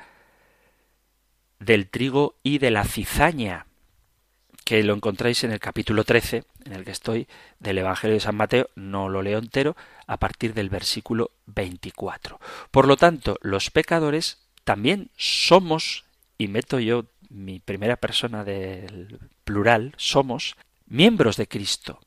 del 1.58 1.88
trigo 1.88 2.36
y 2.42 2.58
de 2.58 2.70
la 2.70 2.84
cizaña 2.84 3.66
que 4.66 4.82
lo 4.82 4.94
encontráis 4.94 5.44
en 5.44 5.52
el 5.52 5.60
capítulo 5.60 6.02
13, 6.02 6.42
en 6.64 6.72
el 6.72 6.84
que 6.84 6.90
estoy, 6.90 7.28
del 7.60 7.78
Evangelio 7.78 8.14
de 8.14 8.20
San 8.20 8.34
Mateo, 8.34 8.68
no 8.74 9.08
lo 9.08 9.22
leo 9.22 9.38
entero, 9.38 9.76
a 10.08 10.16
partir 10.16 10.54
del 10.54 10.70
versículo 10.70 11.30
24. 11.46 12.40
Por 12.72 12.88
lo 12.88 12.96
tanto, 12.96 13.38
los 13.42 13.70
pecadores 13.70 14.38
también 14.64 15.10
somos, 15.16 16.04
y 16.36 16.48
meto 16.48 16.80
yo 16.80 17.04
mi 17.30 17.60
primera 17.60 17.94
persona 17.94 18.42
del 18.42 19.20
plural, 19.44 19.94
somos 19.98 20.56
miembros 20.86 21.36
de 21.36 21.46
Cristo. 21.46 22.00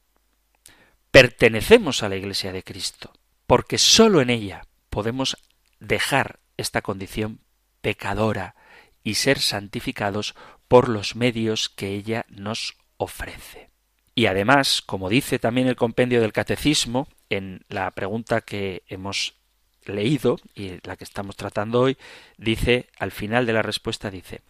Pertenecemos 1.12 2.04
a 2.04 2.10
la 2.10 2.18
Iglesia 2.18 2.52
de 2.52 2.64
Cristo, 2.64 3.14
porque 3.48 3.78
sólo 3.78 4.20
en 4.20 4.32
ella 4.32 4.66
podemos 4.90 5.38
dejar 5.80 6.40
esta 6.58 6.82
condición 6.82 7.40
pecadora 7.80 8.56
y 9.04 9.16
ser 9.16 9.40
santificados 9.40 10.36
por 10.68 10.90
los 10.90 11.16
medios 11.16 11.70
que 11.70 11.94
ella 11.94 12.26
nos 12.30 12.78
ofrece. 12.98 13.70
Y 14.16 14.26
además, 14.26 14.82
como 14.82 15.10
dice 15.10 15.40
también 15.40 15.68
el 15.68 15.76
compendio 15.76 16.22
del 16.22 16.34
catecismo, 16.34 17.08
en 17.30 17.64
la 17.70 17.90
pregunta 17.92 18.42
que 18.42 18.84
hemos 18.88 19.36
leído 19.86 20.38
y 20.54 20.80
la 20.84 20.98
que 20.98 21.04
estamos 21.04 21.36
tratando 21.36 21.82
hoy, 21.82 21.98
dice, 22.38 22.90
al 22.98 23.12
final 23.12 23.46
de 23.46 23.54
la 23.54 23.62
respuesta 23.62 24.12
dice, 24.12 24.42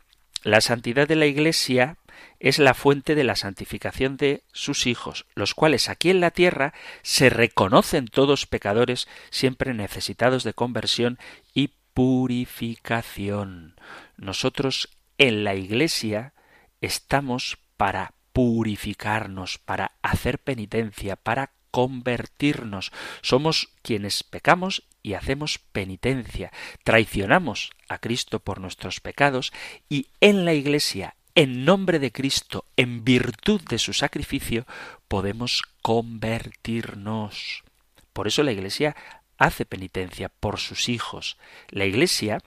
la 0.43 0.61
santidad 0.61 1.07
de 1.07 1.15
la 1.17 1.25
Iglesia 1.25 1.97
es 2.39 2.59
la 2.59 2.73
fuente 2.73 3.13
de 3.15 3.23
la 3.23 3.35
santificación 3.35 4.17
de 4.17 4.43
sus 4.53 4.87
hijos, 4.87 5.25
los 5.35 5.53
cuales 5.53 5.89
aquí 5.89 6.09
en 6.09 6.21
la 6.21 6.31
tierra 6.31 6.73
se 7.01 7.29
reconocen 7.29 8.07
todos 8.07 8.45
pecadores, 8.45 9.07
siempre 9.29 9.73
necesitados 9.73 10.43
de 10.43 10.53
conversión 10.53 11.19
y 11.53 11.73
purificación. 11.93 13.75
Nosotros 14.19 14.89
en 15.17 15.43
la 15.43 15.55
Iglesia 15.55 16.33
estamos 16.81 17.57
para 17.77 18.13
purificarnos, 18.33 19.57
para 19.57 19.93
hacer 20.01 20.39
penitencia, 20.39 21.15
para 21.15 21.51
convertirnos. 21.71 22.91
Somos 23.21 23.69
quienes 23.81 24.23
pecamos 24.23 24.83
y 25.01 25.13
hacemos 25.13 25.59
penitencia, 25.59 26.51
traicionamos 26.83 27.71
a 27.87 27.99
Cristo 27.99 28.39
por 28.39 28.59
nuestros 28.59 28.99
pecados 28.99 29.53
y 29.87 30.07
en 30.19 30.45
la 30.45 30.53
Iglesia, 30.53 31.15
en 31.35 31.63
nombre 31.63 31.99
de 31.99 32.11
Cristo, 32.11 32.65
en 32.75 33.05
virtud 33.05 33.61
de 33.61 33.79
su 33.79 33.93
sacrificio, 33.93 34.65
podemos 35.07 35.63
convertirnos. 35.81 37.63
Por 38.11 38.27
eso 38.27 38.43
la 38.43 38.51
Iglesia 38.51 38.95
hace 39.37 39.65
penitencia 39.65 40.27
por 40.27 40.59
sus 40.59 40.89
hijos. 40.89 41.37
La 41.69 41.85
Iglesia 41.85 42.41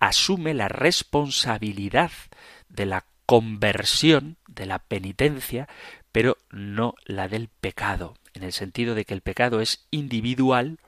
asume 0.00 0.54
la 0.54 0.68
responsabilidad 0.68 2.10
de 2.68 2.86
la 2.86 3.04
conversión, 3.26 4.36
de 4.46 4.66
la 4.66 4.78
penitencia, 4.78 5.68
pero 6.12 6.38
no 6.50 6.94
la 7.04 7.28
del 7.28 7.48
pecado, 7.48 8.14
en 8.34 8.42
el 8.42 8.52
sentido 8.52 8.94
de 8.94 9.04
que 9.04 9.14
el 9.14 9.20
pecado 9.20 9.60
es 9.60 9.86
individual, 9.90 10.78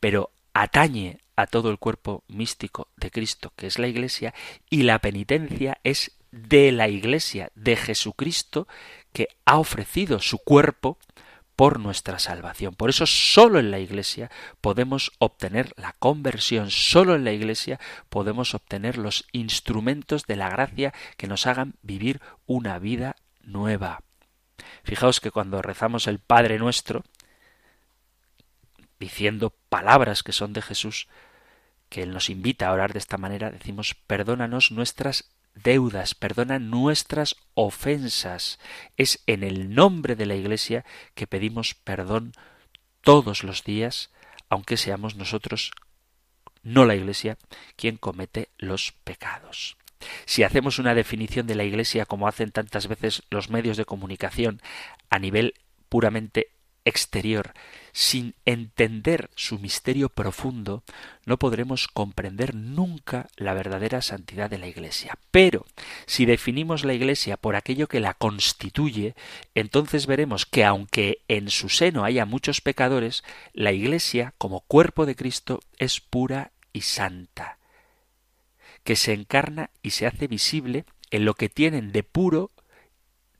pero 0.00 0.30
atañe 0.52 1.18
a 1.36 1.46
todo 1.46 1.70
el 1.70 1.78
cuerpo 1.78 2.24
místico 2.28 2.88
de 2.96 3.10
Cristo, 3.10 3.52
que 3.56 3.66
es 3.66 3.78
la 3.78 3.88
Iglesia, 3.88 4.34
y 4.70 4.82
la 4.82 4.98
penitencia 5.00 5.78
es 5.84 6.12
de 6.32 6.72
la 6.72 6.88
Iglesia, 6.88 7.50
de 7.54 7.76
Jesucristo, 7.76 8.66
que 9.12 9.28
ha 9.44 9.58
ofrecido 9.58 10.20
su 10.20 10.38
cuerpo 10.38 10.98
por 11.56 11.80
nuestra 11.80 12.18
salvación. 12.18 12.74
Por 12.74 12.90
eso 12.90 13.06
solo 13.06 13.58
en 13.58 13.70
la 13.70 13.78
Iglesia 13.78 14.30
podemos 14.60 15.12
obtener 15.18 15.72
la 15.76 15.94
conversión, 15.98 16.70
solo 16.70 17.16
en 17.16 17.24
la 17.24 17.32
Iglesia 17.32 17.80
podemos 18.10 18.54
obtener 18.54 18.98
los 18.98 19.26
instrumentos 19.32 20.26
de 20.26 20.36
la 20.36 20.50
gracia 20.50 20.92
que 21.16 21.26
nos 21.26 21.46
hagan 21.46 21.74
vivir 21.82 22.20
una 22.44 22.78
vida 22.78 23.16
nueva. 23.42 24.02
Fijaos 24.84 25.20
que 25.20 25.30
cuando 25.30 25.62
rezamos 25.62 26.06
el 26.06 26.18
Padre 26.18 26.58
nuestro, 26.58 27.04
diciendo 29.00 29.54
palabras 29.68 30.22
que 30.22 30.32
son 30.32 30.52
de 30.52 30.62
Jesús, 30.62 31.08
que 31.88 32.02
Él 32.02 32.12
nos 32.12 32.30
invita 32.30 32.68
a 32.68 32.72
orar 32.72 32.92
de 32.92 32.98
esta 32.98 33.16
manera, 33.16 33.50
decimos, 33.50 33.94
perdónanos 34.06 34.72
nuestras 34.72 35.35
deudas, 35.62 36.14
perdona 36.14 36.58
nuestras 36.58 37.36
ofensas. 37.54 38.58
Es 38.96 39.22
en 39.26 39.42
el 39.42 39.74
nombre 39.74 40.14
de 40.14 40.26
la 40.26 40.36
Iglesia 40.36 40.84
que 41.14 41.26
pedimos 41.26 41.74
perdón 41.74 42.32
todos 43.00 43.42
los 43.42 43.64
días, 43.64 44.10
aunque 44.48 44.76
seamos 44.76 45.16
nosotros, 45.16 45.72
no 46.62 46.84
la 46.84 46.94
Iglesia, 46.94 47.38
quien 47.76 47.96
comete 47.96 48.50
los 48.58 48.92
pecados. 49.04 49.76
Si 50.24 50.42
hacemos 50.42 50.78
una 50.78 50.94
definición 50.94 51.46
de 51.46 51.54
la 51.54 51.64
Iglesia 51.64 52.06
como 52.06 52.28
hacen 52.28 52.50
tantas 52.50 52.86
veces 52.86 53.22
los 53.30 53.50
medios 53.50 53.76
de 53.76 53.84
comunicación 53.84 54.60
a 55.10 55.18
nivel 55.18 55.54
puramente 55.88 56.50
exterior, 56.84 57.52
sin 57.96 58.34
entender 58.44 59.30
su 59.36 59.58
misterio 59.58 60.10
profundo, 60.10 60.84
no 61.24 61.38
podremos 61.38 61.88
comprender 61.88 62.54
nunca 62.54 63.30
la 63.36 63.54
verdadera 63.54 64.02
santidad 64.02 64.50
de 64.50 64.58
la 64.58 64.66
Iglesia. 64.66 65.16
Pero 65.30 65.64
si 66.04 66.26
definimos 66.26 66.84
la 66.84 66.92
Iglesia 66.92 67.38
por 67.38 67.56
aquello 67.56 67.86
que 67.88 68.00
la 68.00 68.12
constituye, 68.12 69.14
entonces 69.54 70.06
veremos 70.06 70.44
que 70.44 70.62
aunque 70.62 71.22
en 71.28 71.48
su 71.48 71.70
seno 71.70 72.04
haya 72.04 72.26
muchos 72.26 72.60
pecadores, 72.60 73.24
la 73.54 73.72
Iglesia, 73.72 74.34
como 74.36 74.60
cuerpo 74.60 75.06
de 75.06 75.16
Cristo, 75.16 75.60
es 75.78 76.02
pura 76.02 76.52
y 76.74 76.82
santa, 76.82 77.56
que 78.84 78.96
se 78.96 79.14
encarna 79.14 79.70
y 79.82 79.92
se 79.92 80.06
hace 80.06 80.26
visible 80.26 80.84
en 81.10 81.24
lo 81.24 81.32
que 81.32 81.48
tienen 81.48 81.92
de 81.92 82.02
puro 82.02 82.50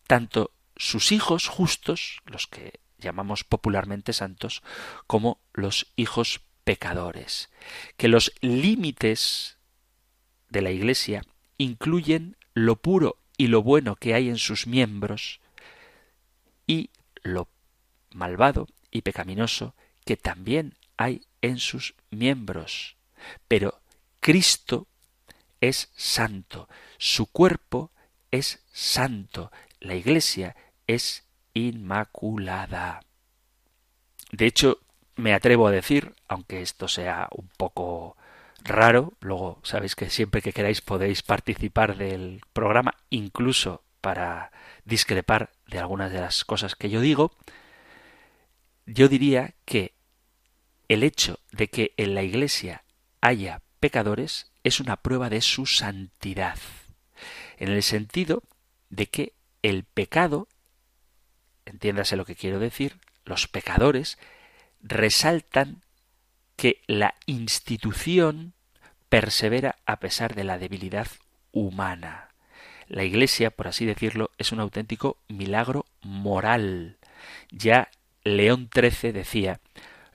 tanto 0.07 0.51
sus 0.77 1.13
hijos 1.13 1.47
justos, 1.47 2.23
los 2.25 2.47
que 2.47 2.81
llamamos 2.99 3.45
popularmente 3.45 4.13
santos, 4.13 4.63
como 5.07 5.41
los 5.53 5.93
hijos 5.97 6.43
pecadores, 6.65 7.51
que 7.97 8.09
los 8.09 8.33
límites 8.41 9.57
de 10.49 10.63
la 10.63 10.71
Iglesia 10.71 11.23
incluyen 11.59 12.37
lo 12.55 12.77
puro 12.77 13.19
y 13.37 13.49
lo 13.49 13.63
bueno 13.63 13.97
que 13.97 14.15
hay 14.15 14.29
en 14.29 14.39
sus 14.39 14.67
miembros 14.67 15.41
y 16.67 16.91
lo 17.23 17.49
malvado 18.13 18.67
y 18.91 19.03
pecaminoso 19.03 19.75
que 20.05 20.17
también 20.17 20.75
hay 20.97 21.23
en 21.43 21.59
sus 21.59 21.95
miembros. 22.11 22.97
Pero 23.49 23.81
Cristo 24.21 24.87
es 25.61 25.91
santo, 25.95 26.69
su 26.99 27.27
cuerpo 27.27 27.91
es 28.31 28.61
santo, 28.73 29.53
la 29.81 29.95
Iglesia 29.95 30.57
es 30.87 31.26
inmaculada. 31.57 33.01
De 34.31 34.47
hecho, 34.47 34.79
me 35.17 35.33
atrevo 35.33 35.67
a 35.67 35.71
decir, 35.71 36.15
aunque 36.29 36.61
esto 36.61 36.89
sea 36.89 37.29
un 37.31 37.49
poco 37.57 38.17
raro, 38.63 39.15
luego 39.21 39.61
sabéis 39.63 39.97
que 39.97 40.11
siempre 40.11 40.43
que 40.43 40.53
queráis 40.53 40.83
podéis 40.83 41.23
participar 41.23 41.97
del 41.97 42.43
programa, 42.53 42.95
incluso 43.09 43.83
para 44.01 44.53
discrepar 44.85 45.51
de 45.67 45.79
algunas 45.79 46.13
de 46.13 46.21
las 46.21 46.45
cosas 46.45 46.75
que 46.75 46.91
yo 46.91 47.01
digo, 47.01 47.33
yo 48.85 49.09
diría 49.09 49.55
que 49.65 49.95
el 50.89 51.03
hecho 51.03 51.41
de 51.53 51.69
que 51.69 51.95
en 51.97 52.15
la 52.15 52.23
Iglesia 52.23 52.85
haya 53.21 53.63
pecadores 53.81 54.53
es 54.63 54.79
una 54.79 54.97
prueba 54.97 55.31
de 55.31 55.41
su 55.41 55.65
santidad, 55.67 56.59
en 57.57 57.71
el 57.71 57.83
sentido 57.83 58.43
de 58.91 59.07
que 59.07 59.33
el 59.63 59.85
pecado 59.85 60.49
entiéndase 61.67 62.17
lo 62.17 62.25
que 62.25 62.37
quiero 62.37 62.59
decir, 62.59 62.97
los 63.25 63.49
pecadores 63.49 64.19
resaltan 64.83 65.83
que 66.57 66.81
la 66.87 67.15
institución 67.27 68.55
persevera 69.09 69.77
a 69.85 69.99
pesar 70.01 70.35
de 70.35 70.45
la 70.45 70.59
debilidad 70.59 71.09
humana. 71.53 72.31
La 72.89 73.05
Iglesia, 73.05 73.51
por 73.51 73.69
así 73.69 73.85
decirlo, 73.85 74.31
es 74.39 74.53
un 74.53 74.61
auténtico 74.61 75.19
milagro 75.29 75.87
moral. 76.03 76.97
Ya 77.51 77.91
León 78.23 78.71
XIII 78.73 79.13
decía 79.13 79.61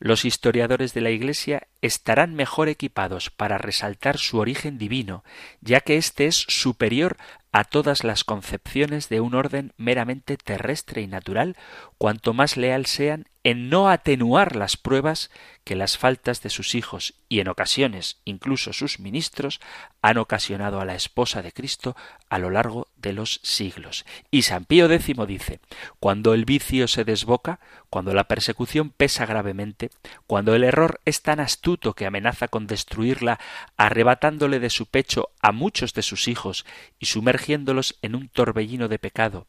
los 0.01 0.25
historiadores 0.25 0.95
de 0.95 1.01
la 1.01 1.11
Iglesia 1.11 1.67
estarán 1.83 2.33
mejor 2.33 2.69
equipados 2.69 3.29
para 3.29 3.59
resaltar 3.59 4.17
su 4.17 4.39
origen 4.39 4.79
divino, 4.79 5.23
ya 5.61 5.79
que 5.79 5.95
éste 5.95 6.25
es 6.25 6.37
superior 6.37 7.17
a 7.51 7.63
todas 7.63 8.03
las 8.03 8.23
concepciones 8.23 9.09
de 9.09 9.21
un 9.21 9.35
orden 9.35 9.73
meramente 9.77 10.37
terrestre 10.37 11.01
y 11.01 11.07
natural, 11.07 11.57
cuanto 12.01 12.33
más 12.33 12.57
leal 12.57 12.87
sean 12.87 13.27
en 13.43 13.69
no 13.69 13.87
atenuar 13.87 14.55
las 14.55 14.75
pruebas 14.75 15.29
que 15.63 15.75
las 15.75 15.99
faltas 15.99 16.41
de 16.41 16.49
sus 16.49 16.73
hijos 16.73 17.13
y 17.29 17.41
en 17.41 17.47
ocasiones 17.47 18.17
incluso 18.25 18.73
sus 18.73 18.99
ministros 18.99 19.61
han 20.01 20.17
ocasionado 20.17 20.81
a 20.81 20.85
la 20.85 20.95
esposa 20.95 21.43
de 21.43 21.51
Cristo 21.51 21.95
a 22.27 22.39
lo 22.39 22.49
largo 22.49 22.87
de 22.95 23.13
los 23.13 23.39
siglos. 23.43 24.03
Y 24.31 24.41
San 24.41 24.65
Pío 24.65 24.91
X 24.91 25.15
dice, 25.27 25.59
cuando 25.99 26.33
el 26.33 26.45
vicio 26.45 26.87
se 26.87 27.03
desboca, 27.03 27.59
cuando 27.91 28.15
la 28.15 28.23
persecución 28.23 28.89
pesa 28.89 29.27
gravemente, 29.27 29.91
cuando 30.25 30.55
el 30.55 30.63
error 30.63 31.01
es 31.05 31.21
tan 31.21 31.39
astuto 31.39 31.93
que 31.93 32.07
amenaza 32.07 32.47
con 32.47 32.65
destruirla, 32.65 33.39
arrebatándole 33.77 34.59
de 34.59 34.71
su 34.71 34.87
pecho 34.87 35.29
a 35.39 35.51
muchos 35.51 35.93
de 35.93 36.01
sus 36.01 36.27
hijos 36.27 36.65
y 36.97 37.05
sumergiéndolos 37.05 37.99
en 38.01 38.15
un 38.15 38.27
torbellino 38.27 38.87
de 38.87 38.97
pecado, 38.97 39.45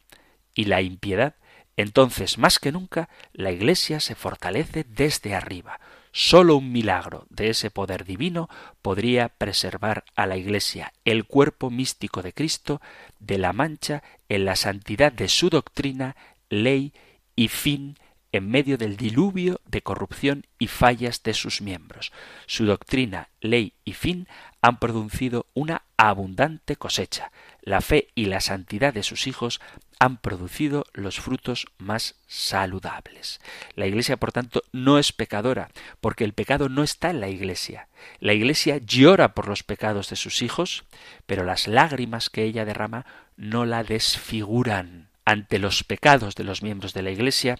y 0.53 0.65
la 0.65 0.83
impiedad 0.83 1.33
entonces, 1.77 2.37
más 2.37 2.59
que 2.59 2.71
nunca, 2.71 3.09
la 3.33 3.51
Iglesia 3.51 3.99
se 3.99 4.15
fortalece 4.15 4.85
desde 4.87 5.35
arriba. 5.35 5.79
Sólo 6.11 6.57
un 6.57 6.71
milagro 6.71 7.25
de 7.29 7.49
ese 7.49 7.71
poder 7.71 8.05
divino 8.05 8.47
podría 8.83 9.29
preservar 9.29 10.05
a 10.15 10.27
la 10.27 10.37
Iglesia, 10.37 10.93
el 11.05 11.25
cuerpo 11.25 11.71
místico 11.71 12.21
de 12.21 12.33
Cristo, 12.33 12.81
de 13.19 13.39
la 13.39 13.51
mancha 13.51 14.03
en 14.29 14.45
la 14.45 14.55
santidad 14.55 15.11
de 15.11 15.27
su 15.27 15.49
doctrina, 15.49 16.15
ley 16.49 16.93
y 17.35 17.47
fin 17.47 17.97
en 18.31 18.49
medio 18.49 18.77
del 18.77 18.97
diluvio 18.97 19.61
de 19.65 19.81
corrupción 19.81 20.45
y 20.59 20.67
fallas 20.67 21.23
de 21.23 21.33
sus 21.33 21.61
miembros. 21.61 22.11
Su 22.47 22.65
doctrina, 22.65 23.29
ley 23.41 23.73
y 23.85 23.93
fin 23.93 24.27
han 24.61 24.79
producido 24.79 25.45
una 25.53 25.83
abundante 25.97 26.75
cosecha. 26.75 27.31
La 27.65 27.79
fe 27.79 28.09
y 28.13 28.25
la 28.25 28.41
santidad 28.41 28.93
de 28.93 29.03
sus 29.03 29.25
hijos 29.25 29.61
han 29.97 30.17
producido 30.17 30.85
los 30.91 31.21
frutos 31.21 31.65
más 31.77 32.15
saludables. 32.27 33.39
La 33.75 33.87
Iglesia, 33.87 34.17
por 34.17 34.33
tanto, 34.33 34.63
no 34.73 34.99
es 34.99 35.13
pecadora, 35.13 35.69
porque 36.01 36.25
el 36.25 36.33
pecado 36.33 36.67
no 36.67 36.83
está 36.83 37.09
en 37.09 37.21
la 37.21 37.29
Iglesia. 37.29 37.87
La 38.19 38.33
Iglesia 38.33 38.79
llora 38.79 39.33
por 39.33 39.47
los 39.47 39.63
pecados 39.63 40.09
de 40.09 40.17
sus 40.17 40.41
hijos, 40.41 40.83
pero 41.25 41.45
las 41.45 41.69
lágrimas 41.69 42.29
que 42.29 42.43
ella 42.43 42.65
derrama 42.65 43.05
no 43.37 43.65
la 43.65 43.85
desfiguran. 43.85 45.09
Ante 45.23 45.57
los 45.57 45.85
pecados 45.85 46.35
de 46.35 46.43
los 46.43 46.63
miembros 46.63 46.93
de 46.93 47.01
la 47.01 47.11
Iglesia, 47.11 47.59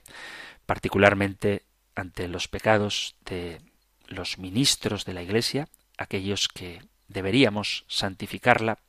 particularmente 0.66 1.64
ante 1.96 2.28
los 2.28 2.50
pecados 2.50 3.16
de 3.24 3.62
los 4.08 4.38
ministros 4.38 5.06
de 5.06 5.14
la 5.14 5.24
Iglesia, 5.24 5.70
aquellos 5.98 6.50
que 6.50 6.82
deberíamos 7.08 7.86
santificarla, 7.88 8.80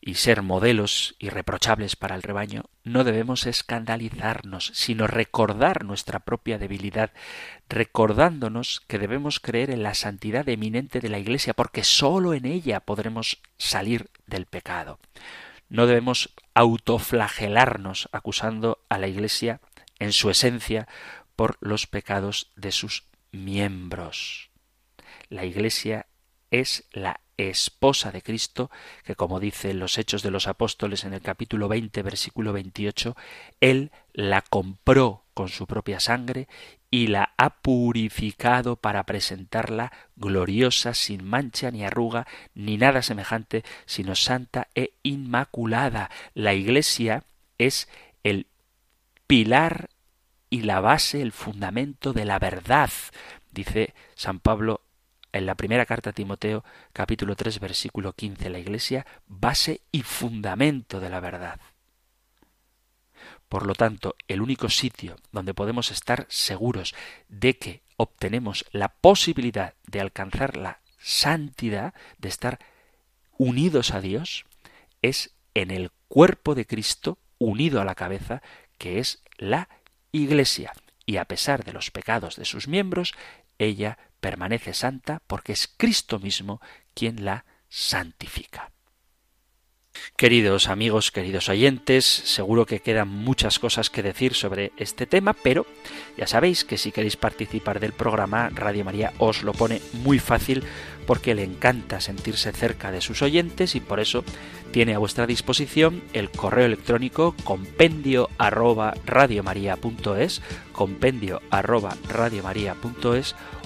y 0.00 0.14
ser 0.14 0.42
modelos 0.42 1.14
irreprochables 1.18 1.94
para 1.94 2.14
el 2.14 2.22
rebaño, 2.22 2.64
no 2.84 3.04
debemos 3.04 3.46
escandalizarnos, 3.46 4.70
sino 4.74 5.06
recordar 5.06 5.84
nuestra 5.84 6.20
propia 6.20 6.58
debilidad, 6.58 7.12
recordándonos 7.68 8.80
que 8.86 8.98
debemos 8.98 9.40
creer 9.40 9.70
en 9.70 9.82
la 9.82 9.94
santidad 9.94 10.48
eminente 10.48 11.00
de 11.00 11.10
la 11.10 11.18
Iglesia, 11.18 11.52
porque 11.52 11.84
sólo 11.84 12.32
en 12.32 12.46
ella 12.46 12.80
podremos 12.80 13.42
salir 13.58 14.08
del 14.26 14.46
pecado. 14.46 14.98
No 15.68 15.86
debemos 15.86 16.34
autoflagelarnos 16.54 18.08
acusando 18.12 18.78
a 18.88 18.98
la 18.98 19.06
Iglesia 19.06 19.60
en 19.98 20.12
su 20.12 20.30
esencia 20.30 20.88
por 21.36 21.58
los 21.60 21.86
pecados 21.86 22.50
de 22.56 22.72
sus 22.72 23.04
miembros. 23.32 24.50
La 25.28 25.44
Iglesia 25.44 26.06
es 26.50 26.84
la 26.92 27.20
esposa 27.36 28.12
de 28.12 28.22
Cristo, 28.22 28.70
que 29.04 29.14
como 29.14 29.40
dice 29.40 29.70
en 29.70 29.78
los 29.78 29.98
Hechos 29.98 30.22
de 30.22 30.30
los 30.30 30.46
Apóstoles 30.46 31.04
en 31.04 31.14
el 31.14 31.22
capítulo 31.22 31.68
20, 31.68 32.02
versículo 32.02 32.52
28, 32.52 33.16
Él 33.60 33.92
la 34.12 34.42
compró 34.42 35.24
con 35.32 35.48
su 35.48 35.66
propia 35.66 36.00
sangre 36.00 36.48
y 36.90 37.06
la 37.06 37.32
ha 37.38 37.50
purificado 37.60 38.76
para 38.76 39.04
presentarla 39.04 39.92
gloriosa, 40.16 40.92
sin 40.92 41.24
mancha 41.24 41.70
ni 41.70 41.84
arruga, 41.84 42.26
ni 42.54 42.76
nada 42.76 43.00
semejante, 43.00 43.64
sino 43.86 44.14
santa 44.16 44.68
e 44.74 44.94
inmaculada. 45.02 46.10
La 46.34 46.52
Iglesia 46.52 47.24
es 47.58 47.88
el 48.22 48.48
pilar 49.26 49.88
y 50.50 50.62
la 50.62 50.80
base, 50.80 51.22
el 51.22 51.32
fundamento 51.32 52.12
de 52.12 52.24
la 52.24 52.38
verdad, 52.38 52.90
dice 53.52 53.94
San 54.14 54.40
Pablo 54.40 54.82
en 55.32 55.46
la 55.46 55.54
primera 55.54 55.86
carta 55.86 56.10
a 56.10 56.12
Timoteo, 56.12 56.64
capítulo 56.92 57.36
3, 57.36 57.60
versículo 57.60 58.12
15, 58.12 58.50
la 58.50 58.58
Iglesia, 58.58 59.06
base 59.26 59.82
y 59.92 60.02
fundamento 60.02 61.00
de 61.00 61.10
la 61.10 61.20
verdad. 61.20 61.60
Por 63.48 63.66
lo 63.66 63.74
tanto, 63.74 64.14
el 64.28 64.40
único 64.40 64.68
sitio 64.68 65.16
donde 65.32 65.54
podemos 65.54 65.90
estar 65.90 66.26
seguros 66.28 66.94
de 67.28 67.58
que 67.58 67.82
obtenemos 67.96 68.64
la 68.70 68.88
posibilidad 68.88 69.74
de 69.86 70.00
alcanzar 70.00 70.56
la 70.56 70.80
santidad, 70.98 71.94
de 72.18 72.28
estar 72.28 72.58
unidos 73.36 73.92
a 73.92 74.00
Dios, 74.00 74.46
es 75.02 75.34
en 75.54 75.70
el 75.70 75.90
cuerpo 76.08 76.54
de 76.54 76.66
Cristo 76.66 77.18
unido 77.38 77.80
a 77.80 77.84
la 77.84 77.94
cabeza, 77.94 78.42
que 78.78 78.98
es 78.98 79.22
la 79.36 79.68
Iglesia. 80.12 80.72
Y 81.04 81.16
a 81.16 81.24
pesar 81.24 81.64
de 81.64 81.72
los 81.72 81.90
pecados 81.90 82.36
de 82.36 82.44
sus 82.44 82.68
miembros, 82.68 83.14
ella 83.58 83.98
permanece 84.20 84.74
santa 84.74 85.22
porque 85.26 85.52
es 85.52 85.72
Cristo 85.76 86.18
mismo 86.18 86.60
quien 86.94 87.24
la 87.24 87.44
santifica. 87.68 88.70
Queridos 90.16 90.68
amigos, 90.68 91.10
queridos 91.10 91.48
oyentes, 91.48 92.04
seguro 92.04 92.64
que 92.66 92.80
quedan 92.80 93.08
muchas 93.08 93.58
cosas 93.58 93.90
que 93.90 94.02
decir 94.02 94.34
sobre 94.34 94.72
este 94.76 95.06
tema, 95.06 95.32
pero 95.32 95.66
ya 96.16 96.26
sabéis 96.26 96.64
que 96.64 96.78
si 96.78 96.92
queréis 96.92 97.16
participar 97.16 97.80
del 97.80 97.92
programa, 97.92 98.50
Radio 98.50 98.84
María 98.84 99.12
os 99.18 99.42
lo 99.42 99.52
pone 99.52 99.80
muy 99.92 100.18
fácil 100.18 100.62
porque 101.06 101.34
le 101.34 101.42
encanta 101.42 102.00
sentirse 102.00 102.52
cerca 102.52 102.92
de 102.92 103.00
sus 103.00 103.22
oyentes 103.22 103.74
y 103.74 103.80
por 103.80 103.98
eso 103.98 104.24
tiene 104.70 104.94
a 104.94 104.98
vuestra 104.98 105.26
disposición 105.26 106.02
el 106.12 106.30
correo 106.30 106.66
electrónico 106.66 107.34
compendio 107.42 108.28
arroba 108.38 108.94
compendio 110.72 111.42
arroba 111.50 111.96